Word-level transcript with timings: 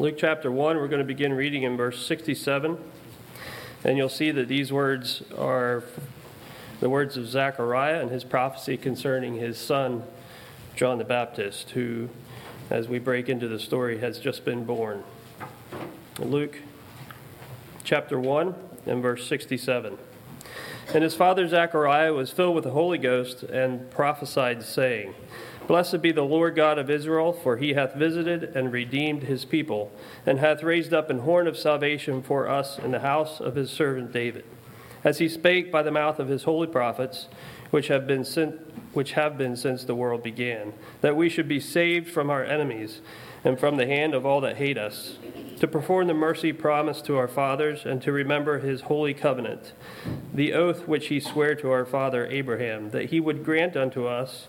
Luke 0.00 0.14
chapter 0.16 0.50
1, 0.50 0.78
we're 0.78 0.88
going 0.88 1.00
to 1.00 1.04
begin 1.04 1.34
reading 1.34 1.64
in 1.64 1.76
verse 1.76 2.06
67. 2.06 2.78
And 3.84 3.98
you'll 3.98 4.08
see 4.08 4.30
that 4.30 4.48
these 4.48 4.72
words 4.72 5.22
are 5.36 5.84
the 6.80 6.88
words 6.88 7.18
of 7.18 7.28
Zechariah 7.28 8.00
and 8.00 8.10
his 8.10 8.24
prophecy 8.24 8.78
concerning 8.78 9.34
his 9.34 9.58
son, 9.58 10.04
John 10.74 10.96
the 10.96 11.04
Baptist, 11.04 11.72
who, 11.72 12.08
as 12.70 12.88
we 12.88 12.98
break 12.98 13.28
into 13.28 13.46
the 13.46 13.58
story, 13.58 13.98
has 13.98 14.18
just 14.18 14.42
been 14.42 14.64
born. 14.64 15.04
Luke 16.18 16.56
chapter 17.84 18.18
1 18.18 18.54
and 18.86 19.02
verse 19.02 19.26
67. 19.26 19.98
And 20.94 21.04
his 21.04 21.14
father 21.14 21.46
Zechariah 21.46 22.14
was 22.14 22.30
filled 22.30 22.54
with 22.54 22.64
the 22.64 22.70
Holy 22.70 22.96
Ghost 22.96 23.42
and 23.42 23.90
prophesied, 23.90 24.62
saying, 24.62 25.12
Blessed 25.70 26.02
be 26.02 26.10
the 26.10 26.24
Lord 26.24 26.56
God 26.56 26.80
of 26.80 26.90
Israel, 26.90 27.32
for 27.32 27.56
he 27.56 27.74
hath 27.74 27.94
visited 27.94 28.56
and 28.56 28.72
redeemed 28.72 29.22
his 29.22 29.44
people, 29.44 29.92
and 30.26 30.40
hath 30.40 30.64
raised 30.64 30.92
up 30.92 31.10
an 31.10 31.20
horn 31.20 31.46
of 31.46 31.56
salvation 31.56 32.24
for 32.24 32.48
us 32.48 32.76
in 32.80 32.90
the 32.90 32.98
house 32.98 33.38
of 33.38 33.54
his 33.54 33.70
servant 33.70 34.10
David, 34.10 34.44
as 35.04 35.18
he 35.18 35.28
spake 35.28 35.70
by 35.70 35.84
the 35.84 35.92
mouth 35.92 36.18
of 36.18 36.26
his 36.26 36.42
holy 36.42 36.66
prophets, 36.66 37.28
which 37.70 37.86
have 37.86 38.04
been 38.04 38.24
sent, 38.24 38.56
which 38.94 39.12
have 39.12 39.38
been 39.38 39.54
since 39.54 39.84
the 39.84 39.94
world 39.94 40.24
began, 40.24 40.72
that 41.02 41.14
we 41.14 41.28
should 41.28 41.46
be 41.46 41.60
saved 41.60 42.10
from 42.10 42.30
our 42.30 42.42
enemies 42.42 43.00
and 43.44 43.60
from 43.60 43.76
the 43.76 43.86
hand 43.86 44.12
of 44.12 44.26
all 44.26 44.40
that 44.40 44.56
hate 44.56 44.76
us, 44.76 45.18
to 45.60 45.68
perform 45.68 46.08
the 46.08 46.14
mercy 46.14 46.52
promised 46.52 47.04
to 47.04 47.16
our 47.16 47.28
fathers, 47.28 47.86
and 47.86 48.02
to 48.02 48.10
remember 48.10 48.58
his 48.58 48.80
holy 48.80 49.14
covenant, 49.14 49.72
the 50.34 50.52
oath 50.52 50.88
which 50.88 51.06
he 51.06 51.20
sware 51.20 51.54
to 51.54 51.70
our 51.70 51.84
father 51.84 52.26
Abraham, 52.26 52.90
that 52.90 53.10
he 53.10 53.20
would 53.20 53.44
grant 53.44 53.76
unto 53.76 54.04
us 54.04 54.48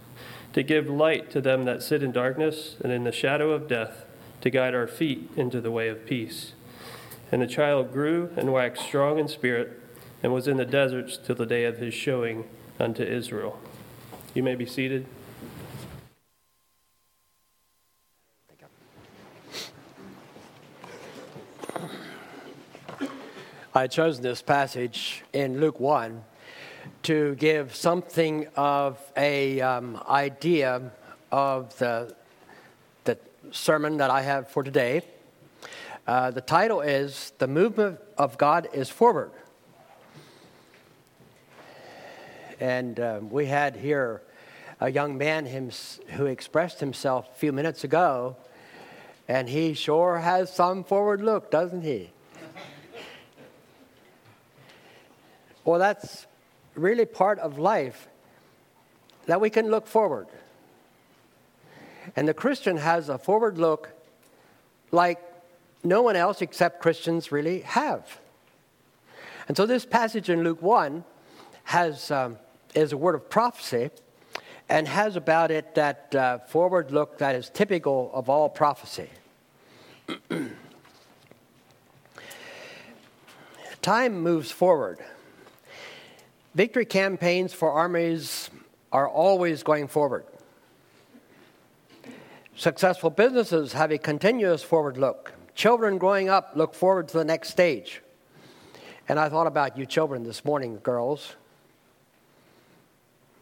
to 0.53 0.63
give 0.63 0.89
light 0.89 1.31
to 1.31 1.41
them 1.41 1.65
that 1.65 1.81
sit 1.81 2.03
in 2.03 2.11
darkness 2.11 2.75
and 2.83 2.91
in 2.91 3.03
the 3.03 3.11
shadow 3.11 3.51
of 3.51 3.67
death, 3.67 4.05
to 4.41 4.49
guide 4.49 4.73
our 4.73 4.87
feet 4.87 5.29
into 5.35 5.61
the 5.61 5.71
way 5.71 5.87
of 5.87 6.05
peace. 6.05 6.53
And 7.31 7.41
the 7.41 7.47
child 7.47 7.93
grew 7.93 8.31
and 8.35 8.51
waxed 8.51 8.83
strong 8.83 9.19
in 9.19 9.27
spirit, 9.27 9.79
and 10.23 10.33
was 10.33 10.47
in 10.47 10.57
the 10.57 10.65
deserts 10.65 11.17
till 11.17 11.35
the 11.35 11.45
day 11.45 11.65
of 11.65 11.77
his 11.77 11.93
showing 11.93 12.45
unto 12.79 13.03
Israel. 13.03 13.59
You 14.33 14.43
may 14.43 14.55
be 14.55 14.65
seated. 14.65 15.05
I 23.73 23.87
chose 23.87 24.19
this 24.19 24.41
passage 24.41 25.23
in 25.31 25.61
Luke 25.61 25.79
1 25.79 26.23
to 27.03 27.33
give 27.35 27.75
something 27.75 28.47
of 28.55 28.99
a 29.17 29.59
um, 29.61 30.01
idea 30.07 30.91
of 31.31 31.75
the, 31.79 32.15
the 33.05 33.17
sermon 33.51 33.97
that 33.97 34.11
I 34.11 34.21
have 34.21 34.49
for 34.49 34.63
today. 34.63 35.01
Uh, 36.05 36.29
the 36.29 36.41
title 36.41 36.81
is 36.81 37.33
The 37.39 37.47
Movement 37.47 37.99
of 38.17 38.37
God 38.37 38.69
is 38.73 38.89
Forward. 38.89 39.31
And 42.59 42.99
um, 42.99 43.29
we 43.31 43.47
had 43.47 43.75
here 43.75 44.21
a 44.79 44.91
young 44.91 45.17
man 45.17 45.71
who 46.09 46.27
expressed 46.27 46.79
himself 46.79 47.29
a 47.31 47.35
few 47.35 47.51
minutes 47.51 47.83
ago, 47.83 48.35
and 49.27 49.49
he 49.49 49.73
sure 49.73 50.19
has 50.19 50.53
some 50.53 50.83
forward 50.83 51.21
look, 51.21 51.49
doesn't 51.49 51.81
he? 51.81 52.11
well, 55.65 55.79
that's 55.79 56.27
really 56.75 57.05
part 57.05 57.39
of 57.39 57.59
life 57.59 58.07
that 59.25 59.41
we 59.41 59.49
can 59.49 59.69
look 59.69 59.87
forward. 59.87 60.27
And 62.15 62.27
the 62.27 62.33
Christian 62.33 62.77
has 62.77 63.09
a 63.09 63.17
forward 63.17 63.57
look 63.57 63.89
like 64.91 65.19
no 65.83 66.01
one 66.01 66.15
else 66.15 66.41
except 66.41 66.81
Christians 66.81 67.31
really 67.31 67.61
have. 67.61 68.19
And 69.47 69.57
so 69.57 69.65
this 69.65 69.85
passage 69.85 70.29
in 70.29 70.43
Luke 70.43 70.61
1 70.61 71.03
has, 71.65 72.11
um, 72.11 72.37
is 72.73 72.93
a 72.93 72.97
word 72.97 73.15
of 73.15 73.29
prophecy 73.29 73.89
and 74.69 74.87
has 74.87 75.15
about 75.15 75.51
it 75.51 75.75
that 75.75 76.15
uh, 76.15 76.39
forward 76.39 76.91
look 76.91 77.17
that 77.17 77.35
is 77.35 77.49
typical 77.49 78.09
of 78.13 78.29
all 78.29 78.47
prophecy. 78.49 79.09
Time 83.81 84.21
moves 84.21 84.51
forward. 84.51 84.99
Victory 86.53 86.85
campaigns 86.85 87.53
for 87.53 87.71
armies 87.71 88.49
are 88.91 89.07
always 89.07 89.63
going 89.63 89.87
forward. 89.87 90.25
Successful 92.55 93.09
businesses 93.09 93.71
have 93.73 93.91
a 93.91 93.97
continuous 93.97 94.61
forward 94.61 94.97
look. 94.97 95.33
Children 95.55 95.97
growing 95.97 96.27
up 96.27 96.51
look 96.55 96.73
forward 96.73 97.07
to 97.09 97.17
the 97.17 97.25
next 97.25 97.49
stage. 97.49 98.01
And 99.07 99.17
I 99.17 99.29
thought 99.29 99.47
about 99.47 99.77
you 99.77 99.85
children 99.85 100.23
this 100.23 100.43
morning, 100.43 100.79
girls. 100.83 101.35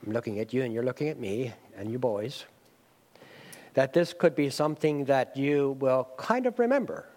I'm 0.06 0.14
looking 0.14 0.40
at 0.40 0.54
you 0.54 0.64
and 0.64 0.72
you're 0.72 0.84
looking 0.84 1.10
at 1.10 1.20
me 1.20 1.54
and 1.76 1.92
you 1.92 1.98
boys. 1.98 2.46
That 3.74 3.94
this 3.94 4.14
could 4.14 4.36
be 4.36 4.52
something 4.52 5.06
that 5.06 5.36
you 5.36 5.78
will 5.80 6.08
kind 6.18 6.46
of 6.46 6.60
remember. 6.60 7.08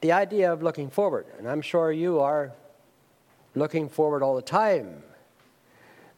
The 0.00 0.12
idea 0.12 0.52
of 0.52 0.62
looking 0.62 0.90
forward. 0.90 1.26
And 1.38 1.48
I'm 1.48 1.60
sure 1.60 1.92
you 1.92 2.20
are 2.20 2.52
looking 3.54 3.88
forward 3.88 4.22
all 4.22 4.36
the 4.36 4.42
time. 4.42 5.02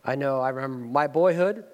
I 0.04 0.16
know 0.16 0.41
I 0.41 0.50
remember 0.50 0.84
my 0.87 1.06
boyhood 1.06 1.65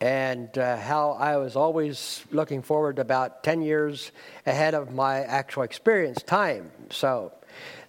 and 0.00 0.56
uh, 0.56 0.76
how 0.76 1.12
I 1.12 1.36
was 1.38 1.56
always 1.56 2.24
looking 2.30 2.62
forward 2.62 2.98
about 2.98 3.42
10 3.42 3.62
years 3.62 4.12
ahead 4.46 4.74
of 4.74 4.92
my 4.92 5.20
actual 5.20 5.62
experience 5.64 6.22
time. 6.22 6.70
So, 6.90 7.32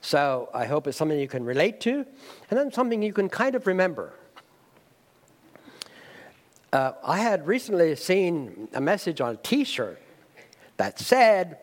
so 0.02 0.50
I 0.54 0.66
hope 0.66 0.88
it's 0.88 0.98
something 0.98 1.20
you 1.20 1.28
can 1.28 1.44
relate 1.44 1.82
to 1.82 2.06
and 2.50 2.60
then 2.60 2.72
something 2.72 3.04
you 3.04 3.14
can 3.14 3.30
kind 3.30 3.56
of 3.56 3.68
remember. 3.68 4.14
Uh, 6.72 6.94
I 7.04 7.20
had 7.20 7.48
recently 7.48 7.96
seen 7.96 8.70
a 8.74 8.82
message 8.82 9.22
on 9.22 9.36
a 9.36 9.38
t 9.38 9.64
shirt 9.64 10.00
that 10.78 11.00
said, 11.00 11.58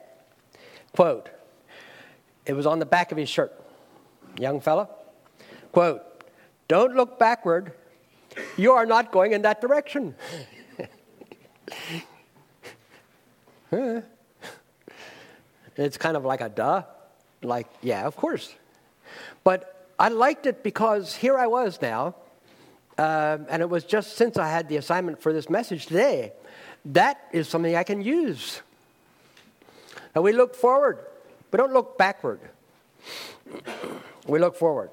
quote, 0.94 1.31
it 2.44 2.53
was 2.53 2.66
on 2.66 2.78
the 2.78 2.87
back 2.87 3.10
of 3.10 3.19
his 3.19 3.28
shirt. 3.28 3.53
Young 4.38 4.60
fella, 4.60 4.88
Quote, 5.76 6.00
don't 6.69 6.97
look 6.97 7.19
backward. 7.19 7.72
You 8.56 8.72
are 8.72 8.87
not 8.87 9.12
going 9.12 9.32
in 9.32 9.42
that 9.42 9.60
direction. 9.60 10.14
it's 15.76 15.98
kind 15.98 16.16
of 16.16 16.25
like 16.25 16.41
a 16.41 16.48
duh. 16.48 16.82
Like, 17.42 17.66
yeah, 17.82 18.06
of 18.06 18.16
course. 18.16 18.54
But 19.44 19.91
I 19.98 20.09
liked 20.09 20.47
it 20.47 20.62
because 20.62 21.14
here 21.14 21.37
I 21.37 21.47
was 21.47 21.78
now, 21.82 22.14
um, 22.97 23.44
and 23.50 23.60
it 23.60 23.69
was 23.69 23.84
just 23.84 24.16
since 24.16 24.38
I 24.38 24.48
had 24.48 24.70
the 24.70 24.78
assignment 24.78 25.20
for 25.20 25.34
this 25.34 25.50
message 25.50 25.84
today. 25.84 26.32
That 26.87 27.20
is 27.32 27.50
something 27.50 27.76
I 27.76 27.82
can 27.82 28.00
use. 28.00 28.62
And 30.14 30.25
we 30.25 30.32
look 30.32 30.54
forward, 30.54 31.00
we 31.53 31.58
don't 31.58 31.75
look 31.75 31.98
backward. 31.98 32.41
we 34.26 34.38
look 34.38 34.56
forward. 34.56 34.88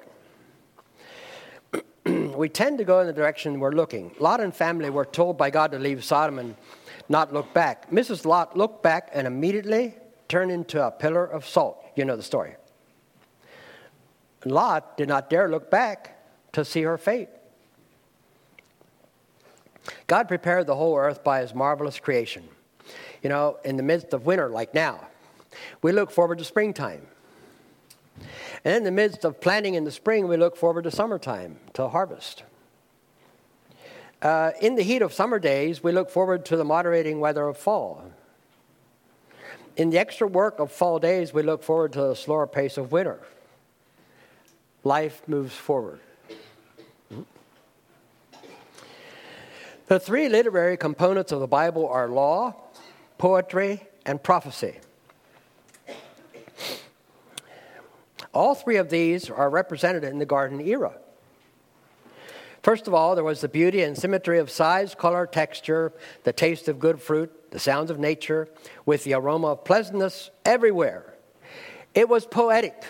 We 2.36 2.48
tend 2.48 2.78
to 2.78 2.84
go 2.84 3.00
in 3.00 3.06
the 3.06 3.12
direction 3.12 3.60
we're 3.60 3.72
looking. 3.72 4.14
Lot 4.18 4.40
and 4.40 4.54
family 4.54 4.90
were 4.90 5.04
told 5.04 5.38
by 5.38 5.50
God 5.50 5.72
to 5.72 5.78
leave 5.78 6.04
Sodom 6.04 6.38
and 6.38 6.56
not 7.08 7.32
look 7.32 7.52
back. 7.54 7.90
Mrs. 7.90 8.24
Lot 8.24 8.56
looked 8.56 8.82
back 8.82 9.10
and 9.12 9.26
immediately 9.26 9.94
turned 10.28 10.50
into 10.50 10.84
a 10.84 10.90
pillar 10.90 11.24
of 11.24 11.46
salt. 11.46 11.84
You 11.94 12.04
know 12.04 12.16
the 12.16 12.22
story. 12.22 12.56
Lot 14.44 14.96
did 14.96 15.08
not 15.08 15.30
dare 15.30 15.48
look 15.48 15.70
back 15.70 16.18
to 16.52 16.64
see 16.64 16.82
her 16.82 16.98
fate. 16.98 17.28
God 20.06 20.28
prepared 20.28 20.66
the 20.66 20.76
whole 20.76 20.96
earth 20.96 21.22
by 21.22 21.40
his 21.40 21.54
marvelous 21.54 21.98
creation. 21.98 22.44
You 23.22 23.30
know, 23.30 23.58
in 23.64 23.76
the 23.76 23.82
midst 23.82 24.12
of 24.12 24.26
winter, 24.26 24.48
like 24.48 24.74
now, 24.74 25.08
we 25.82 25.92
look 25.92 26.10
forward 26.10 26.38
to 26.38 26.44
springtime. 26.44 27.06
And 28.64 28.76
in 28.76 28.84
the 28.84 28.90
midst 28.90 29.24
of 29.24 29.40
planting 29.40 29.74
in 29.74 29.84
the 29.84 29.90
spring, 29.90 30.26
we 30.26 30.36
look 30.36 30.56
forward 30.56 30.84
to 30.84 30.90
summertime, 30.90 31.58
to 31.74 31.88
harvest. 31.88 32.44
Uh, 34.22 34.52
in 34.62 34.74
the 34.74 34.82
heat 34.82 35.02
of 35.02 35.12
summer 35.12 35.38
days, 35.38 35.82
we 35.82 35.92
look 35.92 36.08
forward 36.08 36.46
to 36.46 36.56
the 36.56 36.64
moderating 36.64 37.20
weather 37.20 37.46
of 37.46 37.58
fall. 37.58 38.10
in 39.76 39.90
the 39.90 39.98
extra 39.98 40.26
work 40.26 40.58
of 40.60 40.72
fall 40.72 40.98
days, 40.98 41.34
we 41.34 41.42
look 41.42 41.62
forward 41.62 41.92
to 41.92 42.00
the 42.00 42.14
slower 42.14 42.46
pace 42.46 42.78
of 42.78 42.92
winter. 42.92 43.20
Life 44.82 45.22
moves 45.26 45.54
forward. 45.54 46.00
The 49.86 50.00
three 50.00 50.30
literary 50.30 50.78
components 50.78 51.32
of 51.32 51.40
the 51.40 51.46
Bible 51.46 51.86
are 51.88 52.08
law, 52.08 52.54
poetry, 53.18 53.86
and 54.06 54.22
prophecy. 54.22 54.78
All 58.34 58.54
three 58.54 58.76
of 58.76 58.90
these 58.90 59.30
are 59.30 59.48
represented 59.48 60.04
in 60.04 60.18
the 60.18 60.26
garden 60.26 60.60
era. 60.60 60.92
First 62.62 62.88
of 62.88 62.94
all, 62.94 63.14
there 63.14 63.22
was 63.22 63.42
the 63.42 63.48
beauty 63.48 63.82
and 63.82 63.96
symmetry 63.96 64.38
of 64.38 64.50
size, 64.50 64.94
color, 64.94 65.26
texture, 65.26 65.92
the 66.24 66.32
taste 66.32 66.66
of 66.66 66.78
good 66.78 67.00
fruit, 67.00 67.50
the 67.50 67.58
sounds 67.58 67.90
of 67.90 67.98
nature, 67.98 68.48
with 68.86 69.04
the 69.04 69.14
aroma 69.14 69.48
of 69.48 69.64
pleasantness 69.64 70.30
everywhere. 70.44 71.14
It 71.94 72.08
was 72.08 72.26
poetic, 72.26 72.82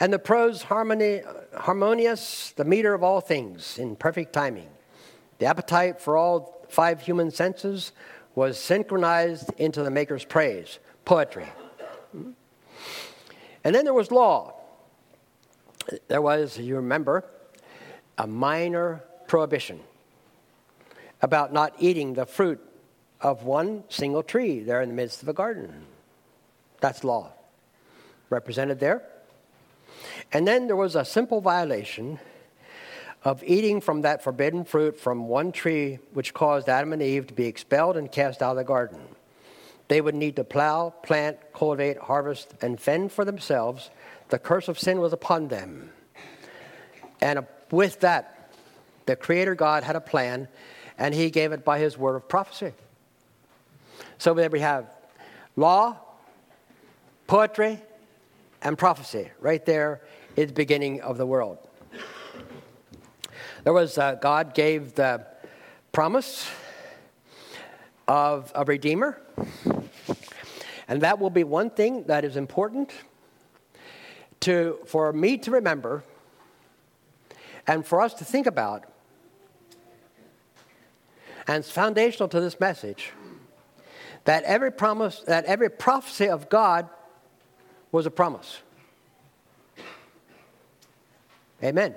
and 0.00 0.12
the 0.12 0.18
prose 0.18 0.62
harmony, 0.62 1.22
harmonious, 1.56 2.52
the 2.52 2.64
meter 2.64 2.94
of 2.94 3.02
all 3.02 3.20
things 3.20 3.76
in 3.76 3.96
perfect 3.96 4.32
timing. 4.32 4.68
The 5.38 5.46
appetite 5.46 6.00
for 6.00 6.16
all 6.16 6.64
five 6.68 7.00
human 7.00 7.30
senses 7.30 7.92
was 8.34 8.58
synchronized 8.58 9.50
into 9.58 9.82
the 9.82 9.90
Maker's 9.90 10.24
praise, 10.24 10.78
poetry. 11.04 11.46
And 13.64 13.74
then 13.74 13.84
there 13.84 13.94
was 13.94 14.10
law. 14.10 14.54
There 16.08 16.22
was, 16.22 16.58
you 16.58 16.76
remember, 16.76 17.24
a 18.16 18.26
minor 18.26 19.02
prohibition 19.26 19.80
about 21.22 21.52
not 21.52 21.74
eating 21.78 22.14
the 22.14 22.26
fruit 22.26 22.60
of 23.20 23.44
one 23.44 23.84
single 23.88 24.22
tree 24.22 24.60
there 24.60 24.82
in 24.82 24.90
the 24.90 24.94
midst 24.94 25.22
of 25.22 25.28
a 25.28 25.32
garden. 25.32 25.86
That's 26.80 27.02
law, 27.02 27.32
represented 28.28 28.78
there. 28.78 29.02
And 30.32 30.46
then 30.46 30.66
there 30.66 30.76
was 30.76 30.94
a 30.94 31.04
simple 31.04 31.40
violation 31.40 32.18
of 33.24 33.42
eating 33.42 33.80
from 33.80 34.02
that 34.02 34.22
forbidden 34.22 34.64
fruit 34.64 35.00
from 35.00 35.28
one 35.28 35.50
tree, 35.50 35.98
which 36.12 36.34
caused 36.34 36.68
Adam 36.68 36.92
and 36.92 37.00
Eve 37.00 37.26
to 37.28 37.34
be 37.34 37.46
expelled 37.46 37.96
and 37.96 38.12
cast 38.12 38.42
out 38.42 38.50
of 38.50 38.56
the 38.58 38.64
garden. 38.64 39.00
They 39.88 40.00
would 40.00 40.14
need 40.14 40.36
to 40.36 40.44
plow, 40.44 40.90
plant, 41.02 41.38
cultivate, 41.52 41.98
harvest, 41.98 42.54
and 42.62 42.80
fend 42.80 43.12
for 43.12 43.24
themselves. 43.24 43.90
The 44.30 44.38
curse 44.38 44.68
of 44.68 44.78
sin 44.78 45.00
was 45.00 45.12
upon 45.12 45.48
them. 45.48 45.90
And 47.20 47.46
with 47.70 48.00
that, 48.00 48.50
the 49.06 49.16
Creator 49.16 49.54
God 49.54 49.82
had 49.82 49.96
a 49.96 50.00
plan, 50.00 50.48
and 50.98 51.14
He 51.14 51.30
gave 51.30 51.52
it 51.52 51.64
by 51.64 51.78
His 51.78 51.98
word 51.98 52.16
of 52.16 52.28
prophecy. 52.28 52.72
So 54.18 54.32
there 54.32 54.48
we 54.48 54.60
have 54.60 54.86
law, 55.56 55.98
poetry, 57.26 57.80
and 58.62 58.78
prophecy 58.78 59.30
right 59.40 59.64
there 59.64 60.00
is 60.36 60.48
the 60.48 60.54
beginning 60.54 61.02
of 61.02 61.18
the 61.18 61.26
world. 61.26 61.58
There 63.64 63.72
was, 63.72 63.96
uh, 63.96 64.16
God 64.16 64.54
gave 64.54 64.94
the 64.94 65.26
promise 65.92 66.48
of 68.08 68.52
a 68.54 68.64
Redeemer. 68.64 69.20
And 70.86 71.00
that 71.00 71.18
will 71.18 71.30
be 71.30 71.44
one 71.44 71.70
thing 71.70 72.04
that 72.04 72.24
is 72.24 72.36
important 72.36 72.92
to, 74.40 74.78
for 74.86 75.12
me 75.12 75.38
to 75.38 75.50
remember 75.50 76.04
and 77.66 77.86
for 77.86 78.00
us 78.00 78.14
to 78.14 78.24
think 78.24 78.46
about. 78.46 78.84
And 81.46 81.58
it's 81.58 81.70
foundational 81.70 82.28
to 82.28 82.40
this 82.40 82.58
message 82.60 83.12
that 84.24 84.44
every 84.44 84.72
promise, 84.72 85.20
that 85.26 85.44
every 85.44 85.70
prophecy 85.70 86.28
of 86.28 86.48
God 86.48 86.88
was 87.92 88.06
a 88.06 88.10
promise. 88.10 88.58
Amen. 91.62 91.94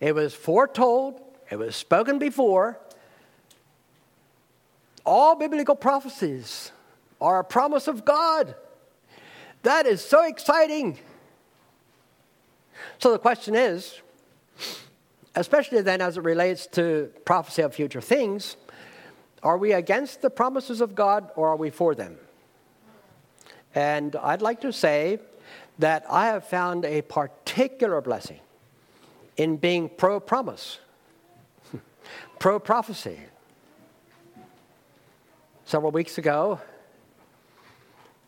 It 0.00 0.14
was 0.14 0.34
foretold, 0.34 1.20
it 1.50 1.56
was 1.56 1.76
spoken 1.76 2.18
before. 2.18 2.78
All 5.04 5.34
biblical 5.34 5.74
prophecies 5.74 6.72
are 7.20 7.40
a 7.40 7.44
promise 7.44 7.88
of 7.88 8.04
God. 8.04 8.54
That 9.62 9.86
is 9.86 10.04
so 10.04 10.24
exciting. 10.24 10.98
So 12.98 13.12
the 13.12 13.18
question 13.18 13.54
is, 13.54 14.00
especially 15.34 15.82
then 15.82 16.00
as 16.00 16.16
it 16.16 16.22
relates 16.22 16.66
to 16.68 17.10
prophecy 17.24 17.62
of 17.62 17.74
future 17.74 18.00
things, 18.00 18.56
are 19.42 19.56
we 19.56 19.72
against 19.72 20.22
the 20.22 20.30
promises 20.30 20.80
of 20.80 20.94
God 20.94 21.30
or 21.36 21.48
are 21.48 21.56
we 21.56 21.70
for 21.70 21.94
them? 21.94 22.16
And 23.74 24.16
I'd 24.16 24.42
like 24.42 24.60
to 24.62 24.72
say 24.72 25.18
that 25.78 26.04
I 26.10 26.26
have 26.26 26.44
found 26.44 26.84
a 26.84 27.02
particular 27.02 28.00
blessing 28.00 28.40
in 29.36 29.56
being 29.56 29.88
pro 29.88 30.20
promise, 30.20 30.78
pro 32.38 32.58
prophecy. 32.58 33.18
Several 35.70 35.92
weeks 35.92 36.18
ago, 36.18 36.58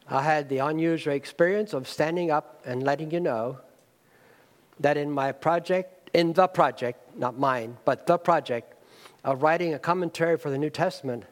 I 0.09 0.23
had 0.23 0.49
the 0.49 0.59
unusual 0.59 1.13
experience 1.13 1.73
of 1.73 1.89
standing 1.89 2.31
up 2.31 2.63
and 2.65 2.85
letting 2.85 3.11
you 3.11 3.19
know 3.19 3.59
that 4.79 4.97
in 4.97 5.11
my 5.11 5.33
project, 5.33 6.09
in 6.15 6.35
the 6.35 6.47
project, 6.47 7.19
not 7.19 7.37
mine, 7.37 7.79
but 7.85 8.07
the 8.07 8.17
project 8.17 8.77
of 9.25 9.43
writing 9.43 9.75
a 9.75 9.81
commentary 9.81 10.39
for 10.39 10.51
the 10.51 10.57
New 10.57 10.71
Testament, 10.71 11.25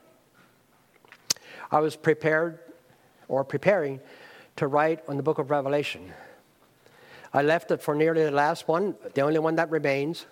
I 1.70 1.78
was 1.78 1.94
prepared 1.94 2.58
or 3.28 3.44
preparing 3.44 4.00
to 4.56 4.66
write 4.66 5.04
on 5.06 5.16
the 5.16 5.22
book 5.22 5.38
of 5.38 5.48
Revelation. 5.48 6.12
I 7.32 7.42
left 7.42 7.70
it 7.70 7.80
for 7.80 7.94
nearly 7.94 8.24
the 8.24 8.32
last 8.32 8.66
one, 8.66 8.96
the 9.14 9.20
only 9.20 9.38
one 9.38 9.54
that 9.54 9.70
remains. 9.70 10.26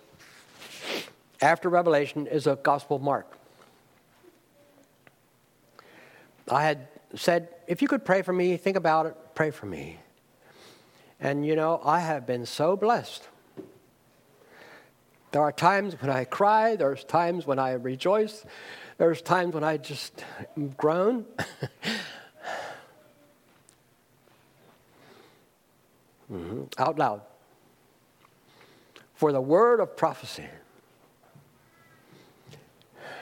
After 1.41 1.69
Revelation 1.69 2.27
is 2.27 2.47
a 2.47 2.57
Gospel 2.57 2.97
of 2.97 3.01
Mark. 3.01 3.38
I 6.51 6.63
had 6.63 6.87
said, 7.15 7.49
if 7.67 7.81
you 7.81 7.87
could 7.87 8.05
pray 8.05 8.21
for 8.21 8.33
me, 8.33 8.57
think 8.57 8.77
about 8.77 9.05
it, 9.05 9.15
pray 9.35 9.51
for 9.51 9.65
me. 9.65 9.99
And 11.19 11.45
you 11.45 11.55
know, 11.55 11.81
I 11.83 11.99
have 11.99 12.25
been 12.25 12.45
so 12.45 12.75
blessed. 12.77 13.27
There 15.31 15.41
are 15.41 15.51
times 15.51 15.93
when 16.01 16.09
I 16.09 16.23
cry, 16.23 16.75
there's 16.75 17.03
times 17.03 17.45
when 17.45 17.59
I 17.59 17.73
rejoice, 17.73 18.45
there's 18.97 19.21
times 19.21 19.53
when 19.53 19.63
I 19.63 19.77
just 19.77 20.23
groan. 20.75 21.25
mm-hmm. 26.31 26.63
Out 26.77 26.97
loud. 26.97 27.21
For 29.13 29.31
the 29.31 29.41
word 29.41 29.79
of 29.79 29.95
prophecy. 29.95 30.47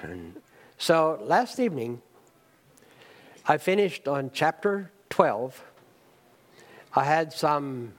And 0.04 0.40
so 0.78 1.20
last 1.22 1.60
evening, 1.60 2.02
I 3.50 3.58
finished 3.58 4.10
on 4.10 4.32
chapter 4.34 4.92
12. 5.10 5.64
I 6.94 7.06
had 7.06 7.32
some 7.32 7.94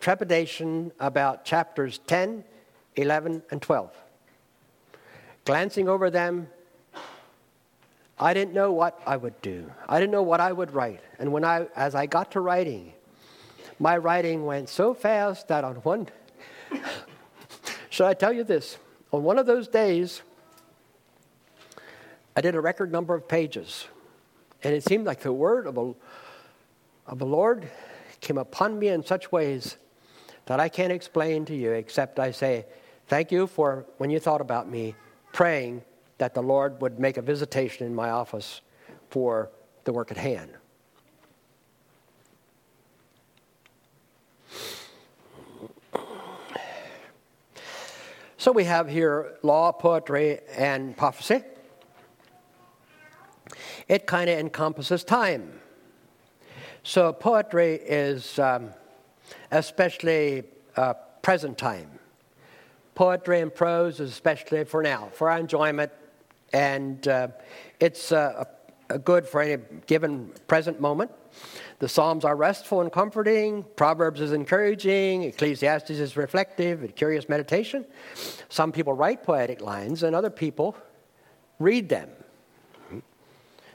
trepidation 0.00 0.92
about 1.00 1.46
chapters 1.46 1.98
10, 2.06 2.44
11, 2.96 3.42
and 3.50 3.62
12. 3.62 3.90
Glancing 5.46 5.88
over 5.88 6.10
them, 6.10 6.48
I 8.18 8.34
didn't 8.34 8.52
know 8.52 8.70
what 8.70 9.00
I 9.06 9.16
would 9.16 9.40
do. 9.40 9.72
I 9.88 9.98
didn't 9.98 10.12
know 10.12 10.22
what 10.22 10.40
I 10.40 10.52
would 10.52 10.74
write. 10.74 11.00
And 11.18 11.32
when 11.32 11.42
I, 11.42 11.68
as 11.74 11.94
I 11.94 12.04
got 12.04 12.32
to 12.32 12.40
writing, 12.42 12.92
my 13.78 13.96
writing 13.96 14.44
went 14.44 14.68
so 14.68 14.92
fast 14.92 15.48
that 15.48 15.64
on 15.64 15.76
one, 15.76 16.08
should 17.88 18.06
I 18.06 18.12
tell 18.12 18.32
you 18.32 18.44
this? 18.44 18.76
On 19.10 19.22
one 19.22 19.38
of 19.38 19.46
those 19.46 19.68
days, 19.68 20.20
I 22.36 22.42
did 22.42 22.54
a 22.54 22.60
record 22.60 22.92
number 22.92 23.14
of 23.14 23.26
pages. 23.26 23.86
And 24.64 24.74
it 24.74 24.84
seemed 24.84 25.06
like 25.06 25.20
the 25.20 25.32
word 25.32 25.66
of, 25.66 25.76
a, 25.76 25.94
of 27.06 27.18
the 27.18 27.26
Lord 27.26 27.68
came 28.20 28.38
upon 28.38 28.78
me 28.78 28.88
in 28.88 29.04
such 29.04 29.32
ways 29.32 29.76
that 30.46 30.60
I 30.60 30.68
can't 30.68 30.92
explain 30.92 31.44
to 31.46 31.54
you, 31.54 31.72
except 31.72 32.18
I 32.18 32.30
say, 32.30 32.66
Thank 33.08 33.32
you 33.32 33.46
for 33.46 33.84
when 33.98 34.10
you 34.10 34.18
thought 34.18 34.40
about 34.40 34.70
me, 34.70 34.94
praying 35.32 35.82
that 36.18 36.34
the 36.34 36.42
Lord 36.42 36.80
would 36.80 36.98
make 36.98 37.16
a 37.16 37.22
visitation 37.22 37.86
in 37.86 37.94
my 37.94 38.10
office 38.10 38.60
for 39.10 39.50
the 39.84 39.92
work 39.92 40.10
at 40.10 40.16
hand. 40.16 40.52
So 48.38 48.50
we 48.50 48.64
have 48.64 48.88
here 48.88 49.34
law, 49.42 49.70
poetry, 49.70 50.40
and 50.56 50.96
prophecy. 50.96 51.42
It 53.88 54.06
kind 54.06 54.30
of 54.30 54.38
encompasses 54.38 55.04
time. 55.04 55.60
So 56.82 57.12
poetry 57.12 57.74
is 57.74 58.38
um, 58.38 58.70
especially 59.50 60.44
uh, 60.76 60.94
present 61.22 61.58
time. 61.58 61.98
Poetry 62.94 63.40
and 63.40 63.54
prose 63.54 64.00
is 64.00 64.10
especially 64.10 64.64
for 64.64 64.82
now, 64.82 65.08
for 65.14 65.30
our 65.30 65.38
enjoyment, 65.38 65.90
and 66.52 67.06
uh, 67.08 67.28
it's 67.80 68.12
uh, 68.12 68.44
good 69.04 69.26
for 69.26 69.40
any 69.40 69.62
given 69.86 70.32
present 70.46 70.80
moment. 70.80 71.10
The 71.78 71.88
Psalms 71.88 72.24
are 72.24 72.36
restful 72.36 72.80
and 72.80 72.92
comforting. 72.92 73.64
Proverbs 73.76 74.20
is 74.20 74.32
encouraging. 74.32 75.22
Ecclesiastes 75.22 75.90
is 75.90 76.16
reflective 76.16 76.82
and 76.82 76.94
curious 76.94 77.28
meditation. 77.28 77.86
Some 78.48 78.72
people 78.72 78.92
write 78.92 79.22
poetic 79.22 79.60
lines, 79.62 80.02
and 80.02 80.14
other 80.14 80.30
people 80.30 80.76
read 81.58 81.88
them. 81.88 82.10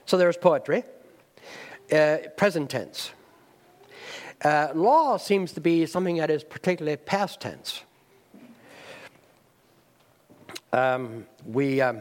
So 0.08 0.16
there's 0.16 0.38
poetry. 0.38 0.84
Uh, 1.92 2.16
present 2.38 2.70
tense. 2.70 3.10
Uh, 4.42 4.68
law 4.74 5.18
seems 5.18 5.52
to 5.52 5.60
be 5.60 5.84
something 5.84 6.16
that 6.16 6.30
is 6.30 6.42
particularly 6.42 6.96
past 6.96 7.40
tense. 7.40 7.82
Um, 10.72 11.26
we, 11.44 11.82
um, 11.82 12.00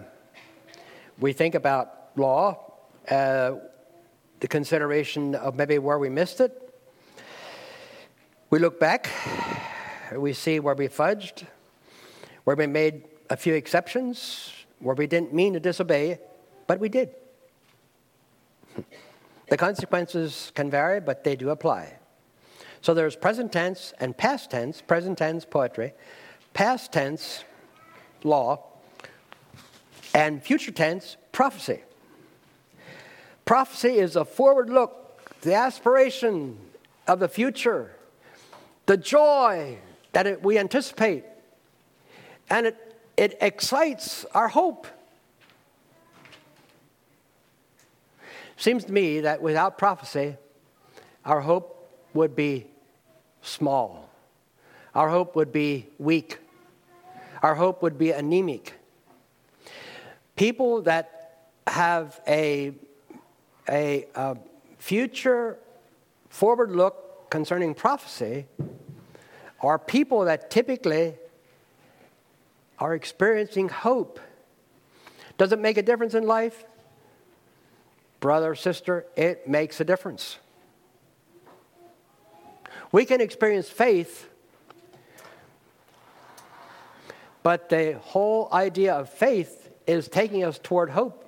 we 1.19 1.33
think 1.33 1.53
about 1.53 2.11
law, 2.15 2.71
uh, 3.11 3.55
the 4.39 4.47
consideration 4.47 5.35
of 5.35 5.57
maybe 5.57 5.77
where 5.77 5.99
we 5.99 6.07
missed 6.07 6.39
it. 6.39 6.53
We 8.49 8.59
look 8.59 8.79
back, 8.79 9.09
we 10.15 10.31
see 10.31 10.61
where 10.61 10.75
we 10.75 10.87
fudged, 10.87 11.45
where 12.45 12.55
we 12.55 12.67
made 12.67 13.03
a 13.29 13.35
few 13.35 13.53
exceptions, 13.53 14.53
where 14.79 14.95
we 14.95 15.07
didn't 15.07 15.33
mean 15.33 15.51
to 15.55 15.59
disobey, 15.59 16.19
but 16.67 16.79
we 16.79 16.87
did. 16.87 17.13
The 19.49 19.57
consequences 19.57 20.51
can 20.55 20.69
vary, 20.69 20.99
but 20.99 21.23
they 21.23 21.35
do 21.35 21.49
apply. 21.49 21.97
So 22.81 22.93
there's 22.93 23.15
present 23.15 23.51
tense 23.51 23.93
and 23.99 24.15
past 24.15 24.51
tense, 24.51 24.81
present 24.81 25.17
tense 25.17 25.45
poetry, 25.45 25.93
past 26.53 26.91
tense 26.91 27.43
law, 28.23 28.63
and 30.13 30.43
future 30.43 30.71
tense 30.71 31.17
prophecy. 31.31 31.81
Prophecy 33.45 33.99
is 33.99 34.15
a 34.15 34.25
forward 34.25 34.69
look, 34.69 35.21
the 35.41 35.53
aspiration 35.53 36.57
of 37.07 37.19
the 37.19 37.27
future, 37.27 37.95
the 38.85 38.97
joy 38.97 39.77
that 40.11 40.27
it, 40.27 40.43
we 40.43 40.57
anticipate, 40.57 41.23
and 42.49 42.67
it, 42.67 42.99
it 43.15 43.37
excites 43.39 44.25
our 44.33 44.49
hope. 44.49 44.87
Seems 48.57 48.85
to 48.85 48.91
me 48.91 49.21
that 49.21 49.41
without 49.41 49.77
prophecy, 49.77 50.35
our 51.23 51.41
hope 51.41 51.89
would 52.13 52.35
be 52.35 52.65
small. 53.41 54.09
Our 54.95 55.09
hope 55.09 55.35
would 55.35 55.53
be 55.53 55.87
weak. 55.99 56.39
Our 57.43 57.53
hope 57.53 57.83
would 57.83 57.99
be 57.99 58.11
anemic. 58.11 58.73
People 60.35 60.81
that 60.83 61.39
have 61.67 62.19
a, 62.27 62.73
a, 63.69 64.07
a 64.15 64.37
future 64.79 65.59
forward 66.29 66.71
look 66.71 67.29
concerning 67.29 67.75
prophecy 67.75 68.47
are 69.61 69.77
people 69.77 70.25
that 70.25 70.49
typically 70.49 71.13
are 72.79 72.95
experiencing 72.95 73.69
hope. 73.69 74.19
Does 75.37 75.51
it 75.51 75.59
make 75.59 75.77
a 75.77 75.83
difference 75.83 76.15
in 76.15 76.25
life? 76.25 76.63
Brother, 78.19 78.55
sister, 78.55 79.05
it 79.15 79.47
makes 79.47 79.79
a 79.79 79.85
difference. 79.85 80.37
We 82.91 83.05
can 83.05 83.21
experience 83.21 83.69
faith, 83.69 84.29
but 87.43 87.69
the 87.69 87.99
whole 88.01 88.49
idea 88.51 88.95
of 88.95 89.09
faith 89.09 89.69
is 89.85 90.07
taking 90.07 90.43
us 90.43 90.59
toward 90.61 90.89
hope. 90.89 91.23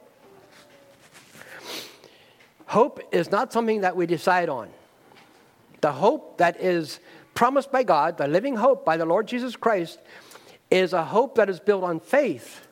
Hope 2.65 3.01
is 3.12 3.31
not 3.31 3.51
something 3.51 3.81
that 3.81 3.96
we 3.96 4.05
decide 4.05 4.50
on. 4.50 4.69
The 5.81 5.91
hope 5.91 6.38
that 6.38 6.60
is 6.62 7.00
promised 7.34 7.72
by 7.72 7.84
God, 7.84 8.17
the 8.17 8.27
living 8.27 8.55
hope 8.55 8.86
by 8.86 8.98
the 8.98 9.05
Lord 9.05 9.27
Jesus 9.27 9.55
Christ, 9.55 10.00
is 10.69 10.93
a 10.93 11.03
hope 11.03 11.36
that 11.36 11.50
is 11.50 11.60
built 11.60 11.84
on 11.84 12.00
faith. 12.00 12.67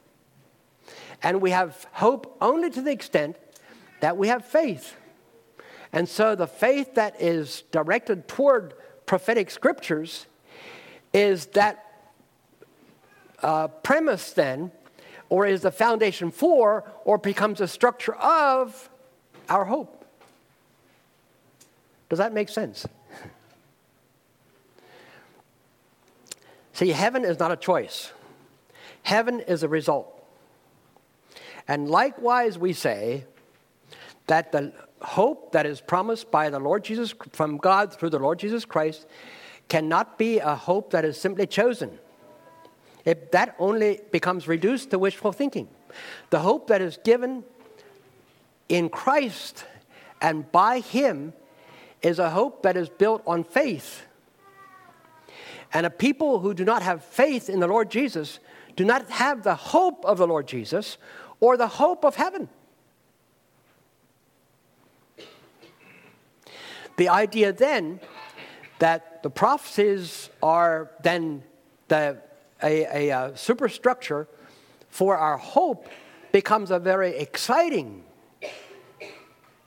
And 1.23 1.41
we 1.41 1.51
have 1.51 1.87
hope 1.93 2.37
only 2.41 2.69
to 2.69 2.81
the 2.81 2.91
extent 2.91 3.37
that 3.99 4.17
we 4.17 4.27
have 4.27 4.45
faith. 4.45 4.95
And 5.93 6.07
so 6.07 6.35
the 6.35 6.47
faith 6.47 6.95
that 6.95 7.21
is 7.21 7.63
directed 7.71 8.27
toward 8.27 8.73
prophetic 9.05 9.49
scriptures 9.49 10.27
is 11.13 11.47
that 11.47 11.83
uh, 13.41 13.67
premise 13.67 14.33
then, 14.33 14.71
or 15.29 15.45
is 15.45 15.61
the 15.61 15.71
foundation 15.71 16.31
for, 16.31 16.83
or 17.05 17.17
becomes 17.17 17.61
a 17.61 17.67
structure 17.67 18.15
of 18.15 18.89
our 19.49 19.65
hope. 19.65 20.05
Does 22.09 22.19
that 22.19 22.33
make 22.33 22.49
sense? 22.49 22.85
See, 26.73 26.89
heaven 26.89 27.25
is 27.25 27.39
not 27.39 27.51
a 27.51 27.57
choice, 27.57 28.11
heaven 29.03 29.39
is 29.41 29.63
a 29.63 29.67
result. 29.67 30.13
And 31.67 31.89
likewise, 31.89 32.57
we 32.57 32.71
say 32.71 33.25
that 34.27 34.51
the 34.51 34.73
hope 35.01 35.51
that 35.53 35.65
is 35.65 35.81
promised 35.81 36.31
by 36.31 36.49
the 36.49 36.59
Lord 36.59 36.83
Jesus 36.83 37.13
from 37.31 37.57
God 37.57 37.93
through 37.93 38.09
the 38.09 38.19
Lord 38.19 38.39
Jesus 38.39 38.65
Christ 38.65 39.05
cannot 39.69 40.17
be 40.17 40.39
a 40.39 40.55
hope 40.55 40.91
that 40.91 41.05
is 41.05 41.19
simply 41.19 41.47
chosen. 41.47 41.99
It, 43.05 43.31
that 43.31 43.55
only 43.57 44.01
becomes 44.11 44.47
reduced 44.47 44.91
to 44.91 44.99
wishful 44.99 45.31
thinking. 45.31 45.69
The 46.29 46.39
hope 46.39 46.67
that 46.67 46.81
is 46.81 46.97
given 47.03 47.43
in 48.67 48.89
Christ 48.89 49.65
and 50.21 50.51
by 50.51 50.79
Him 50.79 51.33
is 52.01 52.19
a 52.19 52.29
hope 52.29 52.63
that 52.63 52.75
is 52.75 52.89
built 52.89 53.23
on 53.25 53.43
faith. 53.43 54.03
And 55.73 55.85
a 55.85 55.89
people 55.89 56.39
who 56.39 56.53
do 56.53 56.65
not 56.65 56.81
have 56.81 57.03
faith 57.03 57.49
in 57.49 57.59
the 57.59 57.67
Lord 57.67 57.89
Jesus 57.89 58.39
do 58.75 58.85
not 58.85 59.09
have 59.09 59.43
the 59.43 59.55
hope 59.55 60.05
of 60.05 60.17
the 60.17 60.27
Lord 60.27 60.47
Jesus 60.47 60.97
or 61.39 61.57
the 61.57 61.67
hope 61.67 62.03
of 62.05 62.15
heaven. 62.15 62.49
The 66.97 67.09
idea 67.09 67.53
then 67.53 67.99
that 68.79 69.23
the 69.23 69.29
prophecies 69.29 70.29
are 70.43 70.91
then 71.03 71.43
the, 71.87 72.17
a, 72.61 73.09
a, 73.09 73.09
a 73.09 73.37
superstructure 73.37 74.27
for 74.89 75.15
our 75.17 75.37
hope 75.37 75.87
becomes 76.31 76.71
a 76.71 76.79
very 76.79 77.15
exciting 77.17 78.03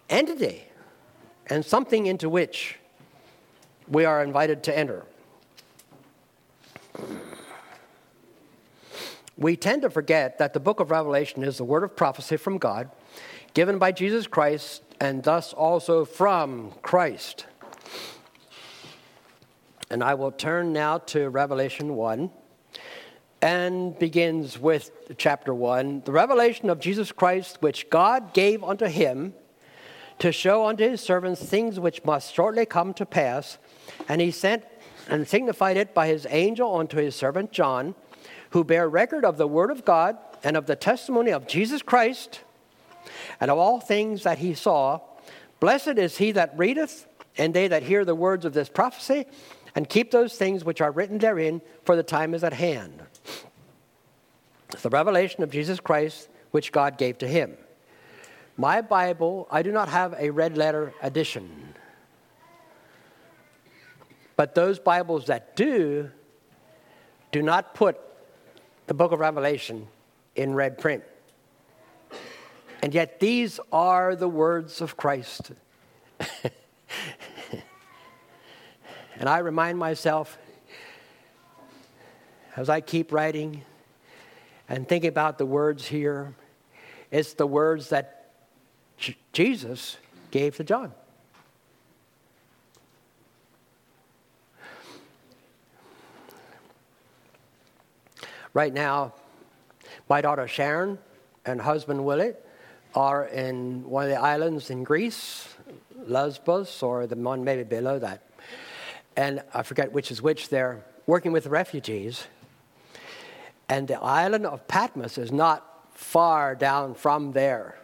entity 0.08 0.64
and 1.46 1.64
something 1.64 2.06
into 2.06 2.28
which 2.28 2.78
we 3.88 4.04
are 4.04 4.22
invited 4.22 4.62
to 4.64 4.76
enter. 4.76 5.04
We 9.36 9.56
tend 9.56 9.82
to 9.82 9.90
forget 9.90 10.38
that 10.38 10.52
the 10.52 10.60
book 10.60 10.80
of 10.80 10.90
Revelation 10.90 11.42
is 11.42 11.56
the 11.58 11.64
word 11.64 11.82
of 11.82 11.96
prophecy 11.96 12.36
from 12.36 12.58
God, 12.58 12.90
given 13.54 13.78
by 13.78 13.92
Jesus 13.92 14.26
Christ 14.26 14.82
and 15.00 15.22
thus 15.22 15.52
also 15.52 16.04
from 16.04 16.72
Christ. 16.82 17.46
And 19.90 20.04
I 20.04 20.14
will 20.14 20.30
turn 20.30 20.72
now 20.72 20.98
to 20.98 21.30
Revelation 21.30 21.96
1 21.96 22.30
and 23.42 23.98
begins 23.98 24.58
with 24.58 24.92
chapter 25.16 25.54
1 25.54 26.02
the 26.04 26.12
revelation 26.12 26.68
of 26.68 26.78
Jesus 26.78 27.10
Christ, 27.10 27.58
which 27.60 27.88
God 27.88 28.34
gave 28.34 28.62
unto 28.62 28.86
him 28.86 29.34
to 30.18 30.30
show 30.30 30.66
unto 30.66 30.88
his 30.88 31.00
servants 31.00 31.42
things 31.42 31.80
which 31.80 32.04
must 32.04 32.34
shortly 32.34 32.66
come 32.66 32.92
to 32.94 33.06
pass. 33.06 33.58
And 34.06 34.20
he 34.20 34.30
sent 34.30 34.64
and 35.08 35.26
signified 35.26 35.78
it 35.78 35.94
by 35.94 36.08
his 36.08 36.26
angel 36.28 36.76
unto 36.76 36.98
his 36.98 37.16
servant 37.16 37.50
John, 37.50 37.94
who 38.50 38.62
bear 38.62 38.88
record 38.88 39.24
of 39.24 39.38
the 39.38 39.48
word 39.48 39.70
of 39.70 39.86
God 39.86 40.18
and 40.44 40.56
of 40.56 40.66
the 40.66 40.76
testimony 40.76 41.30
of 41.30 41.46
Jesus 41.46 41.80
Christ 41.80 42.40
and 43.40 43.50
of 43.50 43.58
all 43.58 43.80
things 43.80 44.22
that 44.22 44.38
he 44.38 44.54
saw. 44.54 45.00
Blessed 45.60 45.98
is 45.98 46.16
he 46.16 46.32
that 46.32 46.56
readeth, 46.56 47.06
and 47.36 47.52
they 47.54 47.68
that 47.68 47.82
hear 47.82 48.04
the 48.04 48.14
words 48.14 48.44
of 48.44 48.52
this 48.52 48.68
prophecy, 48.68 49.26
and 49.74 49.88
keep 49.88 50.10
those 50.10 50.34
things 50.34 50.64
which 50.64 50.80
are 50.80 50.90
written 50.90 51.18
therein, 51.18 51.60
for 51.84 51.96
the 51.96 52.02
time 52.02 52.34
is 52.34 52.42
at 52.42 52.52
hand. 52.52 53.02
It's 54.72 54.82
the 54.82 54.90
revelation 54.90 55.42
of 55.42 55.50
Jesus 55.50 55.80
Christ 55.80 56.28
which 56.50 56.72
God 56.72 56.98
gave 56.98 57.18
to 57.18 57.28
him. 57.28 57.56
My 58.56 58.80
Bible, 58.80 59.48
I 59.50 59.62
do 59.62 59.72
not 59.72 59.88
have 59.88 60.14
a 60.18 60.30
red 60.30 60.56
letter 60.56 60.92
edition. 61.02 61.74
But 64.36 64.54
those 64.54 64.78
Bibles 64.78 65.26
that 65.26 65.54
do, 65.56 66.10
do 67.32 67.42
not 67.42 67.74
put 67.74 67.98
the 68.86 68.94
book 68.94 69.12
of 69.12 69.20
Revelation 69.20 69.86
in 70.34 70.54
red 70.54 70.78
print. 70.78 71.04
And 72.82 72.94
yet, 72.94 73.20
these 73.20 73.60
are 73.70 74.16
the 74.16 74.28
words 74.28 74.80
of 74.80 74.96
Christ. 74.96 75.52
and 79.16 79.28
I 79.28 79.38
remind 79.38 79.78
myself 79.78 80.38
as 82.56 82.70
I 82.70 82.80
keep 82.80 83.12
writing 83.12 83.62
and 84.68 84.88
thinking 84.88 85.08
about 85.08 85.36
the 85.36 85.44
words 85.46 85.86
here, 85.86 86.34
it's 87.10 87.34
the 87.34 87.46
words 87.46 87.90
that 87.90 88.32
Jesus 89.32 89.98
gave 90.30 90.56
to 90.56 90.64
John. 90.64 90.92
Right 98.52 98.72
now, 98.72 99.14
my 100.08 100.20
daughter 100.20 100.48
Sharon 100.48 100.98
and 101.44 101.60
husband 101.60 102.04
Willie 102.04 102.34
are 102.94 103.24
in 103.26 103.88
one 103.88 104.04
of 104.04 104.10
the 104.10 104.20
islands 104.20 104.70
in 104.70 104.84
Greece, 104.84 105.48
Lesbos, 106.06 106.82
or 106.82 107.06
the 107.06 107.16
one 107.16 107.44
maybe 107.44 107.62
below 107.62 107.98
that. 107.98 108.22
And 109.16 109.42
I 109.52 109.62
forget 109.62 109.92
which 109.92 110.10
is 110.10 110.22
which. 110.22 110.48
They're 110.48 110.84
working 111.06 111.32
with 111.32 111.46
refugees. 111.46 112.26
And 113.68 113.86
the 113.86 114.00
island 114.00 114.46
of 114.46 114.66
Patmos 114.66 115.18
is 115.18 115.30
not 115.30 115.66
far 115.94 116.54
down 116.54 116.94
from 116.94 117.32
there. 117.32 117.76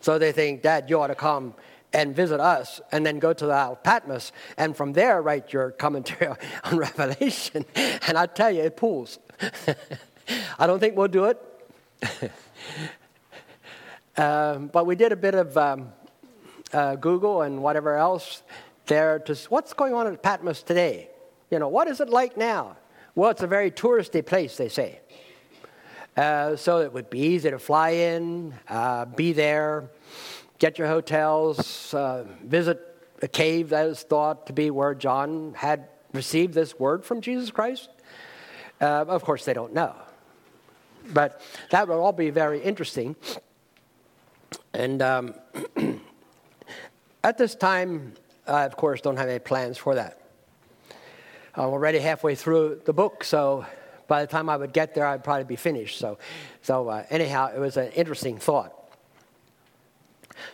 So 0.00 0.18
they 0.18 0.32
think, 0.32 0.62
Dad, 0.62 0.88
you 0.88 1.00
ought 1.00 1.08
to 1.08 1.14
come 1.14 1.54
and 1.92 2.14
visit 2.14 2.40
us 2.40 2.80
and 2.92 3.06
then 3.06 3.18
go 3.18 3.32
to 3.32 3.46
the 3.46 3.52
Isle 3.52 3.72
of 3.72 3.82
Patmos 3.82 4.32
and 4.56 4.76
from 4.76 4.92
there 4.92 5.22
write 5.22 5.52
your 5.52 5.70
commentary 5.70 6.34
on 6.64 6.76
Revelation. 6.76 7.64
And 7.74 8.18
I 8.18 8.26
tell 8.26 8.50
you, 8.50 8.62
it 8.62 8.76
pulls. 8.76 9.18
I 10.58 10.66
don't 10.66 10.80
think 10.80 10.96
we'll 10.96 11.08
do 11.08 11.24
it. 11.26 11.42
um, 14.16 14.68
but 14.68 14.86
we 14.86 14.96
did 14.96 15.12
a 15.12 15.16
bit 15.16 15.34
of 15.34 15.56
um, 15.56 15.92
uh, 16.72 16.96
Google 16.96 17.42
and 17.42 17.62
whatever 17.62 17.96
else 17.96 18.42
there 18.86 19.18
to 19.20 19.34
what's 19.48 19.72
going 19.72 19.94
on 19.94 20.06
at 20.06 20.22
Patmos 20.22 20.62
today. 20.62 21.10
You 21.50 21.58
know, 21.58 21.68
what 21.68 21.88
is 21.88 22.00
it 22.00 22.08
like 22.08 22.36
now? 22.36 22.76
Well, 23.14 23.30
it's 23.30 23.42
a 23.42 23.46
very 23.46 23.70
touristy 23.70 24.24
place, 24.24 24.56
they 24.56 24.68
say. 24.68 25.00
Uh, 26.16 26.56
so 26.56 26.80
it 26.80 26.92
would 26.92 27.10
be 27.10 27.20
easy 27.20 27.50
to 27.50 27.58
fly 27.58 27.90
in, 27.90 28.54
uh, 28.68 29.04
be 29.04 29.32
there, 29.32 29.90
get 30.58 30.78
your 30.78 30.88
hotels, 30.88 31.92
uh, 31.92 32.24
visit 32.42 32.80
a 33.22 33.28
cave 33.28 33.70
that 33.70 33.86
is 33.86 34.02
thought 34.02 34.46
to 34.46 34.52
be 34.52 34.70
where 34.70 34.94
John 34.94 35.54
had 35.54 35.88
received 36.12 36.54
this 36.54 36.78
word 36.78 37.04
from 37.04 37.20
Jesus 37.20 37.50
Christ. 37.50 37.90
Uh, 38.80 39.04
of 39.08 39.22
course, 39.24 39.44
they 39.44 39.54
don't 39.54 39.74
know. 39.74 39.94
But 41.12 41.40
that 41.70 41.88
will 41.88 42.02
all 42.02 42.12
be 42.12 42.30
very 42.30 42.60
interesting. 42.60 43.16
And 44.76 45.00
um, 45.00 45.34
at 47.24 47.38
this 47.38 47.54
time, 47.54 48.12
I, 48.46 48.64
of 48.64 48.76
course, 48.76 49.00
don't 49.00 49.16
have 49.16 49.28
any 49.28 49.38
plans 49.38 49.78
for 49.78 49.94
that. 49.94 50.20
I'm 51.54 51.70
already 51.70 51.98
halfway 51.98 52.34
through 52.34 52.82
the 52.84 52.92
book, 52.92 53.24
so 53.24 53.64
by 54.06 54.20
the 54.20 54.26
time 54.30 54.50
I 54.50 54.56
would 54.58 54.74
get 54.74 54.94
there, 54.94 55.06
I'd 55.06 55.24
probably 55.24 55.44
be 55.44 55.56
finished. 55.56 55.98
So, 55.98 56.18
so 56.60 56.88
uh, 56.88 57.04
anyhow, 57.08 57.50
it 57.56 57.58
was 57.58 57.78
an 57.78 57.90
interesting 57.92 58.36
thought. 58.36 58.74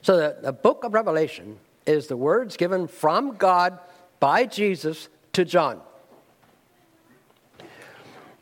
So, 0.02 0.16
the, 0.16 0.36
the 0.40 0.52
book 0.52 0.84
of 0.84 0.94
Revelation 0.94 1.58
is 1.84 2.06
the 2.06 2.16
words 2.16 2.56
given 2.56 2.86
from 2.86 3.34
God 3.34 3.80
by 4.20 4.46
Jesus 4.46 5.08
to 5.32 5.44
John. 5.44 5.80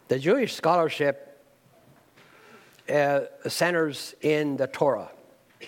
The 0.09 0.19
Jewish 0.19 0.53
scholarship 0.53 1.41
uh, 2.89 3.21
centers 3.47 4.13
in 4.21 4.57
the 4.57 4.67
Torah, 4.67 5.09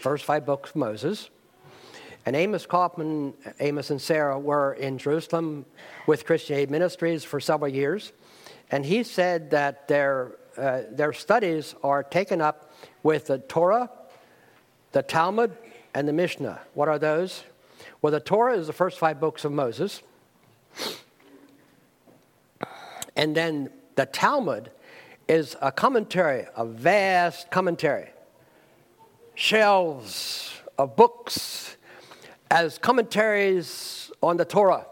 first 0.02 0.26
five 0.26 0.46
books 0.46 0.72
of 0.72 0.76
Moses. 0.76 1.30
And 2.26 2.36
Amos 2.36 2.66
Kaufman, 2.66 3.34
Amos 3.62 3.92
and 3.92 4.02
Sarah 4.02 4.38
were 4.38 4.74
in 4.74 4.98
Jerusalem 4.98 5.66
with 6.06 6.26
Christian 6.26 6.58
Aid 6.58 6.70
Ministries 6.70 7.24
for 7.24 7.40
several 7.40 7.72
years. 7.72 8.12
And 8.72 8.86
he 8.86 9.04
said 9.04 9.52
that 9.52 9.88
their, 9.88 10.36
uh, 10.58 10.82
their 10.92 11.14
studies 11.14 11.74
are 11.82 12.04
taken 12.04 12.42
up 12.42 12.74
with 13.04 13.28
the 13.28 13.38
Torah, 13.38 13.90
the 14.92 15.02
Talmud, 15.02 15.56
and 15.94 16.08
the 16.08 16.14
Mishnah. 16.14 16.60
What 16.74 16.90
are 16.90 17.00
those? 17.00 17.44
Well, 18.02 18.12
the 18.12 18.20
Torah 18.20 18.58
is 18.58 18.68
the 18.68 18.74
first 18.74 19.00
five 19.00 19.20
books 19.22 19.46
of 19.46 19.54
Moses. 19.54 20.02
And 23.16 23.34
then 23.34 23.70
the 23.96 24.06
Talmud 24.06 24.72
is 25.28 25.56
a 25.62 25.72
commentary, 25.72 26.46
a 26.56 26.66
vast 26.66 27.50
commentary, 27.50 28.10
shelves 29.34 30.62
of 30.78 30.96
books 30.96 31.78
as 32.52 32.78
commentaries 32.78 34.12
on 34.22 34.38
the 34.38 34.46
Torah. 34.46 34.86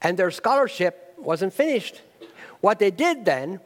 And 0.00 0.16
their 0.16 0.30
scholarship 0.30 1.14
wasn't 1.18 1.52
finished. 1.52 2.02
What 2.60 2.78
they 2.78 2.90
did 2.90 3.24
then 3.24 3.60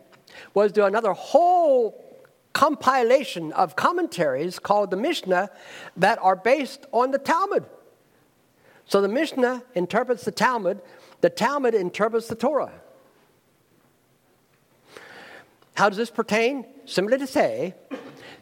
was 0.55 0.73
do 0.73 0.85
another 0.85 1.13
whole 1.13 1.99
compilation 2.53 3.53
of 3.53 3.77
commentaries 3.77 4.59
called 4.59 4.91
the 4.91 4.97
Mishnah 4.97 5.51
that 5.97 6.19
are 6.21 6.37
based 6.37 6.87
on 6.93 7.11
the 7.11 7.19
Talmud. 7.19 7.65
So 8.87 9.01
the 9.01 9.09
Mishnah 9.09 9.63
interprets 9.75 10.25
the 10.25 10.33
Talmud 10.33 10.81
the 11.23 11.31
Talmud 11.31 11.75
interprets 11.75 12.27
the 12.27 12.35
Torah. 12.35 12.73
How 15.75 15.89
does 15.89 15.97
this 15.97 16.11
pertain? 16.11 16.67
Simply 16.85 17.17
to 17.17 17.27
say 17.27 17.75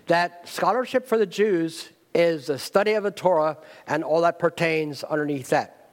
that 0.06 0.48
scholarship 0.48 1.06
for 1.06 1.16
the 1.16 1.26
Jews 1.26 1.90
is 2.14 2.46
the 2.46 2.58
study 2.58 2.94
of 2.94 3.04
the 3.04 3.10
Torah 3.10 3.58
and 3.86 4.02
all 4.02 4.22
that 4.22 4.38
pertains 4.38 5.04
underneath 5.04 5.50
that. 5.50 5.90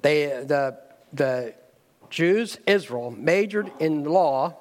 They, 0.00 0.26
the, 0.26 0.78
the 1.12 1.54
Jews, 2.10 2.58
Israel, 2.66 3.12
majored 3.12 3.70
in 3.78 4.02
law, 4.04 4.56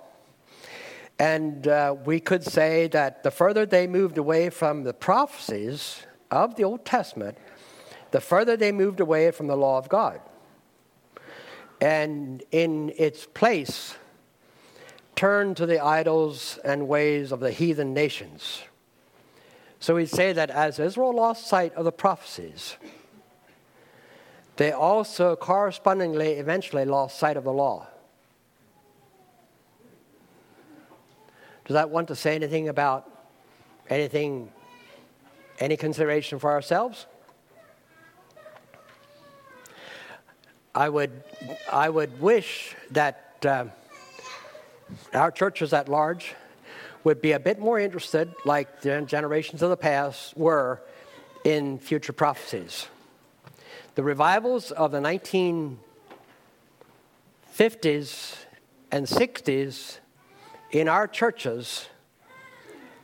and 1.17 1.67
uh, 1.67 1.95
we 2.05 2.19
could 2.19 2.43
say 2.43 2.87
that 2.89 3.23
the 3.23 3.31
further 3.31 3.65
they 3.65 3.87
moved 3.87 4.17
away 4.17 4.49
from 4.49 4.83
the 4.83 4.93
prophecies 4.93 6.03
of 6.29 6.55
the 6.55 6.63
Old 6.63 6.85
Testament, 6.85 7.37
the 8.11 8.21
further 8.21 8.55
they 8.55 8.71
moved 8.71 8.99
away 8.99 9.31
from 9.31 9.47
the 9.47 9.55
law 9.55 9.77
of 9.77 9.89
God. 9.89 10.21
And 11.79 12.43
in 12.51 12.93
its 12.97 13.25
place, 13.25 13.95
turned 15.15 15.57
to 15.57 15.65
the 15.65 15.83
idols 15.83 16.59
and 16.63 16.87
ways 16.87 17.31
of 17.31 17.39
the 17.39 17.51
heathen 17.51 17.93
nations. 17.93 18.61
So 19.79 19.95
we 19.95 20.05
say 20.05 20.33
that 20.33 20.49
as 20.49 20.79
Israel 20.79 21.15
lost 21.15 21.47
sight 21.47 21.73
of 21.73 21.85
the 21.85 21.91
prophecies, 21.91 22.77
they 24.57 24.71
also 24.71 25.35
correspondingly 25.35 26.33
eventually 26.33 26.85
lost 26.85 27.17
sight 27.17 27.37
of 27.37 27.43
the 27.43 27.53
law. 27.53 27.87
Does 31.65 31.73
that 31.73 31.89
want 31.89 32.09
to 32.09 32.15
say 32.15 32.35
anything 32.35 32.67
about 32.67 33.09
anything, 33.89 34.51
any 35.59 35.77
consideration 35.77 36.37
for 36.37 36.51
ourselves? 36.51 37.07
I 40.73 40.87
would, 40.87 41.23
I 41.71 41.89
would 41.89 42.21
wish 42.21 42.75
that 42.91 43.35
uh, 43.45 43.65
our 45.13 45.31
churches 45.31 45.73
at 45.73 45.89
large 45.89 46.33
would 47.03 47.21
be 47.21 47.33
a 47.33 47.39
bit 47.39 47.59
more 47.59 47.77
interested, 47.77 48.33
like 48.45 48.81
the 48.81 49.01
generations 49.01 49.61
of 49.61 49.69
the 49.69 49.77
past 49.77 50.37
were, 50.37 50.81
in 51.43 51.77
future 51.79 52.13
prophecies. 52.13 52.87
The 53.95 54.03
revivals 54.03 54.71
of 54.71 54.91
the 54.91 54.99
1950s 54.99 55.77
and 58.91 59.05
60s 59.05 59.97
in 60.71 60.87
our 60.87 61.07
churches 61.07 61.87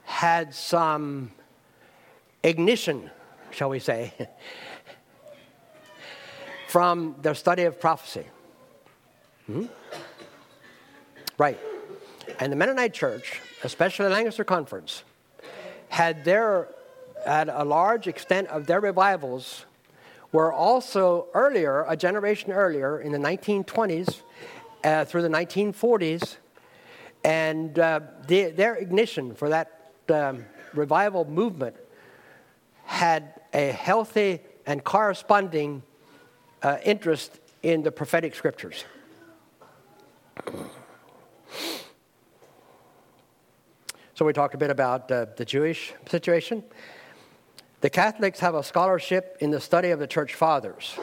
had 0.06 0.54
some 0.54 1.32
ignition, 2.44 3.12
shall 3.52 3.70
we 3.70 3.80
say, 3.80 4.14
from 6.68 7.16
their 7.22 7.36
study 7.36 7.64
of 7.64 7.80
prophecy. 7.80 8.26
Hmm? 9.46 9.66
Right. 11.38 11.60
And 12.40 12.52
the 12.52 12.56
Mennonite 12.56 12.94
Church, 12.94 13.42
especially 13.64 14.06
the 14.06 14.12
Lancaster 14.12 14.44
Conference, 14.44 15.04
had 15.90 16.26
their 16.26 16.68
at 17.26 17.50
a 17.50 17.64
large 17.64 18.08
extent 18.08 18.48
of 18.48 18.68
their 18.68 18.80
revivals 18.80 19.66
were 20.32 20.52
also 20.52 21.28
earlier, 21.34 21.86
a 21.88 21.98
generation 21.98 22.52
earlier, 22.52 23.00
in 23.00 23.12
the 23.12 23.18
1920s 23.18 24.22
uh, 24.84 25.06
through 25.06 25.22
the 25.22 25.30
1940s, 25.30 26.38
and 27.24 27.78
uh, 27.80 28.00
the, 28.28 28.52
their 28.52 28.76
ignition 28.76 29.34
for 29.34 29.50
that 29.50 29.92
um, 30.10 30.46
revival 30.74 31.26
movement 31.26 31.76
had 32.86 33.42
a 33.54 33.72
healthy 33.72 34.40
and 34.66 34.84
corresponding 34.84 35.82
uh, 36.64 36.78
interest 36.84 37.40
in 37.64 37.84
the 37.84 37.92
prophetic 37.92 38.36
scriptures. 38.36 38.86
So 44.14 44.26
we 44.26 44.34
talked 44.34 44.56
a 44.56 44.58
bit 44.58 44.72
about 44.72 45.12
uh, 45.12 45.28
the 45.36 45.46
Jewish 45.46 45.94
situation. 46.10 46.64
The 47.82 47.90
Catholics 47.92 48.40
have 48.40 48.56
a 48.56 48.64
scholarship 48.64 49.38
in 49.42 49.52
the 49.52 49.62
study 49.62 49.92
of 49.92 50.00
the 50.00 50.08
church 50.08 50.34
fathers. 50.34 50.98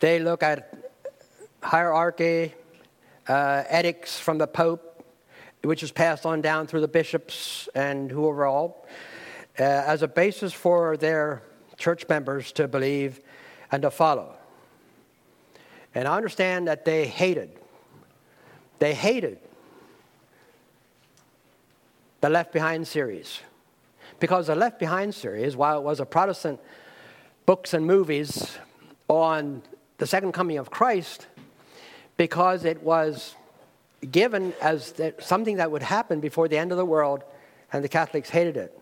They 0.00 0.18
look 0.18 0.42
at 0.42 0.74
hierarchy, 1.62 2.54
uh, 3.28 3.62
edicts 3.70 4.18
from 4.18 4.38
the 4.38 4.48
Pope, 4.48 5.04
which 5.62 5.82
is 5.82 5.92
passed 5.92 6.26
on 6.26 6.40
down 6.40 6.66
through 6.66 6.80
the 6.80 6.88
bishops 6.88 7.68
and 7.74 8.10
whoever 8.10 8.46
all, 8.46 8.86
uh, 9.58 9.62
as 9.62 10.02
a 10.02 10.08
basis 10.08 10.52
for 10.52 10.96
their 10.96 11.42
church 11.76 12.06
members 12.08 12.50
to 12.52 12.66
believe 12.66 13.20
and 13.70 13.82
to 13.82 13.90
follow. 13.90 14.34
And 15.94 16.06
I 16.06 16.16
understand 16.16 16.68
that 16.68 16.84
they 16.84 17.06
hated, 17.06 17.50
they 18.78 18.94
hated 18.94 19.38
the 22.20 22.28
Left 22.28 22.52
Behind 22.52 22.86
series. 22.86 23.40
Because 24.20 24.48
the 24.48 24.54
Left 24.54 24.78
Behind 24.78 25.14
series, 25.14 25.56
while 25.56 25.78
it 25.78 25.84
was 25.84 26.00
a 26.00 26.06
Protestant 26.06 26.60
books 27.46 27.72
and 27.72 27.86
movies 27.86 28.58
on 29.08 29.62
the 29.98 30.06
second 30.06 30.32
coming 30.32 30.58
of 30.58 30.70
Christ, 30.70 31.26
because 32.16 32.64
it 32.64 32.82
was 32.82 33.34
given 34.10 34.52
as 34.60 34.94
something 35.20 35.56
that 35.56 35.70
would 35.70 35.82
happen 35.82 36.20
before 36.20 36.48
the 36.48 36.58
end 36.58 36.72
of 36.72 36.78
the 36.78 36.84
world, 36.84 37.22
and 37.72 37.82
the 37.82 37.88
Catholics 37.88 38.30
hated 38.30 38.56
it. 38.56 38.78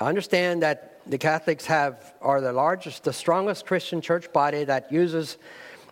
I 0.00 0.08
understand 0.08 0.62
that 0.62 1.02
the 1.06 1.18
Catholics 1.18 1.66
have 1.66 2.14
are 2.22 2.40
the 2.40 2.54
largest, 2.54 3.04
the 3.04 3.12
strongest 3.12 3.66
Christian 3.66 4.00
church 4.00 4.32
body 4.32 4.64
that 4.64 4.90
uses 4.90 5.36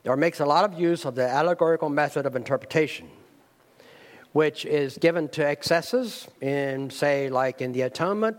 or 0.06 0.16
makes 0.16 0.40
a 0.40 0.46
lot 0.46 0.64
of 0.64 0.80
use 0.80 1.04
of 1.04 1.14
the 1.14 1.28
allegorical 1.28 1.90
method 1.90 2.24
of 2.24 2.34
interpretation, 2.34 3.10
which 4.32 4.64
is 4.64 4.96
given 4.96 5.28
to 5.28 5.46
excesses 5.46 6.26
in, 6.40 6.88
say, 6.88 7.28
like 7.28 7.60
in 7.60 7.72
the 7.72 7.82
atonement, 7.82 8.38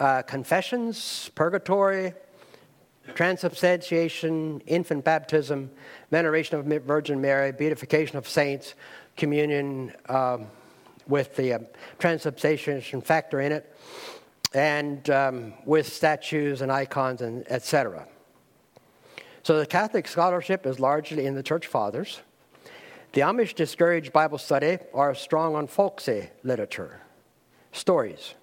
uh, 0.00 0.22
confessions, 0.22 1.30
purgatory, 1.36 2.12
transubstantiation, 3.14 4.60
infant 4.66 5.04
baptism, 5.04 5.70
veneration 6.10 6.58
of 6.58 6.66
Virgin 6.82 7.20
Mary, 7.20 7.52
beatification 7.52 8.18
of 8.18 8.28
saints, 8.28 8.74
communion 9.16 9.92
um, 10.08 10.48
with 11.06 11.36
the 11.36 11.52
uh, 11.52 11.58
transubstantiation 12.00 13.00
factor 13.00 13.40
in 13.40 13.52
it, 13.52 13.72
and 14.52 15.08
um, 15.10 15.54
with 15.64 15.86
statues 15.86 16.60
and 16.60 16.72
icons 16.72 17.20
and 17.22 17.50
etc. 17.50 18.06
So 19.42 19.58
the 19.58 19.66
Catholic 19.66 20.06
scholarship 20.08 20.66
is 20.66 20.78
largely 20.80 21.26
in 21.26 21.34
the 21.34 21.42
Church 21.42 21.66
Fathers. 21.66 22.20
The 23.12 23.22
Amish 23.22 23.54
discourage 23.54 24.12
Bible 24.12 24.38
study 24.38 24.78
are 24.94 25.14
strong 25.14 25.56
on 25.56 25.66
folksy 25.66 26.30
literature, 26.44 27.00
stories, 27.72 28.34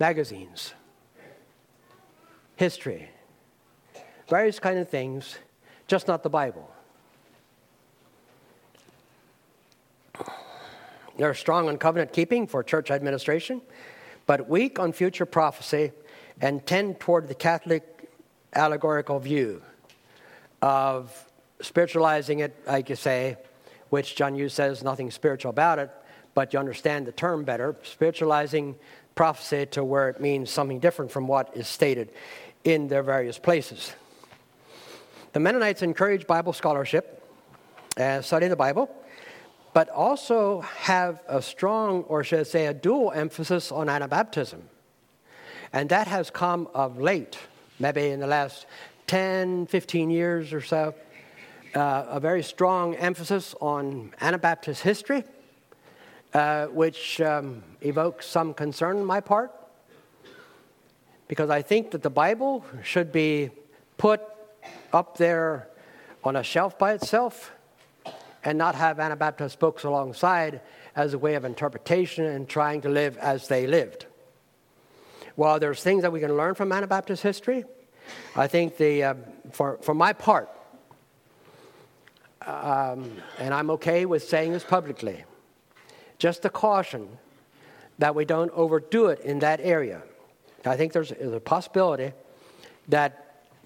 magazines, 0.00 0.74
history, 2.56 3.08
various 4.28 4.58
kind 4.58 4.78
of 4.78 4.88
things, 4.88 5.38
just 5.86 6.08
not 6.08 6.22
the 6.22 6.30
Bible. 6.30 6.68
They're 11.18 11.34
strong 11.34 11.68
on 11.68 11.76
covenant 11.76 12.12
keeping 12.12 12.46
for 12.46 12.62
church 12.62 12.90
administration, 12.90 13.60
but 14.32 14.48
weak 14.48 14.78
on 14.78 14.92
future 14.94 15.26
prophecy 15.26 15.92
and 16.40 16.64
tend 16.64 16.98
toward 16.98 17.28
the 17.28 17.34
Catholic 17.34 18.08
allegorical 18.54 19.18
view 19.18 19.60
of 20.62 21.30
spiritualizing 21.60 22.38
it, 22.38 22.56
like 22.66 22.88
you 22.88 22.96
say, 22.96 23.36
which 23.90 24.16
John 24.16 24.34
Hughes 24.34 24.54
says 24.54 24.82
nothing 24.82 25.10
spiritual 25.10 25.50
about 25.50 25.78
it, 25.78 25.90
but 26.32 26.54
you 26.54 26.58
understand 26.58 27.06
the 27.06 27.12
term 27.12 27.44
better, 27.44 27.76
spiritualizing 27.82 28.76
prophecy 29.14 29.66
to 29.66 29.84
where 29.84 30.08
it 30.08 30.18
means 30.18 30.48
something 30.48 30.78
different 30.78 31.10
from 31.10 31.26
what 31.26 31.54
is 31.54 31.68
stated 31.68 32.10
in 32.64 32.88
their 32.88 33.02
various 33.02 33.38
places. 33.38 33.92
The 35.34 35.40
Mennonites 35.40 35.82
encourage 35.82 36.26
Bible 36.26 36.54
scholarship 36.54 37.22
uh, 37.98 38.02
and 38.02 38.24
studying 38.24 38.48
the 38.48 38.56
Bible, 38.56 38.88
but 39.72 39.88
also 39.88 40.60
have 40.60 41.20
a 41.28 41.40
strong, 41.40 42.02
or 42.04 42.24
should 42.24 42.40
I 42.40 42.42
say, 42.44 42.66
a 42.66 42.74
dual 42.74 43.10
emphasis 43.12 43.72
on 43.72 43.86
Anabaptism. 43.86 44.60
And 45.72 45.88
that 45.88 46.06
has 46.08 46.30
come 46.30 46.68
of 46.74 47.00
late 47.00 47.38
maybe 47.82 48.10
in 48.10 48.20
the 48.20 48.26
last 48.26 48.66
10, 49.08 49.66
15 49.66 50.08
years 50.08 50.52
or 50.52 50.60
so, 50.60 50.94
uh, 51.74 52.04
a 52.08 52.20
very 52.20 52.42
strong 52.42 52.94
emphasis 52.94 53.54
on 53.60 54.12
Anabaptist 54.20 54.82
history, 54.82 55.24
uh, 56.32 56.66
which 56.66 57.20
um, 57.20 57.62
evokes 57.80 58.26
some 58.26 58.54
concern 58.54 58.98
on 58.98 59.04
my 59.04 59.20
part, 59.20 59.50
because 61.26 61.50
I 61.50 61.62
think 61.62 61.90
that 61.90 62.02
the 62.02 62.10
Bible 62.10 62.64
should 62.84 63.10
be 63.10 63.50
put 63.96 64.20
up 64.92 65.16
there 65.16 65.68
on 66.22 66.36
a 66.36 66.42
shelf 66.44 66.78
by 66.78 66.92
itself 66.92 67.50
and 68.44 68.58
not 68.58 68.74
have 68.74 68.98
Anabaptist 68.98 69.58
books 69.58 69.84
alongside 69.84 70.60
as 70.96 71.14
a 71.14 71.18
way 71.18 71.34
of 71.34 71.44
interpretation 71.44 72.24
and 72.24 72.48
trying 72.48 72.80
to 72.82 72.88
live 72.88 73.16
as 73.18 73.48
they 73.48 73.66
lived. 73.66 74.06
While 75.36 75.58
there's 75.58 75.82
things 75.82 76.02
that 76.02 76.12
we 76.12 76.20
can 76.20 76.36
learn 76.36 76.54
from 76.54 76.72
Anabaptist 76.72 77.22
history, 77.22 77.64
I 78.36 78.48
think 78.48 78.76
the, 78.76 79.04
uh, 79.04 79.14
for, 79.52 79.78
for 79.82 79.94
my 79.94 80.12
part, 80.12 80.50
um, 82.44 83.10
and 83.38 83.54
I'm 83.54 83.70
okay 83.70 84.04
with 84.04 84.24
saying 84.24 84.52
this 84.52 84.64
publicly, 84.64 85.24
just 86.18 86.44
a 86.44 86.50
caution 86.50 87.08
that 87.98 88.14
we 88.14 88.24
don't 88.24 88.50
overdo 88.52 89.06
it 89.06 89.20
in 89.20 89.38
that 89.40 89.60
area. 89.62 90.02
I 90.64 90.76
think 90.76 90.92
there's, 90.92 91.10
there's 91.10 91.32
a 91.32 91.40
possibility 91.40 92.12
that 92.88 93.22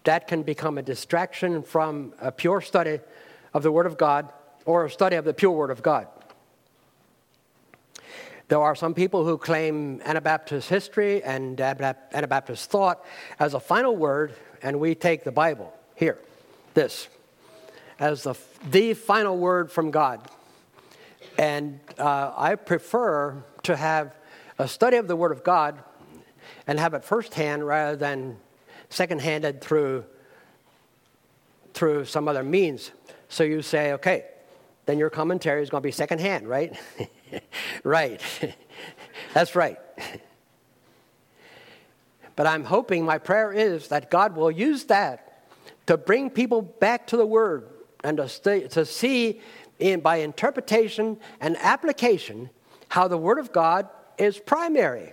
that 0.07 0.29
can 0.29 0.45
become 0.45 0.79
a 0.79 0.83
distraction 0.83 1.65
from 1.65 2.15
a 2.21 2.31
pure 2.31 2.61
study 2.61 3.01
of 3.53 3.65
the 3.65 3.73
Word 3.73 3.87
of 3.87 3.99
God 3.99 4.33
or 4.67 4.85
a 4.85 4.91
study 4.91 5.17
of 5.17 5.25
the 5.25 5.33
pure 5.33 5.53
Word 5.53 5.71
of 5.71 5.83
God. 5.83 6.09
There 8.49 8.61
are 8.61 8.77
some 8.77 8.95
people 8.95 9.25
who 9.25 9.39
claim 9.39 10.01
Anabaptist 10.05 10.69
history 10.69 11.23
and 11.23 11.61
Anabaptist 11.61 12.71
thought 12.71 13.05
as 13.41 13.55
a 13.55 13.61
final 13.61 13.97
word, 13.97 14.35
and 14.63 14.79
we 14.79 14.95
take 14.95 15.25
the 15.25 15.33
Bible 15.33 15.73
here, 15.97 16.19
this, 16.75 17.09
as 17.99 18.23
the, 18.23 18.35
the 18.71 18.95
final 18.95 19.37
word 19.37 19.73
from 19.73 19.91
God. 19.91 20.21
And 21.39 21.81
uh, 21.99 22.33
I 22.37 22.55
prefer 22.55 23.43
to 23.65 23.77
have 23.77 24.15
a 24.59 24.69
study 24.69 24.97
of 24.97 25.09
the 25.09 25.17
Word 25.17 25.33
of 25.33 25.43
God 25.43 25.83
and 26.69 26.79
have 26.79 26.95
it 26.95 27.05
firsthand 27.05 27.67
rather 27.67 27.97
than 27.97 28.37
second-handed 28.91 29.61
through 29.61 30.05
through 31.75 32.05
some 32.07 32.27
other 32.27 32.43
means. 32.43 32.91
So 33.29 33.45
you 33.45 33.61
say, 33.61 33.93
okay, 33.95 34.25
then 34.87 34.99
your 34.99 35.11
commentary 35.11 35.63
is 35.63 35.71
going 35.71 35.83
to 35.83 35.87
be 35.87 35.93
secondhand, 35.93 36.49
right? 36.49 36.79
right. 37.85 38.21
That's 39.35 39.55
right. 39.55 39.79
But 42.37 42.47
I'm 42.47 42.65
hoping, 42.65 43.05
my 43.05 43.19
prayer 43.19 43.53
is 43.53 43.89
that 43.89 44.11
God 44.11 44.37
will 44.37 44.51
use 44.51 44.85
that 44.85 45.49
to 45.87 45.97
bring 45.97 46.31
people 46.31 46.63
back 46.63 47.07
to 47.09 47.17
the 47.17 47.27
Word 47.27 47.69
and 48.05 48.19
to, 48.19 48.69
to 48.69 48.85
see 48.85 49.41
in, 49.79 50.01
by 50.01 50.19
interpretation 50.19 51.19
and 51.41 51.57
application 51.59 52.51
how 52.89 53.09
the 53.09 53.19
Word 53.19 53.39
of 53.39 53.53
God 53.53 53.89
is 54.19 54.39
primary. 54.39 55.13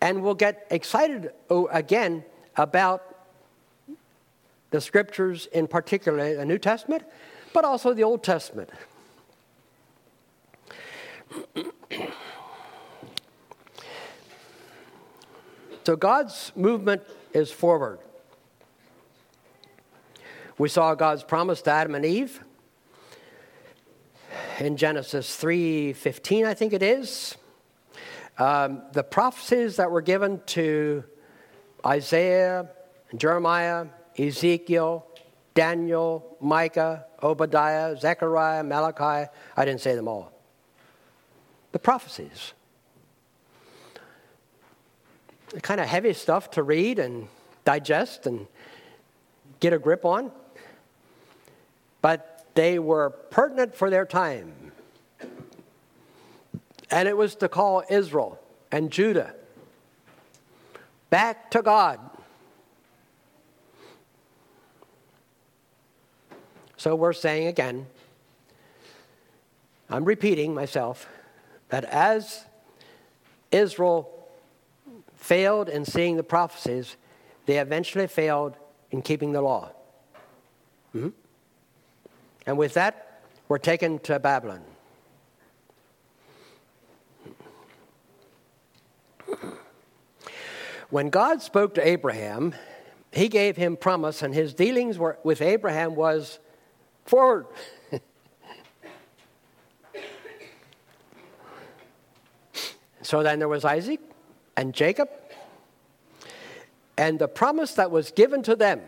And 0.00 0.22
we'll 0.22 0.34
get 0.34 0.66
excited 0.70 1.32
oh, 1.50 1.66
again 1.68 2.24
about 2.56 3.15
the 4.76 4.80
scriptures, 4.82 5.48
in 5.52 5.66
particular 5.66 6.36
the 6.36 6.44
New 6.44 6.58
Testament, 6.58 7.02
but 7.54 7.64
also 7.64 7.94
the 7.94 8.04
Old 8.04 8.22
Testament. 8.22 8.68
so 15.84 15.96
God's 15.96 16.52
movement 16.54 17.00
is 17.32 17.50
forward. 17.50 18.00
We 20.58 20.68
saw 20.68 20.94
God's 20.94 21.24
promise 21.24 21.62
to 21.62 21.70
Adam 21.70 21.94
and 21.94 22.04
Eve 22.04 22.44
in 24.58 24.76
Genesis 24.76 25.42
3:15, 25.42 26.44
I 26.44 26.52
think 26.52 26.74
it 26.74 26.82
is. 26.82 27.38
Um, 28.36 28.82
the 28.92 29.02
prophecies 29.02 29.76
that 29.76 29.90
were 29.90 30.02
given 30.02 30.42
to 30.48 31.02
Isaiah, 31.86 32.68
and 33.10 33.18
Jeremiah, 33.18 33.86
Ezekiel, 34.18 35.06
Daniel, 35.54 36.36
Micah, 36.40 37.06
Obadiah, 37.22 37.96
Zechariah, 37.96 38.62
Malachi. 38.62 39.30
I 39.56 39.64
didn't 39.64 39.80
say 39.80 39.94
them 39.94 40.08
all 40.08 40.32
the 41.72 41.78
prophecies. 41.78 42.54
Kind 45.60 45.78
of 45.78 45.86
heavy 45.86 46.14
stuff 46.14 46.50
to 46.52 46.62
read 46.62 46.98
and 46.98 47.28
digest 47.66 48.26
and 48.26 48.46
get 49.60 49.74
a 49.74 49.78
grip 49.78 50.06
on, 50.06 50.32
but 52.00 52.46
they 52.54 52.78
were 52.78 53.10
pertinent 53.10 53.74
for 53.74 53.90
their 53.90 54.06
time. 54.06 54.72
And 56.90 57.06
it 57.06 57.16
was 57.16 57.34
to 57.36 57.48
call 57.48 57.82
Israel 57.90 58.40
and 58.72 58.90
Judah 58.90 59.34
back 61.10 61.50
to 61.50 61.60
God. 61.60 62.00
So 66.76 66.94
we're 66.94 67.12
saying 67.12 67.46
again, 67.46 67.86
I'm 69.88 70.04
repeating 70.04 70.54
myself, 70.54 71.08
that 71.68 71.84
as 71.84 72.44
Israel 73.50 74.28
failed 75.16 75.68
in 75.68 75.84
seeing 75.84 76.16
the 76.16 76.22
prophecies, 76.22 76.96
they 77.46 77.58
eventually 77.58 78.06
failed 78.06 78.56
in 78.90 79.02
keeping 79.02 79.32
the 79.32 79.40
law. 79.40 79.70
Mm-hmm. 80.94 81.08
And 82.46 82.58
with 82.58 82.74
that, 82.74 83.22
we're 83.48 83.58
taken 83.58 83.98
to 84.00 84.18
Babylon. 84.18 84.62
When 90.90 91.10
God 91.10 91.42
spoke 91.42 91.74
to 91.74 91.86
Abraham, 91.86 92.54
he 93.12 93.28
gave 93.28 93.56
him 93.56 93.76
promise, 93.76 94.22
and 94.22 94.32
his 94.32 94.54
dealings 94.54 94.98
were, 94.98 95.18
with 95.24 95.42
Abraham 95.42 95.96
was 95.96 96.38
forward. 97.06 97.46
so 103.02 103.22
then 103.22 103.38
there 103.38 103.48
was 103.48 103.64
Isaac 103.64 104.00
and 104.56 104.74
Jacob, 104.74 105.08
and 106.98 107.18
the 107.18 107.28
promise 107.28 107.74
that 107.74 107.90
was 107.90 108.10
given 108.10 108.42
to 108.42 108.56
them 108.56 108.80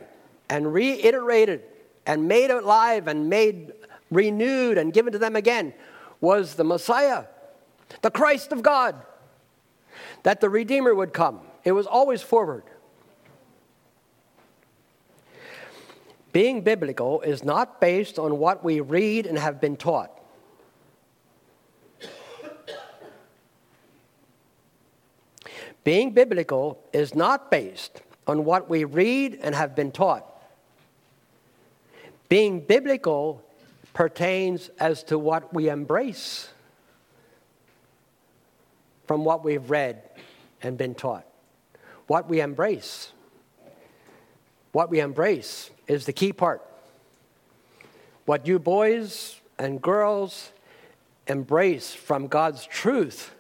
and 0.49 0.73
reiterated 0.73 1.63
and 2.07 2.27
made 2.27 2.51
alive 2.51 3.07
and 3.07 3.29
made 3.29 3.73
renewed 4.11 4.79
and 4.79 4.93
given 4.93 5.13
to 5.13 5.19
them 5.19 5.37
again 5.37 5.75
was 6.21 6.55
the 6.55 6.65
Messiah, 6.65 7.25
the 8.03 8.11
Christ 8.11 8.51
of 8.51 8.63
God, 8.63 8.97
that 10.23 10.41
the 10.41 10.49
Redeemer 10.49 10.95
would 10.95 11.13
come. 11.13 11.41
It 11.65 11.73
was 11.73 11.87
always 11.87 12.23
forward. 12.23 12.65
Being 16.33 16.63
biblical 16.63 17.21
is 17.23 17.43
not 17.43 17.81
based 17.81 18.19
on 18.19 18.39
what 18.39 18.63
we 18.63 18.81
read 18.81 19.27
and 19.27 19.39
have 19.39 19.61
been 19.61 19.77
taught. 19.77 20.13
Being 25.85 26.13
biblical 26.13 26.79
is 26.93 27.15
not 27.15 27.51
based 27.51 28.03
on 28.27 28.45
what 28.45 28.69
we 28.69 28.85
read 28.85 29.39
and 29.43 29.55
have 29.55 29.75
been 29.75 29.91
taught. 29.91 30.25
Being 32.29 32.61
biblical 32.61 33.43
pertains 33.95 34.69
as 34.79 35.03
to 35.05 35.19
what 35.19 35.55
we 35.55 35.71
embrace 35.71 36.51
from 39.07 39.25
what 39.25 39.43
we've 39.43 39.71
read 39.71 40.03
and 40.63 40.77
been 40.77 40.95
taught. 40.95 41.27
What 42.07 42.29
we 42.29 42.41
embrace. 42.41 43.13
What 44.79 44.91
we 44.91 45.01
embrace 45.01 45.73
is 45.89 46.07
the 46.07 46.13
key 46.13 46.33
part. 46.33 46.63
What 48.27 48.47
you 48.47 48.61
boys 48.61 49.41
and 49.59 49.83
girls 49.83 50.53
embrace 51.27 51.93
from 51.93 52.29
God's 52.29 52.65
truth 52.65 53.35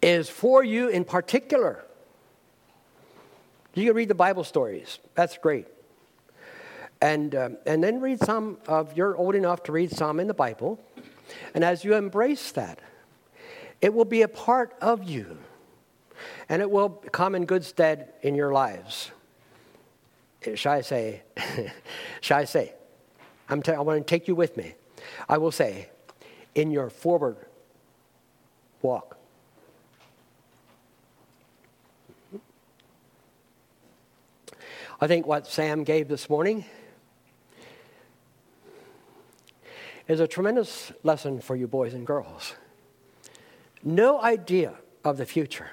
is 0.00 0.30
for 0.30 0.64
you 0.64 0.88
in 0.88 1.04
particular. 1.04 1.84
You 3.74 3.88
can 3.88 3.94
read 3.94 4.08
the 4.08 4.14
Bible 4.14 4.42
stories. 4.42 5.00
That's 5.16 5.36
great. 5.36 5.66
And, 7.02 7.34
um, 7.34 7.56
and 7.66 7.84
then 7.84 8.00
read 8.00 8.20
some 8.20 8.56
of, 8.66 8.96
you're 8.96 9.14
old 9.14 9.34
enough 9.34 9.64
to 9.64 9.72
read 9.72 9.90
some 9.90 10.18
in 10.18 10.28
the 10.28 10.32
Bible. 10.32 10.80
And 11.52 11.62
as 11.62 11.84
you 11.84 11.94
embrace 11.94 12.52
that, 12.52 12.78
it 13.82 13.92
will 13.92 14.06
be 14.06 14.22
a 14.22 14.28
part 14.28 14.74
of 14.80 15.04
you. 15.04 15.36
And 16.48 16.62
it 16.62 16.70
will 16.70 16.88
come 16.88 17.34
in 17.34 17.44
good 17.44 17.66
stead 17.66 18.14
in 18.22 18.34
your 18.34 18.50
lives. 18.50 19.10
Shall 20.54 20.72
I 20.72 20.80
say, 20.80 21.22
shall 22.20 22.38
I 22.38 22.44
say, 22.44 22.72
I'm 23.48 23.62
I 23.66 23.80
want 23.80 24.06
to 24.06 24.10
take 24.10 24.28
you 24.28 24.34
with 24.34 24.56
me. 24.56 24.74
I 25.28 25.38
will 25.38 25.52
say, 25.52 25.90
in 26.54 26.70
your 26.70 26.90
forward 26.90 27.36
walk. 28.82 29.16
I 35.00 35.06
think 35.06 35.26
what 35.26 35.46
Sam 35.46 35.84
gave 35.84 36.08
this 36.08 36.28
morning 36.28 36.64
is 40.06 40.20
a 40.20 40.26
tremendous 40.26 40.92
lesson 41.02 41.40
for 41.40 41.56
you 41.56 41.66
boys 41.66 41.94
and 41.94 42.06
girls. 42.06 42.54
No 43.82 44.20
idea 44.20 44.74
of 45.04 45.16
the 45.16 45.24
future, 45.24 45.70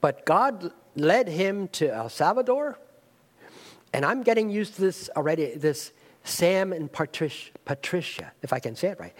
but 0.00 0.26
God 0.26 0.72
led 0.94 1.28
him 1.28 1.68
to 1.68 1.90
El 1.90 2.10
Salvador, 2.10 2.78
and 3.92 4.04
I'm 4.04 4.22
getting 4.22 4.50
used 4.50 4.76
to 4.76 4.80
this 4.82 5.10
already. 5.16 5.54
This 5.54 5.92
Sam 6.24 6.72
and 6.72 6.92
Patricia, 6.92 7.50
Patricia 7.64 8.32
if 8.42 8.52
I 8.52 8.58
can 8.58 8.76
say 8.76 8.88
it 8.88 9.00
right. 9.00 9.14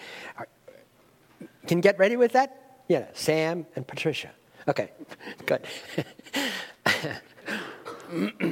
Can 1.67 1.81
get 1.81 1.99
ready 1.99 2.17
with 2.17 2.33
that? 2.33 2.83
Yeah, 2.89 3.07
Sam 3.13 3.67
and 3.77 3.87
Patricia. 3.87 4.31
Okay, 4.69 4.91
good. 5.47 5.67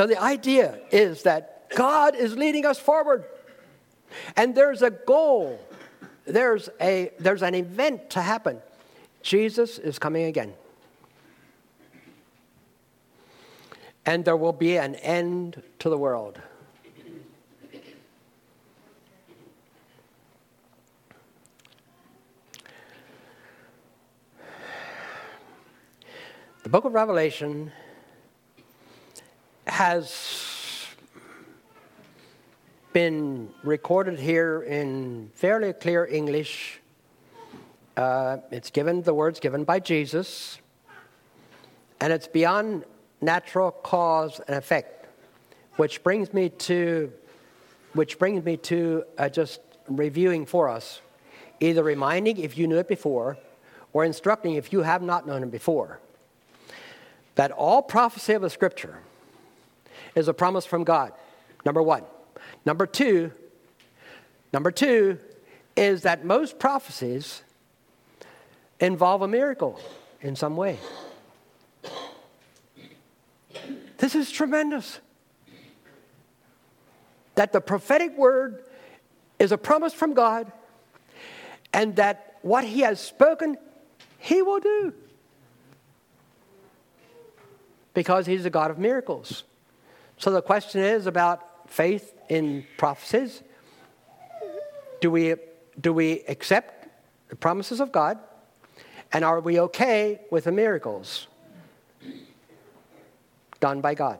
So 0.00 0.06
the 0.06 0.18
idea 0.18 0.78
is 0.90 1.24
that 1.24 1.68
God 1.76 2.14
is 2.14 2.34
leading 2.34 2.64
us 2.64 2.78
forward. 2.78 3.24
And 4.34 4.54
there's 4.54 4.80
a 4.80 4.90
goal. 4.90 5.60
There's 6.24 6.70
a 6.80 7.10
there's 7.18 7.42
an 7.42 7.54
event 7.54 8.08
to 8.10 8.22
happen. 8.22 8.62
Jesus 9.20 9.78
is 9.78 9.98
coming 9.98 10.24
again. 10.24 10.54
And 14.10 14.24
there 14.24 14.36
will 14.36 14.52
be 14.52 14.76
an 14.76 14.96
end 14.96 15.62
to 15.78 15.88
the 15.88 15.96
world. 15.96 16.40
The 26.64 26.68
book 26.68 26.84
of 26.84 26.92
Revelation 26.92 27.70
has 29.68 30.88
been 32.92 33.50
recorded 33.62 34.18
here 34.18 34.62
in 34.62 35.30
fairly 35.34 35.72
clear 35.72 36.04
English. 36.04 36.80
Uh, 37.96 38.38
it's 38.50 38.70
given, 38.70 39.02
the 39.02 39.14
words 39.14 39.38
given 39.38 39.62
by 39.62 39.78
Jesus, 39.78 40.58
and 42.00 42.12
it's 42.12 42.26
beyond 42.26 42.84
natural 43.20 43.70
cause 43.70 44.40
and 44.46 44.56
effect, 44.56 45.06
which 45.76 46.02
brings 46.02 46.32
me 46.32 46.48
to, 46.48 47.12
which 47.92 48.18
brings 48.18 48.44
me 48.44 48.56
to 48.56 49.04
uh, 49.18 49.28
just 49.28 49.60
reviewing 49.88 50.46
for 50.46 50.68
us, 50.68 51.00
either 51.60 51.82
reminding 51.82 52.38
if 52.38 52.56
you 52.56 52.66
knew 52.66 52.78
it 52.78 52.88
before, 52.88 53.36
or 53.92 54.04
instructing 54.04 54.54
if 54.54 54.72
you 54.72 54.82
have 54.82 55.02
not 55.02 55.26
known 55.26 55.42
it 55.42 55.50
before, 55.50 56.00
that 57.34 57.50
all 57.50 57.82
prophecy 57.82 58.32
of 58.34 58.42
the 58.42 58.50
Scripture 58.50 58.98
is 60.14 60.28
a 60.28 60.34
promise 60.34 60.66
from 60.66 60.84
God. 60.84 61.12
Number 61.64 61.82
one. 61.82 62.04
Number 62.64 62.86
two, 62.86 63.32
number 64.52 64.70
two 64.70 65.18
is 65.76 66.02
that 66.02 66.24
most 66.24 66.58
prophecies 66.58 67.42
involve 68.78 69.22
a 69.22 69.28
miracle 69.28 69.80
in 70.20 70.36
some 70.36 70.56
way. 70.56 70.78
This 74.00 74.14
is 74.14 74.30
tremendous. 74.30 74.98
That 77.34 77.52
the 77.52 77.60
prophetic 77.60 78.16
word 78.16 78.64
is 79.38 79.52
a 79.52 79.58
promise 79.58 79.92
from 79.92 80.14
God, 80.14 80.50
and 81.72 81.96
that 81.96 82.38
what 82.40 82.64
He 82.64 82.80
has 82.80 82.98
spoken, 82.98 83.58
He 84.18 84.40
will 84.40 84.58
do. 84.58 84.94
Because 87.92 88.26
He's 88.26 88.46
a 88.46 88.50
God 88.50 88.70
of 88.70 88.78
miracles. 88.78 89.44
So 90.16 90.30
the 90.30 90.42
question 90.42 90.80
is 90.80 91.06
about 91.06 91.70
faith 91.70 92.14
in 92.30 92.64
prophecies. 92.78 93.42
Do 95.02 95.10
we, 95.10 95.34
do 95.78 95.92
we 95.92 96.24
accept 96.26 96.88
the 97.28 97.36
promises 97.36 97.80
of 97.80 97.92
God? 97.92 98.18
And 99.12 99.24
are 99.24 99.40
we 99.40 99.60
okay 99.60 100.20
with 100.30 100.44
the 100.44 100.52
miracles 100.52 101.26
done 103.60 103.80
by 103.80 103.94
God? 103.94 104.18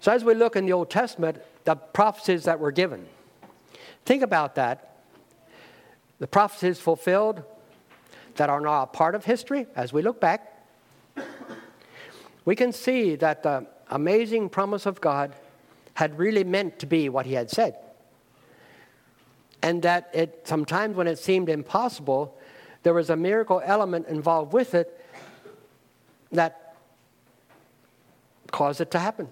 So, 0.00 0.10
as 0.10 0.24
we 0.24 0.34
look 0.34 0.56
in 0.56 0.66
the 0.66 0.72
Old 0.72 0.90
Testament, 0.90 1.38
the 1.64 1.76
prophecies 1.76 2.44
that 2.44 2.58
were 2.58 2.72
given, 2.72 3.06
think 4.04 4.22
about 4.22 4.56
that. 4.56 4.96
The 6.18 6.26
prophecies 6.26 6.80
fulfilled 6.80 7.42
that 8.36 8.50
are 8.50 8.60
now 8.60 8.82
a 8.82 8.86
part 8.86 9.14
of 9.14 9.24
history 9.24 9.66
as 9.76 9.92
we 9.92 10.02
look 10.02 10.20
back, 10.20 10.66
we 12.44 12.56
can 12.56 12.72
see 12.72 13.14
that 13.16 13.42
the 13.42 13.66
amazing 13.90 14.48
promise 14.48 14.86
of 14.86 15.00
God 15.00 15.34
had 15.94 16.18
really 16.18 16.42
meant 16.42 16.78
to 16.80 16.86
be 16.86 17.08
what 17.08 17.26
he 17.26 17.34
had 17.34 17.50
said. 17.50 17.76
and 19.62 19.82
that 19.82 20.10
it 20.12 20.40
sometimes 20.44 20.96
when 20.96 21.06
it 21.06 21.18
seemed 21.18 21.48
impossible, 21.48 22.36
there 22.82 22.92
was 22.92 23.10
a 23.10 23.16
miracle 23.16 23.62
element 23.64 24.08
involved 24.08 24.52
with 24.52 24.74
it 24.74 25.01
that 26.32 26.74
caused 28.50 28.80
it 28.80 28.90
to 28.90 28.98
happen. 28.98 29.28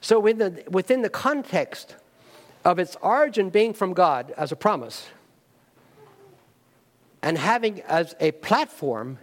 So, 0.00 0.18
within 0.18 0.54
the, 0.54 0.64
within 0.70 1.02
the 1.02 1.08
context 1.08 1.96
of 2.64 2.78
its 2.78 2.96
origin 3.02 3.50
being 3.50 3.72
from 3.72 3.92
God 3.92 4.32
as 4.36 4.50
a 4.52 4.56
promise, 4.56 5.06
and 7.22 7.38
having 7.38 7.80
as 7.82 8.16
a 8.18 8.32
platform 8.32 9.18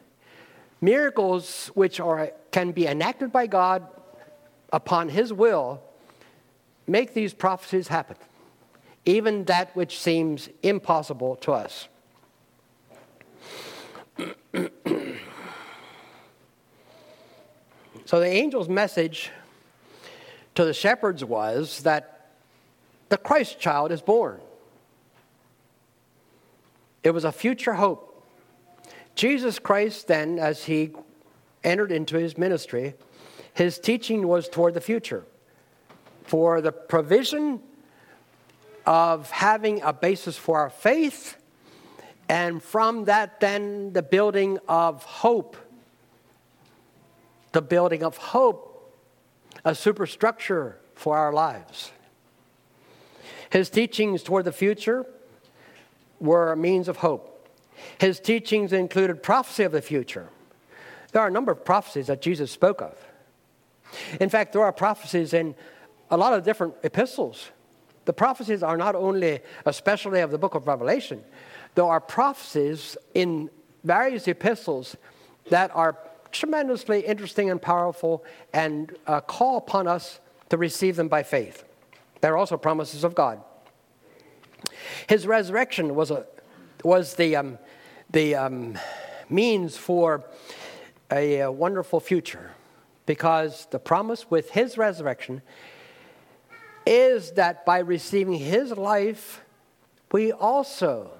miracles 0.80 1.70
which 1.74 2.00
are, 2.00 2.32
can 2.52 2.72
be 2.72 2.88
enacted 2.88 3.32
by 3.32 3.48
God 3.48 3.86
upon 4.72 5.10
His 5.10 5.34
will, 5.34 5.84
make 6.88 7.14
these 7.14 7.34
prophecies 7.34 7.90
happen, 7.90 8.16
even 9.06 9.44
that 9.46 9.76
which 9.76 10.00
seems 10.00 10.48
impossible 10.64 11.36
to 11.38 11.52
us. 11.52 11.88
so 18.10 18.20
the 18.20 18.26
angel's 18.26 18.68
message 18.68 19.30
to 20.56 20.66
the 20.66 20.74
shepherds 20.74 21.24
was 21.24 21.84
that 21.84 22.32
the 23.10 23.18
Christ 23.18 23.60
child 23.60 23.92
is 23.92 24.02
born. 24.02 24.40
It 27.04 27.12
was 27.12 27.24
a 27.24 27.32
future 27.32 27.76
hope. 27.76 28.26
Jesus 29.14 29.60
Christ, 29.60 30.08
then, 30.08 30.40
as 30.40 30.64
he 30.64 30.90
entered 31.64 31.92
into 31.92 32.18
his 32.18 32.36
ministry, 32.36 32.96
his 33.54 33.78
teaching 33.78 34.28
was 34.28 34.50
toward 34.50 34.74
the 34.74 34.82
future 34.82 35.24
for 36.24 36.62
the 36.62 36.72
provision 36.72 37.62
of 38.88 39.30
having 39.30 39.84
a 39.84 39.94
basis 39.94 40.36
for 40.36 40.58
our 40.58 40.72
faith, 40.72 41.38
and 42.28 42.64
from 42.64 43.06
that, 43.06 43.40
then, 43.40 43.94
the 43.94 44.02
building 44.02 44.58
of 44.68 45.04
hope. 45.04 45.56
The 47.52 47.62
building 47.62 48.04
of 48.04 48.18
hope 48.18 48.70
a 49.66 49.76
superstructure 49.76 50.78
for 50.96 51.18
our 51.18 51.34
lives. 51.34 51.92
His 53.50 53.70
teachings 53.70 54.24
toward 54.24 54.46
the 54.46 54.52
future 54.52 55.06
were 56.20 56.52
a 56.52 56.58
means 56.58 56.88
of 56.88 56.98
hope. 56.98 57.48
His 58.00 58.20
teachings 58.20 58.74
included 58.74 59.24
prophecy 59.24 59.64
of 59.64 59.72
the 59.72 59.82
future. 59.82 60.30
There 61.12 61.22
are 61.22 61.28
a 61.28 61.32
number 61.32 61.52
of 61.52 61.66
prophecies 61.66 62.08
that 62.08 62.22
Jesus 62.22 62.52
spoke 62.52 62.82
of. 62.82 62.96
In 64.20 64.30
fact, 64.30 64.54
there 64.54 64.64
are 64.64 64.72
prophecies 64.72 65.34
in 65.34 65.56
a 66.12 66.18
lot 66.18 66.34
of 66.34 66.44
different 66.44 66.76
epistles. 66.84 67.50
The 68.06 68.14
prophecies 68.14 68.62
are 68.62 68.78
not 68.78 68.96
only 68.96 69.40
especially 69.66 70.20
of 70.20 70.32
the 70.32 70.38
book 70.38 70.56
of 70.56 70.68
Revelation, 70.68 71.24
there 71.76 71.86
are 71.86 72.00
prophecies 72.00 72.98
in 73.14 73.50
various 73.84 74.28
epistles 74.28 74.96
that 75.50 75.72
are 75.74 75.98
tremendously 76.32 77.02
interesting 77.02 77.50
and 77.50 77.62
powerful 77.62 78.24
and 78.54 78.96
uh, 79.08 79.22
call 79.22 79.58
upon 79.58 79.88
us 79.88 80.20
to 80.50 80.58
receive 80.58 80.96
them 80.96 81.08
by 81.08 81.24
faith. 81.24 81.64
They're 82.22 82.38
also 82.38 82.58
promises 82.58 83.04
of 83.04 83.16
God. 83.16 83.42
His 85.08 85.26
resurrection 85.26 85.96
was, 85.96 86.12
a, 86.12 86.26
was 86.84 87.16
the, 87.16 87.36
um, 87.36 87.58
the 88.10 88.36
um, 88.36 88.78
means 89.30 89.78
for 89.78 90.24
a, 91.12 91.40
a 91.40 91.52
wonderful 91.52 92.00
future 92.00 92.52
because 93.06 93.68
the 93.72 93.80
promise 93.80 94.30
with 94.30 94.52
his 94.52 94.78
resurrection 94.78 95.42
is 96.86 97.32
that 97.32 97.66
by 97.66 97.80
receiving 97.80 98.34
his 98.34 98.72
life, 98.72 99.42
we 100.12 100.32
also 100.32 101.12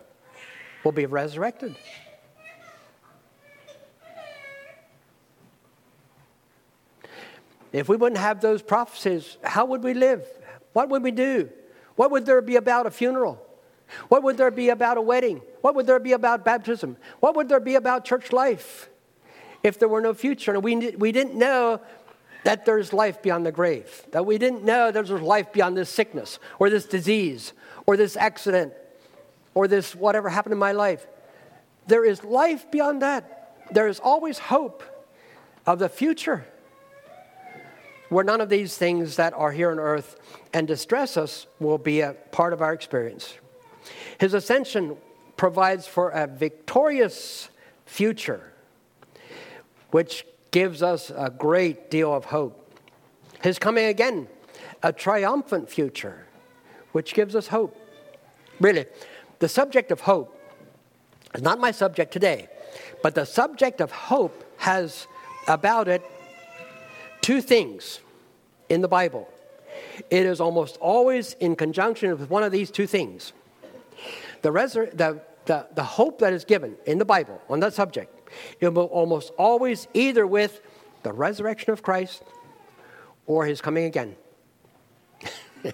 will 0.84 0.92
be 0.92 1.06
resurrected. 1.06 1.76
If 7.72 7.88
we 7.88 7.98
wouldn't 7.98 8.20
have 8.20 8.42
those 8.42 8.62
prophecies, 8.62 9.38
how 9.44 9.66
would 9.66 9.84
we 9.84 9.94
live? 9.94 10.26
What 10.74 10.90
would 10.90 11.04
we 11.04 11.12
do? 11.12 11.50
What 11.96 12.12
would 12.12 12.26
there 12.26 12.42
be 12.42 12.56
about 12.56 12.86
a 12.86 12.92
funeral? 12.92 13.46
What 14.08 14.24
would 14.24 14.38
there 14.38 14.52
be 14.52 14.70
about 14.70 14.98
a 14.98 15.02
wedding? 15.02 15.42
What 15.62 15.76
would 15.76 15.88
there 15.88 16.00
be 16.00 16.14
about 16.14 16.46
baptism? 16.46 16.98
What 17.20 17.36
would 17.36 17.50
there 17.50 17.60
be 17.60 17.76
about 17.76 18.06
church 18.06 18.32
life 18.32 18.90
if 19.64 19.80
there 19.80 19.88
were 19.88 20.02
no 20.02 20.14
future? 20.14 20.54
And 20.54 20.64
we, 20.64 20.92
we 20.92 21.12
didn't 21.12 21.36
know 21.36 21.82
that 22.44 22.66
there's 22.66 22.94
life 22.94 23.22
beyond 23.22 23.46
the 23.46 23.52
grave, 23.52 24.06
that 24.12 24.26
we 24.26 24.38
didn't 24.38 24.64
know 24.64 24.92
there's 24.92 25.12
life 25.12 25.52
beyond 25.52 25.76
this 25.76 25.90
sickness 25.90 26.40
or 26.58 26.70
this 26.70 26.86
disease 26.86 27.54
or 27.86 27.98
this 27.98 28.16
accident 28.16 28.74
or 29.54 29.68
this 29.68 29.96
whatever 29.96 30.30
happened 30.30 30.54
in 30.54 30.60
my 30.60 30.72
life. 30.72 31.06
There 31.88 32.06
is 32.06 32.24
life 32.24 32.70
beyond 32.72 33.02
that. 33.02 33.58
There 33.72 33.88
is 33.88 34.00
always 34.00 34.40
hope 34.40 34.84
of 35.66 35.80
the 35.80 35.90
future 35.90 36.46
where 38.10 38.24
none 38.24 38.42
of 38.42 38.50
these 38.50 38.78
things 38.78 39.16
that 39.16 39.34
are 39.34 39.52
here 39.52 39.72
on 39.72 39.80
earth 39.80 40.20
and 40.54 40.68
distress 40.68 41.16
us 41.16 41.48
will 41.60 41.78
be 41.78 42.02
a 42.02 42.14
part 42.32 42.54
of 42.54 42.62
our 42.62 42.74
experience. 42.74 43.36
His 44.20 44.34
ascension 44.34 44.98
provides 45.38 45.88
for 45.88 46.10
a 46.10 46.28
victorious 46.28 47.50
future, 47.86 48.52
which 49.92 50.26
gives 50.52 50.84
us 50.84 51.12
a 51.16 51.30
great 51.30 51.90
deal 51.90 52.14
of 52.14 52.26
hope. 52.26 52.74
His 53.42 53.58
coming 53.58 53.86
again, 53.86 54.28
a 54.84 54.92
triumphant 54.92 55.70
future, 55.70 56.28
which 56.92 57.14
gives 57.14 57.36
us 57.36 57.48
hope. 57.48 57.76
Really, 58.60 58.86
the 59.40 59.48
subject 59.48 59.92
of 59.92 60.02
hope 60.02 60.36
is 61.34 61.42
not 61.42 61.60
my 61.60 61.72
subject 61.72 62.12
today, 62.12 62.50
but 63.02 63.16
the 63.16 63.26
subject 63.26 63.80
of 63.80 63.92
hope 63.92 64.44
has 64.58 65.08
about 65.48 65.88
it 65.88 66.04
two 67.30 67.42
things 67.42 68.00
in 68.70 68.82
the 68.82 68.88
Bible. 68.88 69.30
It 70.10 70.26
is 70.26 70.42
almost 70.42 70.78
always 70.78 71.34
in 71.34 71.56
conjunction 71.56 72.10
with 72.18 72.28
one 72.28 72.42
of 72.42 72.52
these 72.52 72.72
two 72.72 72.88
things. 72.88 73.34
The, 74.42 74.50
resur- 74.50 74.98
the, 74.98 75.22
the, 75.46 75.68
the 75.76 75.84
hope 75.84 76.18
that 76.22 76.34
is 76.34 76.44
given 76.44 76.76
in 76.88 76.98
the 76.98 77.06
Bible 77.06 77.40
on 77.48 77.60
that 77.60 77.76
subject, 77.76 78.32
it 78.60 78.74
will 78.74 78.86
almost 78.86 79.32
always 79.38 79.88
either 79.94 80.26
with 80.26 80.60
the 81.04 81.14
resurrection 81.14 81.72
of 81.72 81.84
Christ 81.84 82.24
or 83.28 83.46
his 83.46 83.62
coming 83.62 83.86
again. 83.86 84.16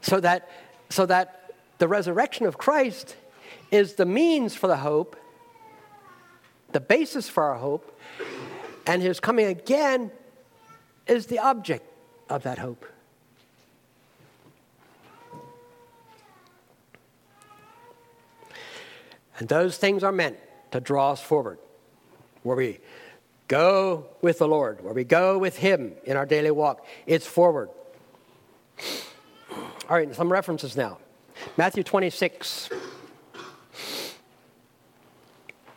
so, 0.00 0.18
that, 0.18 0.50
so 0.90 1.06
that 1.06 1.52
the 1.78 1.86
resurrection 1.86 2.44
of 2.46 2.58
Christ 2.58 3.14
is 3.70 3.94
the 3.94 4.04
means 4.04 4.56
for 4.56 4.66
the 4.66 4.78
hope, 4.78 5.14
the 6.72 6.80
basis 6.80 7.28
for 7.28 7.44
our 7.44 7.54
hope, 7.54 7.96
and 8.84 9.00
his 9.00 9.20
coming 9.20 9.46
again 9.46 10.10
is 11.06 11.26
the 11.26 11.38
object 11.38 11.84
of 12.28 12.42
that 12.44 12.58
hope. 12.58 12.86
And 19.38 19.48
those 19.48 19.76
things 19.76 20.04
are 20.04 20.12
meant 20.12 20.38
to 20.70 20.80
draw 20.80 21.12
us 21.12 21.20
forward, 21.20 21.58
where 22.42 22.56
we 22.56 22.78
go 23.48 24.06
with 24.22 24.38
the 24.38 24.48
Lord, 24.48 24.82
where 24.82 24.94
we 24.94 25.04
go 25.04 25.38
with 25.38 25.56
Him 25.56 25.92
in 26.04 26.16
our 26.16 26.26
daily 26.26 26.50
walk. 26.50 26.86
It's 27.06 27.26
forward. 27.26 27.68
All 29.88 29.96
right, 29.96 30.14
some 30.14 30.32
references 30.32 30.76
now. 30.76 30.98
Matthew 31.56 31.82
26. 31.82 32.70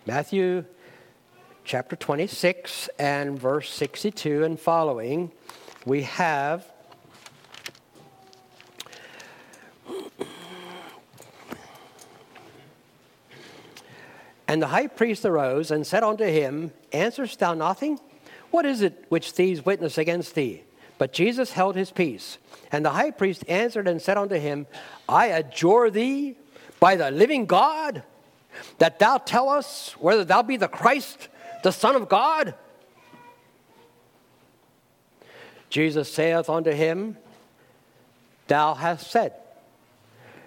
Matthew 0.05 0.63
chapter 1.67 1.97
26 1.97 2.89
and 2.97 3.37
verse 3.37 3.69
62 3.69 4.45
and 4.45 4.57
following, 4.57 5.29
we 5.85 6.03
have 6.03 6.65
And 14.49 14.61
the 14.61 14.67
high 14.67 14.87
priest 14.87 15.25
arose 15.25 15.69
and 15.71 15.85
said 15.85 16.03
unto 16.03 16.23
him, 16.23 16.71
Answerest 16.93 17.37
thou 17.39 17.53
nothing? 17.53 17.99
What 18.49 18.65
is 18.65 18.81
it 18.81 19.05
which 19.09 19.33
these 19.33 19.65
witness 19.65 19.97
against 19.97 20.35
thee? 20.35 20.63
But 20.97 21.11
Jesus 21.11 21.51
held 21.51 21.75
his 21.75 21.91
peace. 21.91 22.37
And 22.71 22.85
the 22.85 22.91
high 22.91 23.11
priest 23.11 23.43
answered 23.49 23.89
and 23.89 24.01
said 24.01 24.17
unto 24.17 24.35
him, 24.35 24.65
I 25.09 25.27
adjure 25.27 25.89
thee 25.89 26.37
by 26.79 26.95
the 26.95 27.11
living 27.11 27.45
God, 27.45 28.03
that 28.77 28.99
thou 28.99 29.17
tell 29.17 29.49
us 29.49 29.97
whether 29.99 30.23
thou 30.23 30.43
be 30.43 30.55
the 30.55 30.69
Christ, 30.69 31.27
the 31.63 31.71
Son 31.71 31.95
of 31.95 32.09
God? 32.09 32.55
Jesus 35.69 36.11
saith 36.11 36.49
unto 36.49 36.71
him, 36.71 37.17
Thou 38.47 38.73
hast 38.73 39.11
said. 39.11 39.33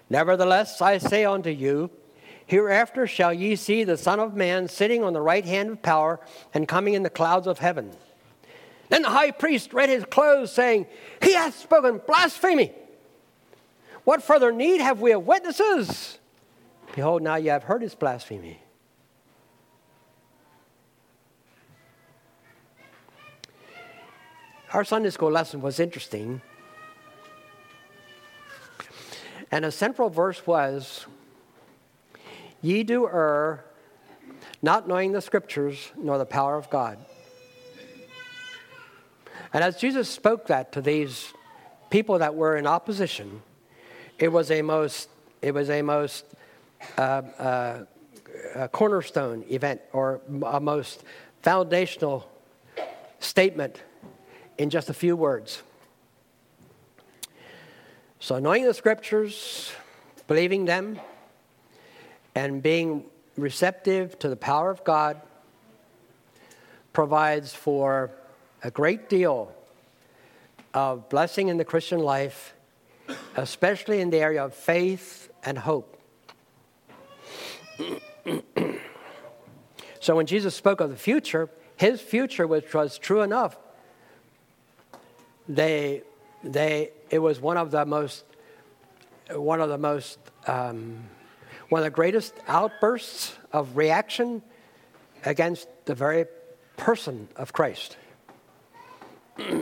Nevertheless, 0.09 0.81
I 0.81 0.97
say 0.97 1.25
unto 1.25 1.49
you, 1.49 1.89
Hereafter 2.45 3.07
shall 3.07 3.33
ye 3.33 3.55
see 3.55 3.85
the 3.85 3.95
Son 3.95 4.19
of 4.19 4.35
Man 4.35 4.67
sitting 4.67 5.03
on 5.03 5.13
the 5.13 5.21
right 5.21 5.45
hand 5.45 5.69
of 5.69 5.81
power 5.81 6.19
and 6.53 6.67
coming 6.67 6.95
in 6.95 7.03
the 7.03 7.09
clouds 7.09 7.47
of 7.47 7.59
heaven. 7.59 7.91
Then 8.89 9.03
the 9.03 9.09
high 9.09 9.31
priest 9.31 9.71
rent 9.71 9.89
his 9.89 10.03
clothes, 10.03 10.51
saying, 10.51 10.85
He 11.21 11.33
hath 11.33 11.57
spoken 11.57 12.01
blasphemy. 12.05 12.73
What 14.03 14.21
further 14.21 14.51
need 14.51 14.81
have 14.81 14.99
we 14.99 15.13
of 15.13 15.25
witnesses? 15.25 16.19
Behold, 16.93 17.21
now 17.21 17.35
ye 17.35 17.47
have 17.47 17.63
heard 17.63 17.81
his 17.81 17.95
blasphemy. 17.95 18.59
Our 24.73 24.85
Sunday 24.85 25.09
school 25.09 25.31
lesson 25.31 25.61
was 25.61 25.81
interesting. 25.81 26.41
And 29.51 29.65
a 29.65 29.71
central 29.71 30.09
verse 30.09 30.47
was 30.47 31.05
Ye 32.61 32.83
do 32.83 33.05
err, 33.05 33.65
not 34.61 34.87
knowing 34.87 35.11
the 35.11 35.19
scriptures 35.19 35.91
nor 35.97 36.17
the 36.17 36.25
power 36.25 36.55
of 36.55 36.69
God. 36.69 36.97
And 39.53 39.61
as 39.61 39.75
Jesus 39.75 40.07
spoke 40.07 40.47
that 40.47 40.71
to 40.71 40.81
these 40.81 41.33
people 41.89 42.19
that 42.19 42.33
were 42.33 42.55
in 42.55 42.65
opposition, 42.65 43.41
it 44.19 44.29
was 44.29 44.51
a 44.51 44.61
most, 44.61 45.09
it 45.41 45.53
was 45.53 45.69
a 45.69 45.81
most 45.81 46.23
uh, 46.97 47.01
uh, 47.01 47.85
a 48.55 48.69
cornerstone 48.69 49.43
event 49.49 49.81
or 49.91 50.21
a 50.45 50.61
most 50.61 51.03
foundational 51.41 52.29
statement 53.19 53.81
in 54.61 54.69
just 54.69 54.91
a 54.91 54.93
few 54.93 55.15
words. 55.15 55.63
So, 58.19 58.37
knowing 58.37 58.63
the 58.63 58.75
scriptures, 58.75 59.71
believing 60.27 60.65
them, 60.65 60.99
and 62.35 62.61
being 62.61 63.05
receptive 63.37 64.19
to 64.19 64.29
the 64.29 64.35
power 64.35 64.69
of 64.69 64.83
God 64.83 65.19
provides 66.93 67.55
for 67.55 68.11
a 68.63 68.69
great 68.69 69.09
deal 69.09 69.51
of 70.75 71.09
blessing 71.09 71.47
in 71.47 71.57
the 71.57 71.65
Christian 71.65 71.97
life, 71.97 72.53
especially 73.35 73.99
in 73.99 74.11
the 74.11 74.19
area 74.19 74.45
of 74.45 74.53
faith 74.53 75.31
and 75.43 75.57
hope. 75.57 75.99
so 79.99 80.15
when 80.15 80.27
Jesus 80.27 80.53
spoke 80.53 80.81
of 80.81 80.91
the 80.91 80.95
future, 80.95 81.49
his 81.77 81.99
future, 81.99 82.45
which 82.45 82.71
was 82.75 82.99
true 82.99 83.21
enough, 83.21 83.57
they, 85.47 86.03
they, 86.43 86.91
it 87.09 87.19
was 87.19 87.39
one 87.39 87.57
of 87.57 87.71
the 87.71 87.85
most, 87.85 88.23
one 89.29 89.61
of 89.61 89.69
the 89.69 89.77
most, 89.77 90.19
um, 90.47 91.03
one 91.69 91.79
of 91.79 91.85
the 91.85 91.91
greatest 91.91 92.33
outbursts 92.47 93.35
of 93.51 93.77
reaction 93.77 94.41
against 95.25 95.67
the 95.85 95.95
very 95.95 96.25
person 96.77 97.27
of 97.35 97.53
Christ. 97.53 97.97
All 99.39 99.55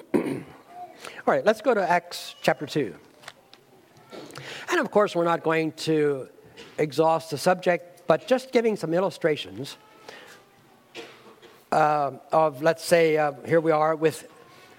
right, 1.26 1.46
let's 1.46 1.62
go 1.62 1.74
to 1.74 1.90
Acts 1.90 2.36
chapter 2.42 2.66
2. 2.66 2.96
And 4.72 4.80
of 4.80 4.92
course, 4.92 5.16
we're 5.16 5.24
not 5.24 5.44
going 5.44 5.72
to 5.74 6.28
exhaust 6.78 7.32
the 7.32 7.38
subject, 7.38 8.04
but 8.08 8.28
just 8.28 8.52
giving 8.52 8.76
some 8.76 8.94
illustrations 8.94 9.78
uh, 11.72 12.12
of, 12.32 12.62
let's 12.62 12.84
say, 12.84 13.18
uh, 13.18 13.34
here 13.46 13.60
we 13.60 13.72
are 13.72 13.96
with 13.96 14.28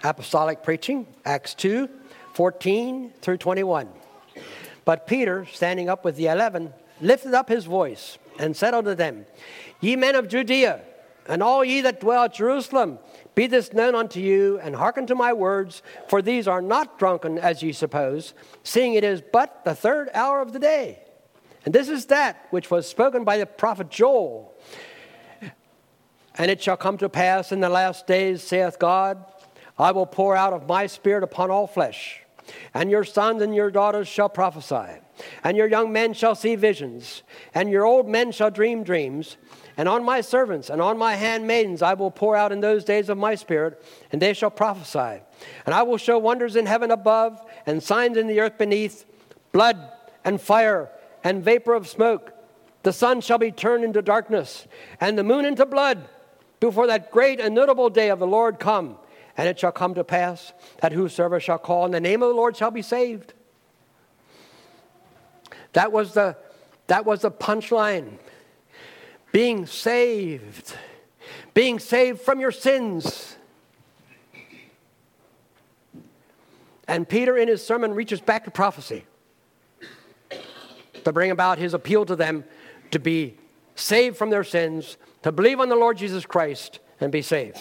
apostolic 0.02 0.62
preaching, 0.62 1.06
Acts 1.24 1.54
2 1.54 1.88
14 2.34 3.12
through 3.20 3.36
21. 3.36 3.88
But 4.84 5.06
Peter, 5.06 5.46
standing 5.46 5.88
up 5.88 6.04
with 6.04 6.16
the 6.16 6.26
eleven, 6.26 6.72
lifted 7.00 7.34
up 7.34 7.48
his 7.48 7.64
voice 7.64 8.18
and 8.38 8.56
said 8.56 8.74
unto 8.74 8.94
them, 8.94 9.26
Ye 9.80 9.96
men 9.96 10.14
of 10.14 10.28
Judea, 10.28 10.80
and 11.26 11.42
all 11.42 11.64
ye 11.64 11.80
that 11.82 12.00
dwell 12.00 12.24
at 12.24 12.34
Jerusalem, 12.34 12.98
be 13.34 13.46
this 13.46 13.72
known 13.72 13.94
unto 13.94 14.20
you, 14.20 14.58
and 14.60 14.74
hearken 14.74 15.06
to 15.06 15.14
my 15.14 15.32
words, 15.32 15.82
for 16.08 16.22
these 16.22 16.48
are 16.48 16.62
not 16.62 16.98
drunken 16.98 17.38
as 17.38 17.62
ye 17.62 17.72
suppose, 17.72 18.34
seeing 18.62 18.94
it 18.94 19.04
is 19.04 19.22
but 19.32 19.64
the 19.64 19.74
third 19.74 20.08
hour 20.14 20.40
of 20.40 20.52
the 20.52 20.58
day. 20.58 21.00
And 21.64 21.74
this 21.74 21.88
is 21.88 22.06
that 22.06 22.46
which 22.50 22.70
was 22.70 22.88
spoken 22.88 23.24
by 23.24 23.38
the 23.38 23.46
prophet 23.46 23.90
Joel. 23.90 24.54
And 26.36 26.50
it 26.50 26.62
shall 26.62 26.76
come 26.76 26.96
to 26.98 27.08
pass 27.08 27.52
in 27.52 27.60
the 27.60 27.68
last 27.68 28.06
days, 28.06 28.42
saith 28.42 28.78
God, 28.78 29.24
I 29.80 29.92
will 29.92 30.06
pour 30.06 30.36
out 30.36 30.52
of 30.52 30.68
my 30.68 30.86
spirit 30.86 31.24
upon 31.24 31.50
all 31.50 31.66
flesh, 31.66 32.20
and 32.74 32.90
your 32.90 33.04
sons 33.04 33.42
and 33.42 33.54
your 33.54 33.70
daughters 33.70 34.08
shall 34.08 34.28
prophesy, 34.28 35.00
and 35.42 35.56
your 35.56 35.68
young 35.68 35.92
men 35.92 36.12
shall 36.12 36.34
see 36.34 36.54
visions, 36.54 37.22
and 37.54 37.70
your 37.70 37.86
old 37.86 38.08
men 38.08 38.32
shall 38.32 38.50
dream 38.50 38.82
dreams. 38.82 39.36
And 39.76 39.88
on 39.88 40.04
my 40.04 40.20
servants 40.20 40.68
and 40.68 40.82
on 40.82 40.98
my 40.98 41.14
handmaidens 41.14 41.80
I 41.80 41.94
will 41.94 42.10
pour 42.10 42.36
out 42.36 42.52
in 42.52 42.60
those 42.60 42.84
days 42.84 43.08
of 43.08 43.16
my 43.16 43.34
spirit, 43.34 43.82
and 44.12 44.20
they 44.20 44.34
shall 44.34 44.50
prophesy. 44.50 45.22
And 45.64 45.74
I 45.74 45.82
will 45.82 45.96
show 45.96 46.18
wonders 46.18 46.56
in 46.56 46.66
heaven 46.66 46.90
above, 46.90 47.42
and 47.64 47.82
signs 47.82 48.18
in 48.18 48.26
the 48.26 48.40
earth 48.40 48.58
beneath 48.58 49.06
blood 49.52 49.90
and 50.24 50.38
fire 50.40 50.90
and 51.24 51.42
vapor 51.42 51.72
of 51.72 51.88
smoke. 51.88 52.34
The 52.82 52.92
sun 52.92 53.22
shall 53.22 53.38
be 53.38 53.52
turned 53.52 53.84
into 53.84 54.02
darkness, 54.02 54.66
and 55.00 55.16
the 55.16 55.24
moon 55.24 55.46
into 55.46 55.64
blood, 55.64 56.08
before 56.58 56.86
that 56.88 57.10
great 57.10 57.40
and 57.40 57.54
notable 57.54 57.88
day 57.88 58.10
of 58.10 58.18
the 58.18 58.26
Lord 58.26 58.58
come. 58.58 58.98
And 59.40 59.48
it 59.48 59.58
shall 59.58 59.72
come 59.72 59.94
to 59.94 60.04
pass 60.04 60.52
that 60.82 60.92
whosoever 60.92 61.40
shall 61.40 61.56
call 61.56 61.86
in 61.86 61.92
the 61.92 62.00
name 62.00 62.22
of 62.22 62.28
the 62.28 62.34
Lord 62.34 62.58
shall 62.58 62.70
be 62.70 62.82
saved. 62.82 63.32
That 65.72 65.92
was 65.92 66.12
the, 66.12 66.36
that 66.88 67.06
was 67.06 67.22
the 67.22 67.30
punchline 67.30 68.18
being 69.32 69.64
saved, 69.64 70.76
being 71.54 71.78
saved 71.78 72.20
from 72.20 72.38
your 72.38 72.52
sins. 72.52 73.38
And 76.86 77.08
Peter, 77.08 77.34
in 77.38 77.48
his 77.48 77.66
sermon, 77.66 77.94
reaches 77.94 78.20
back 78.20 78.44
to 78.44 78.50
prophecy 78.50 79.06
to 81.02 81.12
bring 81.14 81.30
about 81.30 81.56
his 81.56 81.72
appeal 81.72 82.04
to 82.04 82.14
them 82.14 82.44
to 82.90 82.98
be 82.98 83.38
saved 83.74 84.18
from 84.18 84.28
their 84.28 84.44
sins, 84.44 84.98
to 85.22 85.32
believe 85.32 85.60
on 85.60 85.70
the 85.70 85.76
Lord 85.76 85.96
Jesus 85.96 86.26
Christ, 86.26 86.78
and 87.00 87.10
be 87.10 87.22
saved. 87.22 87.58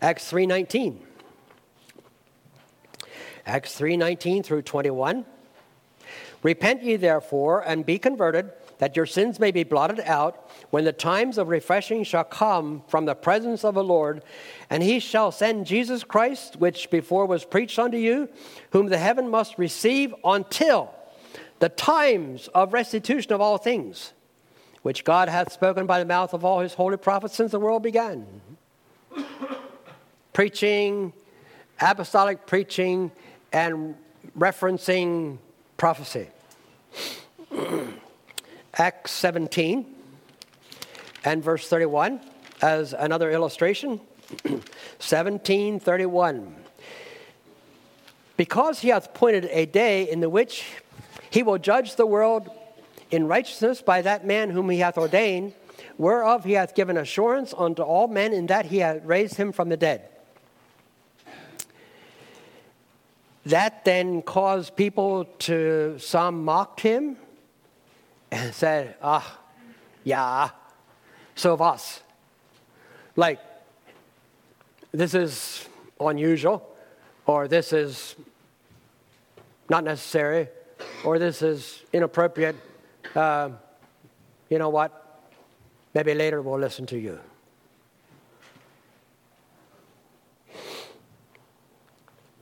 Acts 0.00 0.30
3:19. 0.30 1.00
Acts 3.44 3.74
3:19 3.74 4.42
through 4.42 4.62
21. 4.62 5.24
Repent 6.42 6.82
ye 6.82 6.96
therefore 6.96 7.60
and 7.66 7.84
be 7.84 7.98
converted, 7.98 8.52
that 8.78 8.94
your 8.94 9.06
sins 9.06 9.40
may 9.40 9.50
be 9.50 9.64
blotted 9.64 10.00
out, 10.00 10.48
when 10.70 10.84
the 10.84 10.92
times 10.92 11.36
of 11.36 11.48
refreshing 11.48 12.04
shall 12.04 12.22
come 12.22 12.84
from 12.86 13.06
the 13.06 13.14
presence 13.14 13.64
of 13.64 13.74
the 13.74 13.82
Lord, 13.82 14.22
and 14.70 14.84
he 14.84 15.00
shall 15.00 15.32
send 15.32 15.66
Jesus 15.66 16.04
Christ, 16.04 16.56
which 16.56 16.90
before 16.90 17.26
was 17.26 17.44
preached 17.44 17.76
unto 17.76 17.96
you, 17.96 18.28
whom 18.70 18.86
the 18.86 18.98
heaven 18.98 19.28
must 19.28 19.58
receive 19.58 20.14
until 20.22 20.94
the 21.58 21.68
times 21.68 22.48
of 22.54 22.72
restitution 22.72 23.32
of 23.32 23.40
all 23.40 23.58
things, 23.58 24.12
which 24.82 25.02
God 25.02 25.28
hath 25.28 25.50
spoken 25.50 25.86
by 25.86 25.98
the 25.98 26.04
mouth 26.04 26.32
of 26.32 26.44
all 26.44 26.60
his 26.60 26.74
holy 26.74 26.98
prophets 26.98 27.34
since 27.34 27.50
the 27.50 27.58
world 27.58 27.82
began. 27.82 28.40
Preaching, 30.38 31.12
apostolic 31.80 32.46
preaching, 32.46 33.10
and 33.52 33.96
referencing 34.38 35.36
prophecy. 35.76 36.28
Acts 38.74 39.10
17 39.10 39.84
and 41.24 41.42
verse 41.42 41.68
31 41.68 42.20
as 42.62 42.92
another 42.92 43.32
illustration. 43.32 44.00
1731. 44.44 46.54
Because 48.36 48.78
he 48.78 48.90
hath 48.90 49.06
appointed 49.06 49.48
a 49.50 49.66
day 49.66 50.08
in 50.08 50.20
the 50.20 50.30
which 50.30 50.66
he 51.30 51.42
will 51.42 51.58
judge 51.58 51.96
the 51.96 52.06
world 52.06 52.48
in 53.10 53.26
righteousness 53.26 53.82
by 53.82 54.02
that 54.02 54.24
man 54.24 54.50
whom 54.50 54.70
he 54.70 54.78
hath 54.78 54.98
ordained, 54.98 55.52
whereof 55.96 56.44
he 56.44 56.52
hath 56.52 56.76
given 56.76 56.96
assurance 56.96 57.52
unto 57.58 57.82
all 57.82 58.06
men 58.06 58.32
in 58.32 58.46
that 58.46 58.66
he 58.66 58.78
hath 58.78 59.04
raised 59.04 59.34
him 59.34 59.50
from 59.50 59.68
the 59.68 59.76
dead. 59.76 60.08
That 63.48 63.82
then 63.86 64.20
caused 64.20 64.76
people 64.76 65.24
to, 65.24 65.96
some 65.98 66.44
mocked 66.44 66.80
him 66.80 67.16
and 68.30 68.54
said, 68.54 68.96
ah, 69.00 69.38
yeah, 70.04 70.50
so 71.34 71.54
of 71.54 71.62
us. 71.62 72.02
Like, 73.16 73.40
this 74.92 75.14
is 75.14 75.66
unusual, 75.98 76.62
or 77.24 77.48
this 77.48 77.72
is 77.72 78.16
not 79.70 79.82
necessary, 79.82 80.48
or 81.02 81.18
this 81.18 81.40
is 81.40 81.82
inappropriate. 81.90 82.56
Uh, 83.14 83.48
you 84.50 84.58
know 84.58 84.68
what? 84.68 85.22
Maybe 85.94 86.12
later 86.12 86.42
we'll 86.42 86.58
listen 86.58 86.84
to 86.84 86.98
you. 86.98 87.18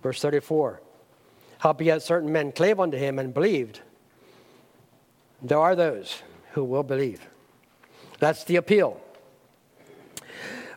Verse 0.03 0.21
34 0.21 0.81
Howbeit 1.59 2.03
certain 2.03 2.33
men 2.33 2.53
clave 2.53 2.81
unto 2.81 2.97
him 2.97 3.19
and 3.19 3.33
believed. 3.33 3.81
There 5.43 5.59
are 5.59 5.77
those 5.77 6.23
who 6.53 6.65
will 6.65 6.83
believe. 6.83 7.27
That's 8.19 8.45
the 8.45 8.57
appeal. 8.57 9.01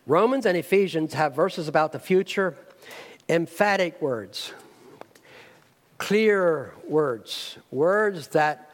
Romans 0.06 0.46
and 0.46 0.58
Ephesians 0.58 1.14
have 1.14 1.36
verses 1.36 1.68
about 1.68 1.92
the 1.92 2.00
future, 2.00 2.56
emphatic 3.28 4.02
words, 4.02 4.54
clear 5.98 6.74
words, 6.88 7.58
words 7.72 8.30
that 8.30 8.72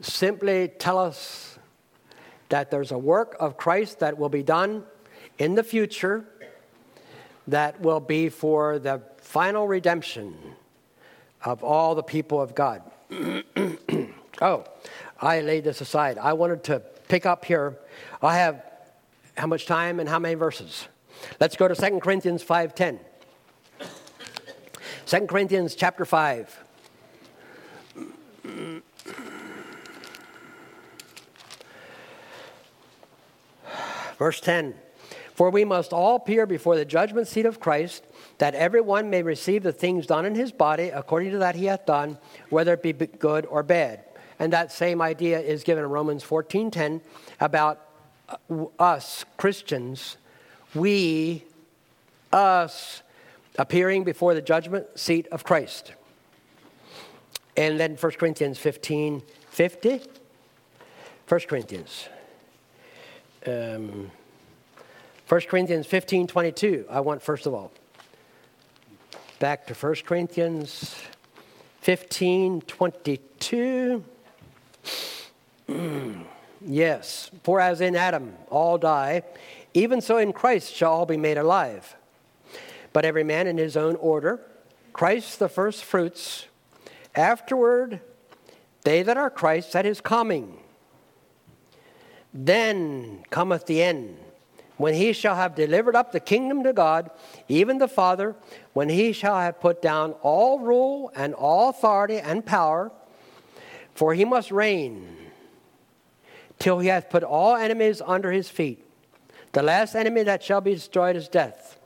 simply 0.00 0.68
tell 0.68 0.98
us 0.98 1.58
that 2.48 2.70
there's 2.70 2.90
a 2.90 2.98
work 2.98 3.36
of 3.40 3.56
Christ 3.56 4.00
that 4.00 4.18
will 4.18 4.28
be 4.28 4.42
done 4.42 4.84
in 5.38 5.54
the 5.54 5.62
future 5.62 6.24
that 7.46 7.80
will 7.80 8.00
be 8.00 8.28
for 8.28 8.78
the 8.78 9.02
final 9.18 9.66
redemption 9.66 10.36
of 11.44 11.62
all 11.62 11.94
the 11.94 12.02
people 12.02 12.40
of 12.40 12.54
God. 12.54 12.82
oh, 14.40 14.64
I 15.20 15.40
laid 15.40 15.64
this 15.64 15.80
aside. 15.80 16.18
I 16.18 16.32
wanted 16.32 16.64
to 16.64 16.80
pick 17.08 17.26
up 17.26 17.44
here. 17.44 17.76
I 18.22 18.36
have 18.38 18.62
how 19.36 19.46
much 19.46 19.66
time 19.66 20.00
and 20.00 20.08
how 20.08 20.18
many 20.18 20.34
verses? 20.34 20.88
Let's 21.40 21.56
go 21.56 21.68
to 21.68 21.74
2 21.74 22.00
Corinthians 22.00 22.42
5:10. 22.42 22.98
2 25.06 25.26
Corinthians 25.26 25.74
chapter 25.74 26.04
5. 26.04 26.60
Verse 34.18 34.40
10 34.40 34.74
For 35.34 35.50
we 35.50 35.64
must 35.64 35.92
all 35.92 36.16
appear 36.16 36.46
before 36.46 36.76
the 36.76 36.84
judgment 36.84 37.28
seat 37.28 37.46
of 37.46 37.60
Christ, 37.60 38.04
that 38.38 38.54
everyone 38.54 39.10
may 39.10 39.22
receive 39.22 39.62
the 39.62 39.72
things 39.72 40.06
done 40.06 40.26
in 40.26 40.34
his 40.34 40.52
body 40.52 40.88
according 40.88 41.30
to 41.32 41.38
that 41.38 41.54
he 41.54 41.66
hath 41.66 41.86
done, 41.86 42.18
whether 42.50 42.74
it 42.74 42.82
be 42.82 42.92
good 42.92 43.46
or 43.46 43.62
bad. 43.62 44.04
And 44.38 44.52
that 44.52 44.72
same 44.72 45.00
idea 45.00 45.38
is 45.38 45.62
given 45.62 45.84
in 45.84 45.90
Romans 45.90 46.24
14:10 46.24 47.00
about 47.40 47.80
uh, 48.28 48.66
us 48.78 49.24
Christians, 49.36 50.16
we 50.74 51.44
us 52.32 53.02
appearing 53.56 54.02
before 54.04 54.34
the 54.34 54.42
judgment 54.42 54.86
seat 54.98 55.26
of 55.28 55.44
Christ. 55.44 55.92
And 57.56 57.78
then 57.78 57.96
1 57.96 58.12
Corinthians 58.12 58.58
15 58.58 59.22
50. 59.50 60.00
1 61.28 61.40
Corinthians. 61.48 62.08
Um, 63.46 64.10
1 65.28 65.40
Corinthians 65.42 65.86
15 65.86 66.26
22. 66.26 66.86
I 66.90 67.00
want, 67.00 67.22
first 67.22 67.46
of 67.46 67.54
all, 67.54 67.70
back 69.44 69.66
to 69.66 69.74
1 69.74 69.96
Corinthians 70.06 70.96
15 71.82 72.62
22. 72.62 74.02
yes, 76.64 77.30
for 77.42 77.60
as 77.60 77.82
in 77.82 77.94
Adam 77.94 78.32
all 78.48 78.78
die, 78.78 79.22
even 79.74 80.00
so 80.00 80.16
in 80.16 80.32
Christ 80.32 80.72
shall 80.72 80.92
all 80.92 81.04
be 81.04 81.18
made 81.18 81.36
alive. 81.36 81.94
But 82.94 83.04
every 83.04 83.22
man 83.22 83.46
in 83.46 83.58
his 83.58 83.76
own 83.76 83.96
order, 83.96 84.40
Christ 84.94 85.38
the 85.38 85.50
first 85.50 85.84
fruits, 85.84 86.46
afterward 87.14 88.00
they 88.84 89.02
that 89.02 89.18
are 89.18 89.28
Christ 89.28 89.76
at 89.76 89.84
his 89.84 90.00
coming. 90.00 90.56
Then 92.32 93.24
cometh 93.28 93.66
the 93.66 93.82
end, 93.82 94.16
when 94.76 94.94
he 94.94 95.12
shall 95.12 95.36
have 95.36 95.54
delivered 95.54 95.94
up 95.94 96.12
the 96.12 96.20
kingdom 96.20 96.64
to 96.64 96.72
God, 96.72 97.10
even 97.48 97.78
the 97.78 97.88
Father, 97.88 98.34
when 98.72 98.88
he 98.88 99.12
shall 99.12 99.38
have 99.38 99.60
put 99.60 99.80
down 99.80 100.12
all 100.22 100.58
rule 100.58 101.12
and 101.14 101.34
all 101.34 101.70
authority 101.70 102.18
and 102.18 102.44
power, 102.44 102.90
for 103.94 104.14
he 104.14 104.24
must 104.24 104.50
reign 104.50 105.16
till 106.58 106.80
he 106.80 106.88
hath 106.88 107.10
put 107.10 107.22
all 107.22 107.54
enemies 107.54 108.02
under 108.04 108.32
his 108.32 108.48
feet. 108.48 108.84
The 109.52 109.62
last 109.62 109.94
enemy 109.94 110.24
that 110.24 110.42
shall 110.42 110.60
be 110.60 110.74
destroyed 110.74 111.14
is 111.14 111.28
death. 111.28 111.78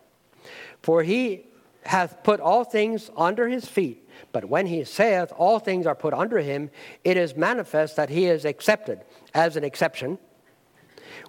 For 0.83 1.03
he 1.03 1.45
hath 1.85 2.23
put 2.23 2.41
all 2.41 2.65
things 2.65 3.11
under 3.17 3.49
his 3.49 3.67
feet. 3.67 4.09
But 4.33 4.47
when 4.47 4.67
he 4.67 4.85
saith 4.85 5.33
all 5.37 5.59
things 5.59 5.87
are 5.87 5.95
put 5.95 6.15
under 6.15 6.39
him, 6.39 6.71
it 7.05 7.17
is 7.17 7.37
manifest 7.37 7.97
that 7.97 8.11
he 8.11 8.27
is 8.27 8.45
accepted 8.45 9.01
as 9.35 9.57
an 9.57 9.65
exception, 9.65 10.19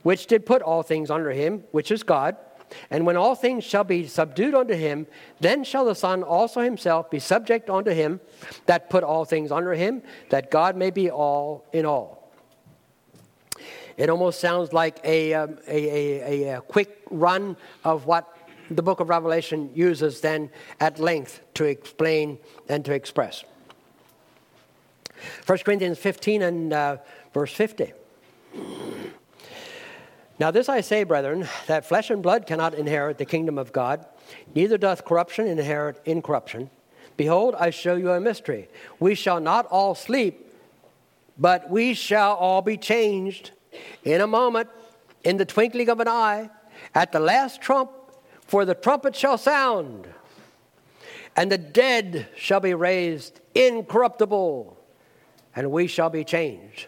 which 0.04 0.28
did 0.28 0.46
put 0.46 0.62
all 0.62 0.84
things 0.84 1.10
under 1.10 1.32
him, 1.32 1.64
which 1.72 1.92
is 1.92 2.04
God. 2.04 2.38
And 2.92 3.06
when 3.06 3.18
all 3.18 3.36
things 3.36 3.64
shall 3.64 3.84
be 3.84 4.08
subdued 4.08 4.54
unto 4.54 4.76
him, 4.76 5.08
then 5.40 5.64
shall 5.64 5.86
the 5.86 5.96
Son 5.96 6.24
also 6.24 6.62
himself 6.62 7.10
be 7.10 7.20
subject 7.20 7.70
unto 7.70 7.92
him 7.92 8.20
that 8.68 8.90
put 8.90 9.04
all 9.04 9.26
things 9.26 9.52
under 9.52 9.74
him, 9.74 10.04
that 10.30 10.52
God 10.52 10.76
may 10.76 10.92
be 10.92 11.10
all 11.10 11.66
in 11.74 11.86
all. 11.86 12.32
It 13.98 14.10
almost 14.10 14.40
sounds 14.40 14.72
like 14.72 15.00
a, 15.04 15.34
um, 15.34 15.58
a, 15.68 16.46
a, 16.46 16.58
a, 16.58 16.62
quick 16.62 17.02
run 17.10 17.58
of 17.84 18.06
what 18.06 18.34
the 18.72 18.82
book 18.82 19.02
of 19.02 19.10
Revelation 19.10 19.72
uses 19.74 20.22
then 20.22 20.52
at 20.80 21.00
length 21.00 21.42
to 21.56 21.66
explain 21.66 22.38
and 22.70 22.86
to 22.86 22.94
express. 22.94 23.44
1 25.46 25.58
Corinthians 25.60 25.98
15 25.98 26.42
and 26.44 26.72
uh, 26.72 26.98
verse 27.34 27.52
50. 27.52 27.92
Now, 30.40 30.52
this 30.52 30.70
I 30.70 30.80
say, 30.80 31.04
brethren, 31.04 31.50
that 31.68 31.86
flesh 31.86 32.10
and 32.10 32.24
blood 32.24 32.48
cannot 32.48 32.74
inherit 32.74 33.18
the 33.18 33.26
kingdom 33.26 33.58
of 33.58 33.74
God, 33.74 34.06
neither 34.56 34.78
doth 34.78 35.04
corruption 35.04 35.48
inherit 35.48 36.02
incorruption. 36.06 36.70
Behold, 37.18 37.56
I 37.60 37.72
show 37.72 37.96
you 37.96 38.12
a 38.12 38.22
mystery. 38.22 38.70
We 39.02 39.16
shall 39.16 39.42
not 39.42 39.66
all 39.66 39.96
sleep, 39.96 40.50
but 41.38 41.70
we 41.70 41.94
shall 41.94 42.36
all 42.36 42.62
be 42.62 42.78
changed 42.78 43.52
in 44.06 44.22
a 44.22 44.28
moment, 44.28 44.70
in 45.26 45.36
the 45.36 45.44
twinkling 45.44 45.90
of 45.90 46.00
an 46.00 46.08
eye, 46.08 46.50
at 46.96 47.12
the 47.12 47.20
last 47.20 47.62
trump. 47.62 47.92
For 48.48 48.64
the 48.64 48.74
trumpet 48.74 49.16
shall 49.18 49.38
sound, 49.38 50.08
and 51.36 51.52
the 51.52 51.58
dead 51.58 52.30
shall 52.36 52.62
be 52.62 52.74
raised 52.74 53.42
incorruptible, 53.54 54.78
and 55.54 55.70
we 55.70 55.88
shall 55.88 56.10
be 56.10 56.24
changed. 56.24 56.88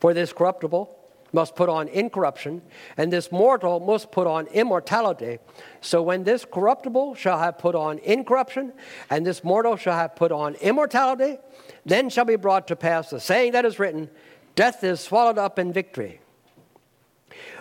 For 0.00 0.14
this 0.14 0.32
corruptible 0.32 0.95
must 1.32 1.56
put 1.56 1.68
on 1.68 1.88
incorruption, 1.88 2.62
and 2.96 3.12
this 3.12 3.30
mortal 3.30 3.80
must 3.80 4.10
put 4.10 4.26
on 4.26 4.46
immortality. 4.48 5.38
So 5.80 6.02
when 6.02 6.24
this 6.24 6.44
corruptible 6.44 7.14
shall 7.14 7.38
have 7.38 7.58
put 7.58 7.74
on 7.74 7.98
incorruption, 7.98 8.72
and 9.10 9.26
this 9.26 9.42
mortal 9.44 9.76
shall 9.76 9.96
have 9.96 10.16
put 10.16 10.32
on 10.32 10.54
immortality, 10.56 11.38
then 11.84 12.08
shall 12.10 12.24
be 12.24 12.36
brought 12.36 12.68
to 12.68 12.76
pass 12.76 13.10
the 13.10 13.20
saying 13.20 13.52
that 13.52 13.64
is 13.64 13.78
written 13.78 14.10
Death 14.54 14.82
is 14.82 15.00
swallowed 15.00 15.38
up 15.38 15.58
in 15.58 15.72
victory. 15.72 16.20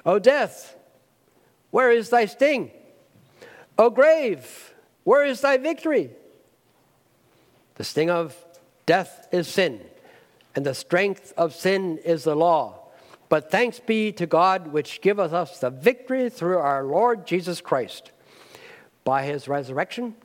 O 0.05 0.18
death, 0.18 0.76
where 1.72 1.91
is 1.91 2.09
thy 2.09 2.26
sting? 2.26 2.72
O 3.78 3.89
grave, 3.89 4.74
where 5.03 5.26
is 5.26 5.41
thy 5.41 5.57
victory? 5.57 6.11
The 7.76 7.84
sting 7.84 8.09
of 8.09 8.36
death 8.86 9.28
is 9.32 9.47
sin, 9.47 9.82
and 10.55 10.66
the 10.66 10.74
strength 10.74 11.34
of 11.36 11.53
sin 11.53 11.97
is 11.97 12.24
the 12.24 12.36
law. 12.36 12.84
But 13.28 13.49
thanks 13.49 13.80
be 13.80 14.11
to 14.13 14.26
God, 14.26 14.67
which 14.67 15.01
giveth 15.01 15.34
us 15.34 15.59
the 15.59 15.69
victory 15.69 16.30
through 16.30 16.57
our 16.57 16.84
Lord 16.84 17.26
Jesus 17.26 17.61
Christ. 17.61 18.11
By 19.03 19.23
his 19.23 19.47
resurrection, 19.47 20.15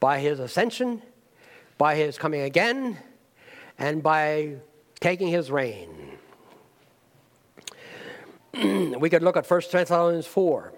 by 0.00 0.18
his 0.20 0.40
ascension, 0.40 1.02
by 1.76 1.94
his 1.94 2.18
coming 2.18 2.42
again, 2.42 2.98
and 3.78 4.02
by 4.02 4.56
taking 5.00 5.28
his 5.28 5.50
reign. 5.50 6.18
we 8.98 9.08
could 9.08 9.22
look 9.22 9.36
at 9.36 9.48
1 9.48 9.62
Thessalonians 9.70 10.26
4. 10.26 10.72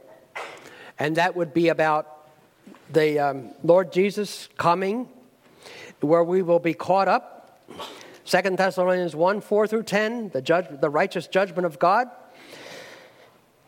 And 0.99 1.17
that 1.17 1.35
would 1.35 1.55
be 1.55 1.69
about 1.69 2.27
the 2.93 3.19
um, 3.19 3.51
Lord 3.63 3.93
Jesus 3.93 4.49
coming, 4.59 5.09
where 6.01 6.25
we 6.25 6.43
will 6.43 6.59
be 6.59 6.75
caught 6.75 7.09
up. 7.09 7.61
Second 8.31 8.59
Thessalonians 8.59 9.17
1 9.17 9.41
4 9.41 9.67
through 9.67 9.83
10, 9.83 10.29
the, 10.29 10.41
judge, 10.41 10.67
the 10.81 10.89
righteous 10.89 11.27
judgment 11.27 11.67
of 11.67 11.81
God, 11.81 12.09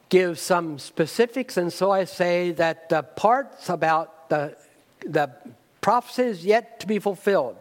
gives 0.08 0.40
some 0.40 0.78
specifics. 0.78 1.56
And 1.56 1.72
so 1.72 1.90
I 1.90 2.04
say 2.04 2.52
that 2.52 2.88
the 2.88 3.02
parts 3.02 3.68
about 3.68 4.28
the, 4.30 4.56
the 5.04 5.32
prophecies 5.80 6.44
yet 6.44 6.78
to 6.78 6.86
be 6.86 7.00
fulfilled, 7.00 7.56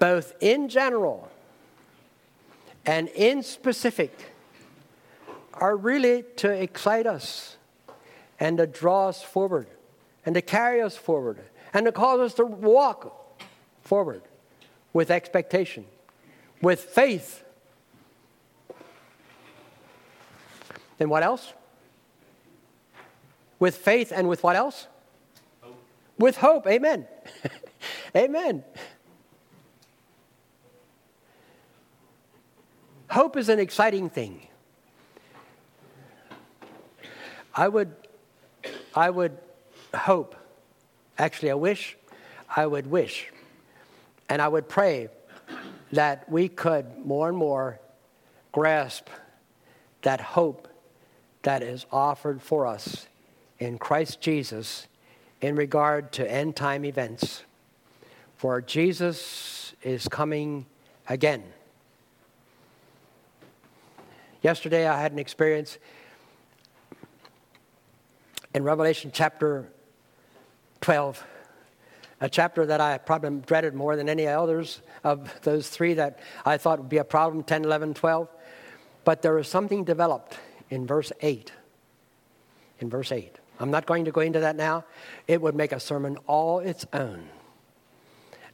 both 0.00 0.34
in 0.40 0.68
general 0.68 1.30
and 2.84 3.06
in 3.10 3.44
specific, 3.44 4.32
are 5.52 5.76
really 5.76 6.24
to 6.38 6.50
excite 6.50 7.06
us 7.06 7.58
and 8.40 8.58
to 8.58 8.66
draw 8.66 9.06
us 9.06 9.22
forward 9.22 9.68
and 10.26 10.34
to 10.34 10.42
carry 10.42 10.82
us 10.82 10.96
forward 10.96 11.38
and 11.72 11.86
to 11.86 11.92
cause 11.92 12.18
us 12.18 12.34
to 12.34 12.44
walk 12.44 13.38
forward 13.80 14.22
with 14.94 15.10
expectation, 15.10 15.84
with 16.62 16.80
faith. 16.80 17.44
And 20.98 21.10
what 21.10 21.22
else? 21.22 21.52
With 23.58 23.76
faith 23.76 24.12
and 24.14 24.28
with 24.28 24.42
what 24.42 24.56
else? 24.56 24.86
Hope. 25.60 25.76
With 26.18 26.36
hope. 26.38 26.66
Amen. 26.66 27.06
Amen. 28.16 28.64
Hope 33.10 33.36
is 33.36 33.48
an 33.48 33.58
exciting 33.58 34.08
thing. 34.08 34.46
I 37.54 37.68
would, 37.68 37.94
I 38.94 39.10
would 39.10 39.38
hope, 39.94 40.34
actually, 41.18 41.50
I 41.50 41.54
wish, 41.54 41.96
I 42.56 42.66
would 42.66 42.88
wish, 42.88 43.30
and 44.28 44.40
I 44.40 44.48
would 44.48 44.68
pray 44.68 45.08
that 45.92 46.30
we 46.30 46.48
could 46.48 47.04
more 47.04 47.28
and 47.28 47.36
more 47.36 47.80
grasp 48.52 49.08
that 50.02 50.20
hope 50.20 50.68
that 51.42 51.62
is 51.62 51.86
offered 51.92 52.42
for 52.42 52.66
us 52.66 53.08
in 53.58 53.78
Christ 53.78 54.20
Jesus 54.20 54.86
in 55.40 55.56
regard 55.56 56.12
to 56.12 56.30
end 56.30 56.56
time 56.56 56.84
events. 56.84 57.44
For 58.36 58.60
Jesus 58.60 59.74
is 59.82 60.08
coming 60.08 60.66
again. 61.08 61.42
Yesterday, 64.42 64.86
I 64.86 65.00
had 65.00 65.12
an 65.12 65.18
experience 65.18 65.78
in 68.54 68.62
Revelation 68.62 69.10
chapter 69.12 69.68
12, 70.80 71.24
a 72.24 72.28
chapter 72.30 72.64
that 72.64 72.80
I 72.80 72.96
probably 72.96 73.42
dreaded 73.44 73.74
more 73.74 73.96
than 73.96 74.08
any 74.08 74.26
others 74.26 74.80
of 75.04 75.30
those 75.42 75.68
three 75.68 75.92
that 75.92 76.20
I 76.46 76.56
thought 76.56 76.78
would 76.78 76.88
be 76.88 76.96
a 76.96 77.04
problem 77.04 77.44
10, 77.44 77.64
11, 77.64 77.92
12. 77.92 78.28
But 79.04 79.20
there 79.20 79.34
was 79.34 79.46
something 79.46 79.84
developed 79.84 80.38
in 80.70 80.86
verse 80.86 81.12
8. 81.20 81.52
In 82.80 82.88
verse 82.88 83.12
8. 83.12 83.36
I'm 83.60 83.70
not 83.70 83.84
going 83.84 84.06
to 84.06 84.10
go 84.10 84.22
into 84.22 84.40
that 84.40 84.56
now. 84.56 84.86
It 85.28 85.42
would 85.42 85.54
make 85.54 85.72
a 85.72 85.78
sermon 85.78 86.16
all 86.26 86.60
its 86.60 86.86
own. 86.94 87.28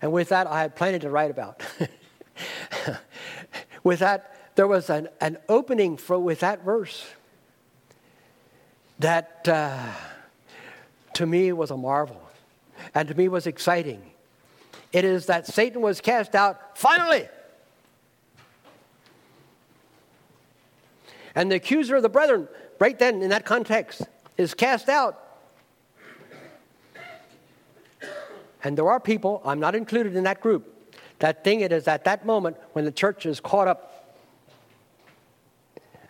And 0.02 0.10
with 0.10 0.30
that, 0.30 0.48
I 0.48 0.62
had 0.62 0.74
plenty 0.74 0.98
to 0.98 1.08
write 1.08 1.30
about. 1.30 1.62
with 3.84 4.00
that, 4.00 4.34
there 4.56 4.66
was 4.66 4.90
an, 4.90 5.08
an 5.20 5.38
opening 5.48 5.96
for, 5.96 6.18
with 6.18 6.40
that 6.40 6.64
verse 6.64 7.06
that 8.98 9.46
uh, 9.46 9.92
to 11.14 11.24
me 11.24 11.52
was 11.52 11.70
a 11.70 11.76
marvel 11.76 12.20
and 12.94 13.08
to 13.08 13.14
me 13.14 13.28
was 13.28 13.46
exciting. 13.46 14.02
It 14.92 15.04
is 15.04 15.26
that 15.26 15.46
Satan 15.46 15.82
was 15.82 16.00
cast 16.00 16.34
out 16.34 16.76
finally. 16.76 17.28
And 21.34 21.50
the 21.50 21.56
accuser 21.56 21.96
of 21.96 22.02
the 22.02 22.08
brethren, 22.08 22.48
right 22.78 22.98
then 22.98 23.22
in 23.22 23.30
that 23.30 23.44
context, 23.44 24.02
is 24.36 24.54
cast 24.54 24.88
out. 24.88 25.26
And 28.62 28.76
there 28.76 28.90
are 28.90 29.00
people, 29.00 29.40
I'm 29.44 29.60
not 29.60 29.74
included 29.74 30.16
in 30.16 30.24
that 30.24 30.40
group, 30.40 30.94
that 31.20 31.44
think 31.44 31.62
it 31.62 31.72
is 31.72 31.86
at 31.86 32.04
that 32.04 32.26
moment 32.26 32.56
when 32.72 32.84
the 32.84 32.92
church 32.92 33.26
is 33.26 33.40
caught 33.40 33.68
up. 33.68 34.18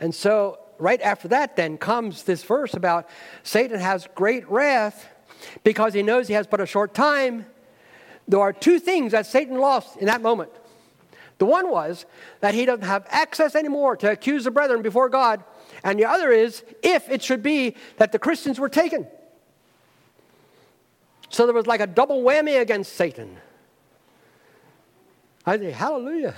And 0.01 0.15
so, 0.15 0.59
right 0.79 1.01
after 1.03 1.29
that, 1.29 1.57
then 1.57 1.77
comes 1.77 2.23
this 2.23 2.43
verse 2.43 2.75
about 2.75 3.09
Satan 3.43 3.79
has 3.79 4.09
great 4.15 4.49
wrath 4.51 5.07
because 5.65 5.95
he 5.95 6.03
knows 6.03 6.29
he 6.29 6.35
has 6.35 6.47
but 6.47 6.61
a 6.61 6.67
short 6.67 6.95
time. 6.95 7.47
There 8.29 8.41
are 8.41 8.53
two 8.53 8.79
things 8.79 9.13
that 9.13 9.27
Satan 9.27 9.59
lost 9.59 9.97
in 9.97 10.07
that 10.07 10.23
moment. 10.23 10.51
The 11.39 11.47
one 11.47 11.71
was 11.71 12.05
that 12.41 12.55
he 12.55 12.67
doesn't 12.67 12.85
have 12.85 13.07
access 13.09 13.55
anymore 13.55 13.97
to 13.97 14.11
accuse 14.11 14.45
the 14.45 14.51
brethren 14.51 14.83
before 14.83 15.09
God. 15.09 15.43
And 15.83 15.99
the 15.99 16.05
other 16.05 16.31
is 16.31 16.63
if 16.83 17.09
it 17.09 17.23
should 17.23 17.43
be 17.43 17.77
that 17.97 18.13
the 18.13 18.19
Christians 18.19 18.61
were 18.61 18.69
taken. 18.69 19.07
So 21.31 21.47
there 21.47 21.55
was 21.55 21.67
like 21.67 21.81
a 21.81 21.87
double 21.87 22.23
whammy 22.23 22.61
against 22.61 22.93
Satan. 22.93 23.39
I 25.47 25.57
say, 25.59 25.71
hallelujah. 25.71 26.35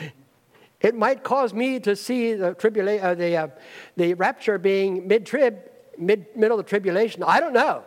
it 0.80 0.94
might 0.94 1.22
cause 1.22 1.52
me 1.52 1.78
to 1.80 1.94
see 1.94 2.32
the, 2.32 2.54
tribula- 2.54 3.02
uh, 3.02 3.14
the, 3.14 3.36
uh, 3.36 3.48
the 3.96 4.14
rapture 4.14 4.56
being 4.56 5.06
mid-trib, 5.06 5.70
mid, 5.98 6.26
middle 6.34 6.58
of 6.58 6.64
the 6.64 6.68
tribulation. 6.68 7.22
I 7.22 7.40
don't 7.40 7.52
know. 7.52 7.84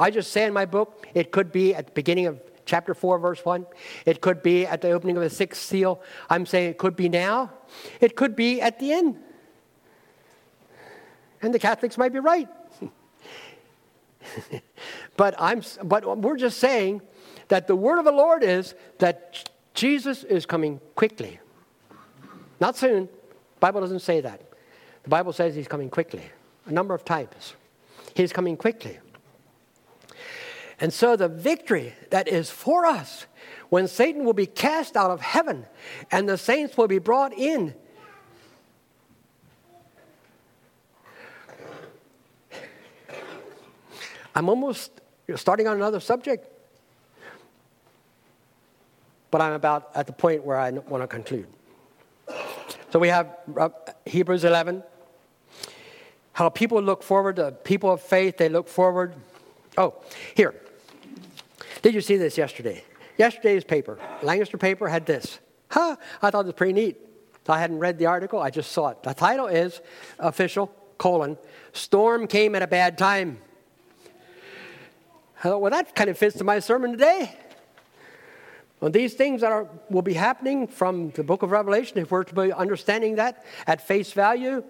I 0.00 0.10
just 0.10 0.32
say 0.32 0.44
in 0.44 0.52
my 0.52 0.64
book, 0.64 1.06
it 1.14 1.30
could 1.30 1.52
be 1.52 1.74
at 1.74 1.86
the 1.86 1.92
beginning 1.92 2.26
of 2.26 2.40
chapter 2.64 2.94
4, 2.94 3.18
verse 3.18 3.44
1. 3.44 3.66
It 4.06 4.20
could 4.20 4.42
be 4.42 4.66
at 4.66 4.80
the 4.80 4.90
opening 4.90 5.16
of 5.16 5.22
the 5.22 5.30
sixth 5.30 5.62
seal. 5.62 6.00
I'm 6.28 6.46
saying 6.46 6.70
it 6.70 6.78
could 6.78 6.96
be 6.96 7.08
now. 7.08 7.52
It 8.00 8.16
could 8.16 8.34
be 8.34 8.60
at 8.60 8.78
the 8.78 8.92
end. 8.92 9.18
And 11.42 11.52
the 11.52 11.58
Catholics 11.58 11.98
might 11.98 12.12
be 12.12 12.18
right. 12.18 12.48
but, 15.16 15.34
I'm, 15.38 15.62
but 15.84 16.18
we're 16.18 16.36
just 16.36 16.58
saying 16.58 17.02
that 17.48 17.66
the 17.66 17.76
word 17.76 17.98
of 17.98 18.04
the 18.04 18.12
Lord 18.12 18.42
is 18.42 18.74
that 18.98 19.50
Jesus 19.74 20.24
is 20.24 20.46
coming 20.46 20.80
quickly. 20.94 21.40
Not 22.60 22.76
soon. 22.76 23.06
The 23.06 23.60
Bible 23.60 23.80
doesn't 23.80 24.00
say 24.00 24.20
that. 24.20 24.40
The 25.02 25.08
Bible 25.08 25.32
says 25.32 25.54
he's 25.54 25.68
coming 25.68 25.90
quickly. 25.90 26.24
A 26.66 26.72
number 26.72 26.94
of 26.94 27.04
times. 27.04 27.54
He's 28.14 28.32
coming 28.32 28.56
quickly. 28.56 28.98
And 30.80 30.92
so 30.92 31.14
the 31.14 31.28
victory 31.28 31.94
that 32.08 32.26
is 32.26 32.50
for 32.50 32.86
us 32.86 33.26
when 33.68 33.86
Satan 33.86 34.24
will 34.24 34.32
be 34.32 34.46
cast 34.46 34.96
out 34.96 35.10
of 35.10 35.20
heaven 35.20 35.66
and 36.10 36.28
the 36.28 36.38
saints 36.38 36.76
will 36.76 36.88
be 36.88 36.98
brought 36.98 37.34
in. 37.34 37.74
I'm 44.34 44.48
almost 44.48 44.90
starting 45.36 45.68
on 45.68 45.76
another 45.76 46.00
subject, 46.00 46.46
but 49.30 49.42
I'm 49.42 49.52
about 49.52 49.90
at 49.94 50.06
the 50.06 50.12
point 50.12 50.44
where 50.44 50.56
I 50.56 50.70
want 50.70 51.02
to 51.02 51.06
conclude. 51.06 51.46
So 52.90 52.98
we 52.98 53.08
have 53.08 53.36
uh, 53.56 53.68
Hebrews 54.06 54.44
11, 54.44 54.82
how 56.32 56.48
people 56.48 56.80
look 56.82 57.02
forward, 57.02 57.36
the 57.36 57.52
people 57.52 57.92
of 57.92 58.00
faith, 58.00 58.38
they 58.38 58.48
look 58.48 58.66
forward. 58.66 59.14
Oh, 59.76 59.94
here. 60.34 60.54
Did 61.82 61.94
you 61.94 62.00
see 62.00 62.16
this 62.16 62.36
yesterday? 62.36 62.84
Yesterday's 63.16 63.64
paper, 63.64 63.98
Lancaster 64.22 64.58
paper, 64.58 64.88
had 64.88 65.06
this. 65.06 65.40
Huh, 65.68 65.96
I 66.22 66.30
thought 66.30 66.44
it 66.44 66.46
was 66.46 66.54
pretty 66.54 66.72
neat. 66.72 66.96
I 67.48 67.58
hadn't 67.58 67.80
read 67.80 67.98
the 67.98 68.06
article, 68.06 68.40
I 68.40 68.50
just 68.50 68.72
saw 68.72 68.88
it. 68.88 69.02
The 69.02 69.12
title 69.12 69.46
is 69.46 69.80
official, 70.18 70.68
colon, 70.98 71.36
Storm 71.72 72.26
Came 72.26 72.54
at 72.54 72.62
a 72.62 72.66
Bad 72.66 72.96
Time. 72.96 73.38
I 75.40 75.42
thought, 75.42 75.60
well, 75.60 75.70
that 75.70 75.94
kind 75.94 76.08
of 76.10 76.16
fits 76.16 76.38
to 76.38 76.44
my 76.44 76.60
sermon 76.60 76.92
today. 76.92 77.34
Well, 78.80 78.90
these 78.90 79.14
things 79.14 79.40
that 79.40 79.52
are, 79.52 79.68
will 79.90 80.02
be 80.02 80.14
happening 80.14 80.68
from 80.68 81.10
the 81.10 81.24
book 81.24 81.42
of 81.42 81.50
Revelation, 81.50 81.98
if 81.98 82.10
we're 82.10 82.24
to 82.24 82.34
be 82.34 82.52
understanding 82.52 83.16
that 83.16 83.44
at 83.66 83.86
face 83.86 84.12
value, 84.12 84.62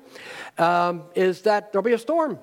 um, 0.59 1.03
is 1.15 1.43
that 1.43 1.73
there'll 1.73 1.85
be 1.85 1.93
a 1.93 1.99
storm. 1.99 2.39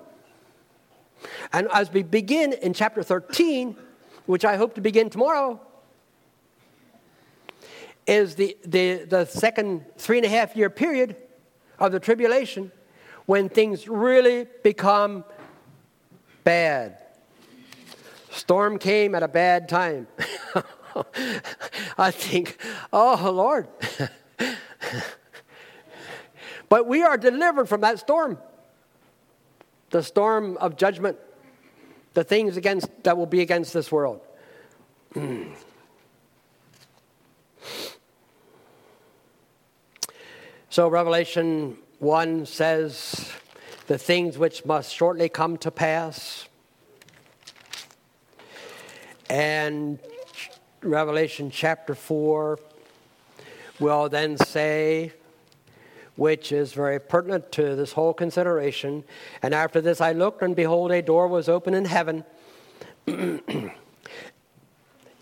And 1.52 1.68
as 1.74 1.92
we 1.92 2.04
begin 2.04 2.54
in 2.54 2.74
chapter 2.74 3.02
13, 3.02 3.76
which 4.28 4.46
I 4.46 4.58
hope 4.58 4.76
to 4.76 4.82
begin 4.82 5.10
tomorrow, 5.10 5.60
is 8.06 8.36
the, 8.36 8.56
the, 8.64 9.06
the 9.06 9.26
second 9.26 9.86
three 9.98 10.18
and 10.18 10.26
a 10.26 10.30
half 10.30 10.56
year 10.56 10.70
period 10.70 11.16
of 11.80 11.92
the 11.92 12.00
tribulation 12.00 12.72
when 13.26 13.50
things 13.50 13.88
really 13.88 14.46
become 14.64 15.26
bad. 16.44 17.04
Storm 18.32 18.78
came 18.78 19.16
at 19.16 19.24
a 19.24 19.28
bad 19.28 19.68
time. 19.68 20.08
I 21.98 22.12
think, 22.12 22.62
oh 22.94 23.32
Lord. 23.34 23.68
but 26.70 26.88
we 26.88 27.02
are 27.04 27.18
delivered 27.18 27.68
from 27.68 27.82
that 27.82 28.00
storm 28.00 28.38
the 29.90 30.04
storm 30.04 30.58
of 30.58 30.76
judgment 30.76 31.18
the 32.18 32.24
things 32.24 32.58
against 32.58 32.90
that 33.04 33.16
will 33.16 33.28
be 33.28 33.42
against 33.42 33.76
this 33.76 33.92
world. 33.92 34.20
so 40.72 40.88
Revelation 40.88 41.78
1 42.00 42.48
says 42.48 43.32
the 43.86 44.00
things 44.00 44.36
which 44.36 44.66
must 44.66 44.92
shortly 44.92 45.30
come 45.30 45.58
to 45.58 45.70
pass. 45.70 46.48
And 49.30 50.00
Revelation 50.82 51.52
chapter 51.52 51.94
4 51.94 52.58
will 53.80 54.10
then 54.10 54.38
say 54.38 55.14
which 56.18 56.52
is 56.52 56.74
very 56.74 57.00
pertinent 57.00 57.52
to 57.54 57.76
this 57.76 57.94
whole 57.94 58.14
consideration. 58.14 59.06
And 59.42 59.54
after 59.54 59.80
this 59.80 60.02
I 60.02 60.12
looked, 60.12 60.42
and 60.42 60.56
behold, 60.56 60.92
a 60.92 61.02
door 61.02 61.28
was 61.28 61.48
open 61.48 61.74
in 61.74 61.86
heaven. 61.86 62.26
and 63.08 63.72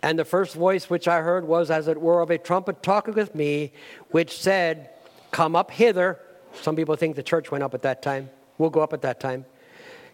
the 0.01 0.25
first 0.25 0.55
voice 0.55 0.89
which 0.89 1.07
I 1.07 1.21
heard 1.21 1.45
was 1.45 1.69
as 1.69 1.87
it 1.87 2.01
were 2.01 2.21
of 2.21 2.31
a 2.31 2.37
trumpet 2.37 2.81
talking 2.81 3.13
with 3.13 3.35
me, 3.35 3.73
which 4.09 4.37
said, 4.37 4.89
Come 5.31 5.55
up 5.55 5.69
hither. 5.69 6.19
Some 6.61 6.75
people 6.75 6.95
think 6.95 7.15
the 7.15 7.23
church 7.23 7.51
went 7.51 7.63
up 7.63 7.73
at 7.73 7.81
that 7.83 8.01
time. 8.01 8.29
We'll 8.57 8.69
go 8.69 8.79
up 8.79 8.93
at 8.93 9.01
that 9.01 9.19
time. 9.19 9.45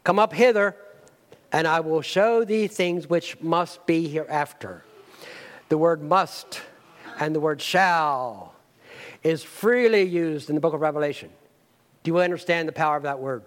Come 0.04 0.18
up 0.18 0.34
hither, 0.34 0.76
and 1.52 1.68
I 1.68 1.80
will 1.82 2.02
show 2.02 2.44
thee 2.44 2.68
things 2.68 3.08
which 3.08 3.40
must 3.40 3.86
be 3.86 4.08
hereafter. 4.08 4.84
The 5.70 5.78
word 5.78 6.02
must 6.02 6.62
and 7.20 7.36
the 7.36 7.40
word 7.40 7.62
shall 7.62 8.56
is 9.24 9.44
freely 9.44 10.04
used 10.04 10.50
in 10.50 10.56
the 10.56 10.62
book 10.62 10.74
of 10.74 10.82
Revelation. 10.82 11.30
Do 12.04 12.12
you 12.12 12.20
understand 12.20 12.68
the 12.68 12.74
power 12.74 12.98
of 12.98 13.04
that 13.04 13.20
word? 13.20 13.44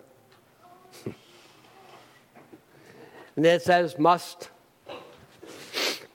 and 1.05 1.14
then 3.37 3.57
it 3.57 3.62
says 3.62 3.99
must. 3.99 4.51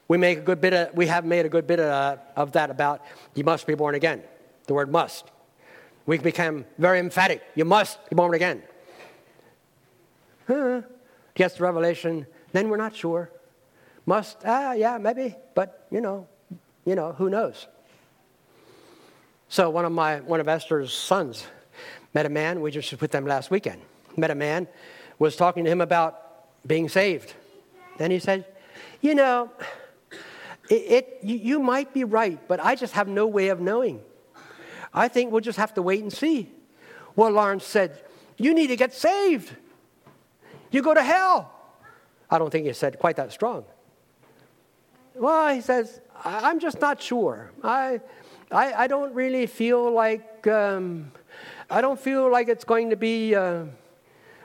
We 0.07 0.17
make 0.17 0.39
a 0.39 0.41
good 0.41 0.61
bit 0.61 0.73
of, 0.73 0.93
we 0.95 1.07
have 1.07 1.25
made 1.25 1.45
a 1.45 1.49
good 1.49 1.67
bit 1.67 1.79
of, 1.79 2.19
of 2.35 2.53
that 2.53 2.71
about 2.71 3.05
you 3.35 3.43
must 3.43 3.67
be 3.67 3.75
born 3.75 3.95
again. 3.95 4.23
The 4.67 4.73
word 4.73 4.91
must. 4.91 5.29
We 6.05 6.17
become 6.17 6.65
very 6.77 6.99
emphatic. 6.99 7.43
You 7.55 7.65
must 7.65 8.09
be 8.09 8.15
born 8.15 8.33
again. 8.33 8.63
Huh. 10.47 10.81
Gets 11.35 11.55
the 11.55 11.63
revelation, 11.63 12.25
then 12.51 12.69
we're 12.69 12.77
not 12.77 12.95
sure. 12.95 13.29
Must, 14.05 14.37
ah, 14.45 14.73
yeah, 14.73 14.97
maybe, 14.97 15.35
but 15.53 15.85
you 15.91 16.01
know, 16.01 16.27
you 16.85 16.95
know, 16.95 17.13
who 17.13 17.29
knows? 17.29 17.67
So 19.49 19.71
one 19.71 19.83
of 19.83 19.91
my 19.91 20.19
one 20.19 20.39
of 20.39 20.47
Esther's 20.47 20.93
sons 20.93 21.47
met 22.13 22.27
a 22.27 22.29
man. 22.29 22.61
We 22.61 22.69
just 22.69 23.01
with 23.01 23.09
them 23.09 23.25
last 23.25 23.49
weekend. 23.49 23.81
Met 24.15 24.29
a 24.29 24.35
man, 24.35 24.67
was 25.17 25.35
talking 25.35 25.63
to 25.65 25.71
him 25.71 25.81
about 25.81 26.67
being 26.67 26.87
saved. 26.87 27.33
Then 27.97 28.11
he 28.11 28.19
said, 28.19 28.45
"You 29.01 29.15
know, 29.15 29.51
it, 30.69 30.73
it 30.75 31.19
you, 31.23 31.35
you 31.35 31.59
might 31.59 31.95
be 31.95 32.03
right, 32.03 32.39
but 32.47 32.59
I 32.59 32.75
just 32.75 32.93
have 32.93 33.07
no 33.07 33.25
way 33.25 33.49
of 33.49 33.59
knowing. 33.59 34.01
I 34.93 35.07
think 35.07 35.31
we'll 35.31 35.41
just 35.41 35.57
have 35.57 35.73
to 35.73 35.81
wait 35.81 36.03
and 36.03 36.13
see." 36.13 36.51
Well, 37.15 37.31
Lawrence 37.31 37.65
said, 37.65 38.03
"You 38.37 38.53
need 38.53 38.67
to 38.67 38.75
get 38.75 38.93
saved. 38.93 39.51
You 40.69 40.83
go 40.83 40.93
to 40.93 41.03
hell." 41.03 41.51
I 42.29 42.37
don't 42.37 42.51
think 42.51 42.67
he 42.67 42.73
said 42.73 42.99
quite 42.99 43.15
that 43.15 43.31
strong. 43.31 43.65
Well, 45.15 45.53
he 45.53 45.61
says, 45.61 45.99
I'm 46.23 46.59
just 46.59 46.79
not 46.79 47.01
sure. 47.01 47.51
I, 47.63 47.99
I, 48.51 48.73
I 48.73 48.87
don't 48.87 49.13
really 49.13 49.45
feel 49.45 49.91
like, 49.91 50.47
um, 50.47 51.11
I 51.69 51.81
don't 51.81 51.99
feel 51.99 52.31
like 52.31 52.49
it's 52.49 52.63
going 52.63 52.89
to 52.89 52.95
be, 52.95 53.35
uh, 53.35 53.65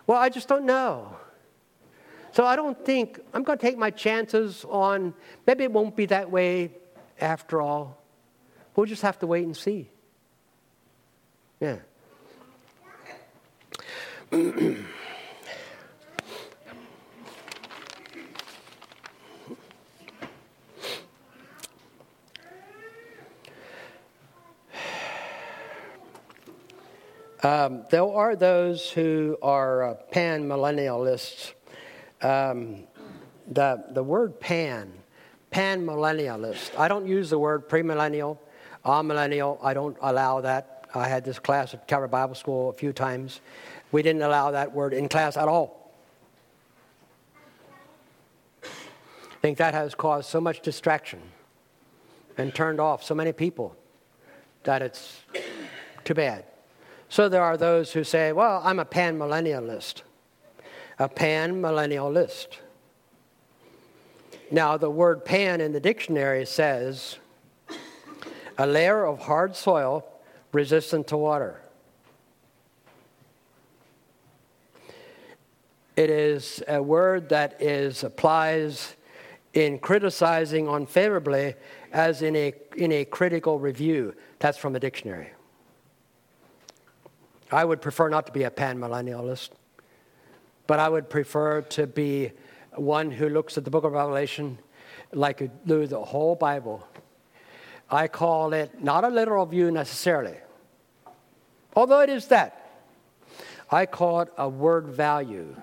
well, 0.07 0.19
I 0.19 0.29
just 0.29 0.47
don't 0.47 0.67
know. 0.67 1.17
So 2.33 2.45
I 2.45 2.57
don't 2.57 2.85
think, 2.85 3.21
I'm 3.33 3.43
going 3.45 3.59
to 3.59 3.63
take 3.63 3.79
my 3.79 3.91
chances 3.91 4.67
on, 4.69 5.15
maybe 5.47 5.65
it 5.65 5.73
won't 5.73 5.97
be 5.97 6.07
that 6.07 6.31
way 6.31 6.73
after 7.21 7.63
all. 7.63 8.03
We'll 8.77 8.87
just 8.87 9.03
have 9.03 9.19
to 9.21 9.27
wait 9.27 9.45
and 9.45 9.57
see. 9.57 9.89
Yeah. 11.61 11.79
Um, 27.45 27.85
there 27.91 28.03
are 28.03 28.35
those 28.37 28.89
who 28.89 29.37
are 29.43 29.83
uh, 29.83 29.95
pan 30.11 30.49
millennialists. 30.49 31.53
Um, 32.23 32.85
the, 33.47 33.85
the 33.91 34.03
word 34.03 34.41
pan, 34.41 34.91
pan 35.51 35.85
millennialist, 35.85 36.71
I 36.79 36.89
don't 36.89 37.07
use 37.07 37.29
the 37.29 37.39
word 37.39 37.69
premillennial, 37.69 38.39
amillennial. 38.83 39.59
I 39.63 39.75
don't 39.75 39.95
allow 40.01 40.41
that. 40.41 40.89
I 40.95 41.07
had 41.07 41.23
this 41.23 41.39
class 41.39 41.75
at 41.75 41.87
Calvary 41.87 42.09
Bible 42.09 42.35
School 42.35 42.71
a 42.71 42.73
few 42.73 42.95
times. 42.95 43.43
We 43.93 44.01
didn't 44.01 44.23
allow 44.23 44.53
that 44.53 44.73
word 44.73 44.95
in 44.95 45.11
class 45.11 45.37
at 45.37 45.47
all. 45.47 45.93
I 48.63 49.37
think 49.43 49.59
that 49.59 49.75
has 49.75 49.95
caused 49.95 50.31
so 50.31 50.41
much 50.41 50.63
distraction 50.63 51.21
and 52.39 52.55
turned 52.55 52.81
off 52.81 53.05
so 53.05 53.15
many 53.15 53.33
people 53.33 53.77
that 54.63 54.81
it's 54.81 55.21
too 56.05 56.15
bad. 56.15 56.47
So 57.15 57.29
there 57.29 57.45
are 57.45 57.57
those 57.57 57.93
who 57.93 58.03
say, 58.03 58.33
well, 58.33 58.61
I'm 58.65 58.81
a 58.81 58.85
pan 58.85 59.17
millennialist. 59.17 60.03
A 60.99 61.09
pan 61.09 61.63
millennialist. 61.63 62.57
Now, 64.51 64.77
the 64.77 64.91
word 64.91 65.25
pan 65.25 65.61
in 65.61 65.71
the 65.71 65.79
dictionary 65.79 66.45
says 66.45 67.19
a 68.59 68.67
layer 68.67 69.05
of 69.05 69.21
hard 69.21 69.55
soil 69.55 70.05
resistant 70.51 71.07
to 71.07 71.17
water. 71.17 71.61
It 75.95 76.11
is 76.11 76.65
a 76.67 76.83
word 76.83 77.29
that 77.29 77.63
is 77.63 78.03
applies 78.03 78.97
in 79.53 79.79
criticizing 79.79 80.67
unfavorably 80.67 81.55
as 81.93 82.23
in 82.23 82.35
a, 82.35 82.55
in 82.77 82.91
a 82.91 83.05
critical 83.05 83.61
review. 83.61 84.17
That's 84.41 84.59
from 84.59 84.75
a 84.75 84.81
dictionary. 84.81 85.31
I 87.55 87.65
would 87.65 87.81
prefer 87.81 88.09
not 88.09 88.27
to 88.27 88.33
be 88.33 88.43
a 88.43 88.51
panmillennialist, 88.51 89.51
but 90.67 90.81
I 90.81 90.89
would 90.89 91.09
prefer 91.09 91.61
to 91.63 91.87
be 91.87 92.33
one 92.75 93.13
who 93.13 93.29
looks 93.29 93.57
at 93.57 93.65
the 93.65 93.71
book 93.71 93.85
of 93.85 93.93
Revelation 93.93 94.59
like 95.13 95.39
through 95.65 95.87
the 95.87 96.03
whole 96.03 96.35
Bible. 96.35 96.85
I 97.89 98.09
call 98.09 98.53
it 98.55 98.83
not 98.83 99.05
a 99.05 99.09
literal 99.09 99.47
view 99.47 99.71
necessarily, 99.71 100.37
although 101.77 102.01
it 102.01 102.11
is 102.11 102.27
that. 102.27 102.61
I 103.71 103.87
call 103.87 104.23
it 104.23 104.33
a 104.37 104.49
word 104.49 104.89
value, 104.89 105.55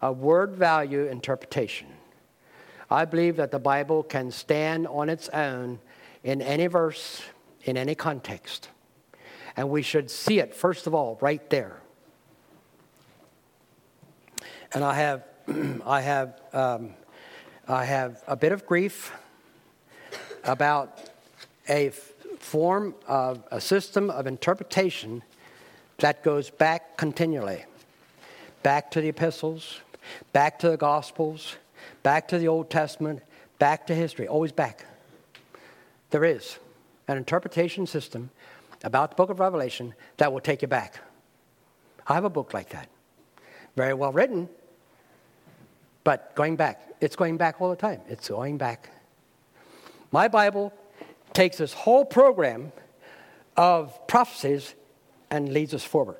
a 0.00 0.10
word 0.10 0.52
value 0.52 1.08
interpretation. 1.08 1.88
I 2.90 3.04
believe 3.04 3.36
that 3.36 3.50
the 3.50 3.58
Bible 3.58 4.02
can 4.02 4.30
stand 4.30 4.86
on 4.86 5.10
its 5.10 5.28
own 5.28 5.78
in 6.24 6.40
any 6.40 6.68
verse, 6.68 7.20
in 7.64 7.76
any 7.76 7.94
context. 7.94 8.70
And 9.56 9.70
we 9.70 9.82
should 9.82 10.10
see 10.10 10.38
it, 10.38 10.54
first 10.54 10.86
of 10.86 10.94
all, 10.94 11.18
right 11.20 11.48
there. 11.50 11.80
And 14.72 14.84
I 14.84 14.94
have, 14.94 15.24
I 15.86 16.00
have, 16.00 16.40
um, 16.52 16.90
I 17.66 17.84
have 17.84 18.22
a 18.26 18.36
bit 18.36 18.52
of 18.52 18.66
grief 18.66 19.12
about 20.44 21.10
a 21.68 21.90
form 22.38 22.94
of 23.08 23.42
a 23.50 23.60
system 23.60 24.10
of 24.10 24.26
interpretation 24.26 25.22
that 25.98 26.22
goes 26.22 26.50
back 26.50 26.96
continually 26.96 27.64
back 28.62 28.90
to 28.90 29.00
the 29.00 29.08
epistles, 29.08 29.80
back 30.32 30.58
to 30.58 30.68
the 30.68 30.76
gospels, 30.76 31.54
back 32.02 32.26
to 32.26 32.36
the 32.36 32.48
Old 32.48 32.68
Testament, 32.68 33.22
back 33.60 33.86
to 33.86 33.94
history, 33.94 34.26
always 34.26 34.50
back. 34.50 34.84
There 36.10 36.24
is 36.24 36.58
an 37.06 37.16
interpretation 37.16 37.86
system 37.86 38.30
about 38.86 39.10
the 39.10 39.16
book 39.16 39.30
of 39.30 39.40
Revelation 39.40 39.94
that 40.16 40.32
will 40.32 40.40
take 40.40 40.62
you 40.62 40.68
back. 40.68 41.00
I 42.06 42.14
have 42.14 42.24
a 42.24 42.30
book 42.30 42.54
like 42.54 42.70
that. 42.70 42.88
Very 43.74 43.92
well 43.92 44.12
written, 44.12 44.48
but 46.04 46.34
going 46.36 46.54
back. 46.54 46.80
It's 47.00 47.16
going 47.16 47.36
back 47.36 47.60
all 47.60 47.68
the 47.68 47.76
time. 47.76 48.00
It's 48.08 48.28
going 48.28 48.58
back. 48.58 48.90
My 50.12 50.28
Bible 50.28 50.72
takes 51.34 51.58
this 51.58 51.72
whole 51.72 52.04
program 52.04 52.72
of 53.56 54.06
prophecies 54.06 54.74
and 55.30 55.52
leads 55.52 55.74
us 55.74 55.82
forward. 55.82 56.18